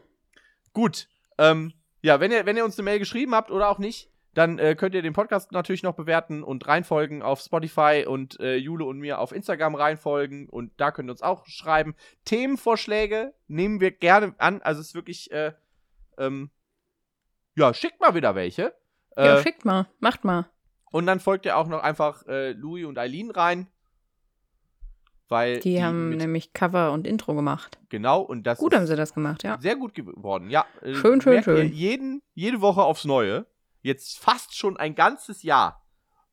gut. 0.73 1.09
Ähm, 1.39 1.73
ja, 2.03 2.21
wenn 2.21 2.33
ihr, 2.33 2.47
wenn 2.47 2.57
ihr 2.57 2.65
uns 2.65 2.79
eine 2.79 2.85
Mail 2.85 2.99
geschrieben 2.99 3.35
habt 3.35 3.51
oder 3.51 3.69
auch 3.69 3.79
nicht, 3.79 4.11
dann 4.35 4.59
äh, 4.59 4.75
könnt 4.75 4.95
ihr 4.95 5.03
den 5.03 5.13
Podcast 5.13 5.53
natürlich 5.53 5.83
noch 5.83 5.95
bewerten 5.95 6.43
und 6.43 6.67
reinfolgen 6.67 7.23
auf 7.23 7.41
Spotify 7.41 8.07
und 8.09 8.41
äh, 8.41 8.57
Jule 8.57 8.85
und 8.87 8.99
mir 8.99 9.19
auf 9.19 9.31
Instagram 9.33 9.75
reinfolgen 9.75 10.49
und 10.49 10.73
da 10.79 10.91
könnt 10.91 11.09
ihr 11.09 11.13
uns 11.13 11.23
auch 11.23 11.47
schreiben. 11.47 11.95
Themenvorschläge 12.25 13.35
nehmen 13.49 13.81
wir 13.81 13.91
gerne 13.91 14.35
an. 14.39 14.63
Also 14.63 14.81
es 14.81 14.89
ist 14.89 14.95
wirklich, 14.95 15.31
äh, 15.33 15.53
ähm, 16.19 16.51
ja, 17.55 17.73
schickt 17.75 18.01
mal 18.01 18.15
wieder 18.15 18.35
welche. 18.35 18.75
Ja, 19.17 19.39
Äh, 19.39 19.43
schickt 19.43 19.65
mal, 19.67 19.87
macht 20.01 20.25
mal. 20.25 20.47
und 20.91 21.07
dann 21.07 21.21
folgt 21.21 21.45
ihr 21.45 21.57
auch 21.59 21.69
noch 21.69 21.83
einfach 21.83 22.27
äh, 22.27 22.53
Louis 22.53 22.87
und 22.87 22.99
Eileen 22.99 23.31
rein. 23.31 23.69
Weil 25.33 25.61
Die, 25.61 25.83
haben 25.83 26.11
mit- 26.11 26.19
nämlich 26.19 26.53
Cover 26.53 26.93
und 26.93 27.07
Intro 27.07 27.35
gemacht. 27.35 27.79
Genau, 27.89 28.21
und 28.21 28.45
das 28.47 28.59
Gut 28.59 28.75
haben 28.75 28.87
sie 28.87 28.97
das 28.97 29.15
gemacht, 29.15 29.43
ja. 29.43 29.59
sehr 29.61 29.77
gut 29.77 29.95
geworden. 29.95 30.51
Ja, 30.51 30.65
äh, 30.83 30.95
Schön, 30.95 31.21
schön, 31.21 31.43
schön. 31.43 31.73
Jeden, 31.73 32.23
jede 32.35 32.61
Woche 32.61 32.83
aufs 32.83 33.05
Neue. 33.05 33.47
Jetzt 33.81 34.19
fast 34.19 34.55
schon 34.57 34.77
ein 34.77 34.95
ganzes 34.95 35.43
Jahr. 35.43 35.85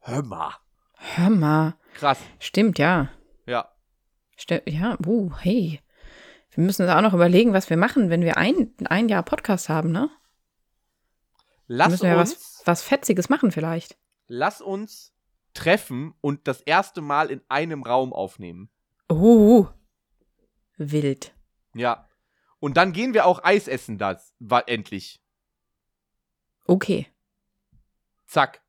Hör 0.02 0.24
mal. 0.24 0.54
Hör 0.96 1.30
mal. 1.30 1.76
Krass. 1.96 2.20
Stimmt, 2.40 2.78
ja. 2.78 3.10
Ja. 3.46 3.70
Ste 4.38 4.62
ja, 4.68 4.98
uh, 5.06 5.32
hey. 5.40 5.80
Wir 6.52 6.64
müssen 6.64 6.82
uns 6.84 6.92
auch 6.92 7.02
noch 7.02 7.14
überlegen, 7.14 7.54
was 7.54 7.70
wir 7.70 7.78
machen, 7.78 8.10
wenn 8.10 8.22
wir 8.22 8.38
ein, 8.38 8.74
ein 8.86 9.08
Jahr 9.10 9.24
Podcast 9.24 9.70
haben, 9.70 9.92
ne? 9.92 10.10
Wir 11.68 11.78
Lass 11.78 11.90
müssen 11.92 12.06
ja 12.08 12.20
uns, 12.20 12.32
was, 12.34 12.62
was 12.66 12.82
Fetziges 12.84 13.30
machen 13.30 13.52
vielleicht. 13.52 13.98
lass 14.28 14.60
uns 14.62 15.14
treffen 15.54 16.14
und 16.22 16.48
das 16.48 16.62
erste 16.62 17.02
Mal 17.02 17.32
in 17.32 17.42
einem 17.50 17.84
Raum 17.84 18.12
aufnehmen. 18.14 18.70
Oh, 19.10 19.68
wild. 20.78 21.34
Ja. 21.74 22.08
Und 22.60 22.78
dann 22.78 22.92
gehen 22.94 23.14
wir 23.14 23.26
auch 23.26 23.44
Eis 23.44 23.68
essen, 23.68 23.98
das 23.98 24.34
war 24.40 24.68
endlich. 24.70 25.20
Okay, 26.66 27.08
Zack. 28.28 28.62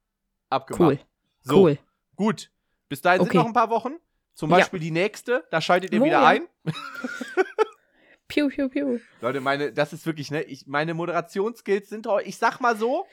Abgemacht. 0.49 0.81
cool, 0.81 0.99
So, 1.43 1.63
cool. 1.63 1.79
gut. 2.17 2.51
Bis 2.89 3.03
dahin 3.03 3.21
Okay. 3.21 3.31
sind 3.33 3.37
noch 3.41 3.47
ein 3.47 3.53
paar 3.53 3.69
Wochen. 3.71 3.97
Zum 4.35 4.51
Ja. 4.51 4.57
Beispiel 4.57 4.81
die 4.81 4.91
nächste. 4.91 5.47
Da 5.51 5.61
schaltet 5.61 5.93
ihr 5.93 6.01
Oh, 6.01 6.05
wieder 6.07 6.23
ja. 6.23 6.27
ein. 6.27 6.49
Piu, 8.29 8.49
piu, 8.49 8.69
piu. 8.69 9.01
Leute, 9.21 9.41
meine, 9.41 9.73
das 9.73 9.93
ist 9.93 10.07
wirklich, 10.07 10.31
ne, 10.31 10.43
ich, 10.45 10.67
meine 10.67 10.95
Moderationsskills 10.95 11.89
sind, 11.89 12.07
ich 12.25 12.39
sag 12.39 12.61
mal 12.61 12.77
so, 12.77 13.07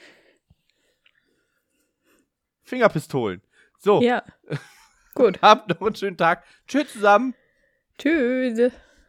Fingerpistolen. 2.63 3.41
So, 3.79 4.01
Ja. 4.01 4.23
Gut. 5.17 5.39
habt 5.41 5.69
noch 5.69 5.81
einen 5.81 5.95
schönen 5.95 6.15
Tag. 6.15 6.43
Tschüss 6.67 6.93
zusammen. 6.93 7.33
Tschüss. 7.97 8.71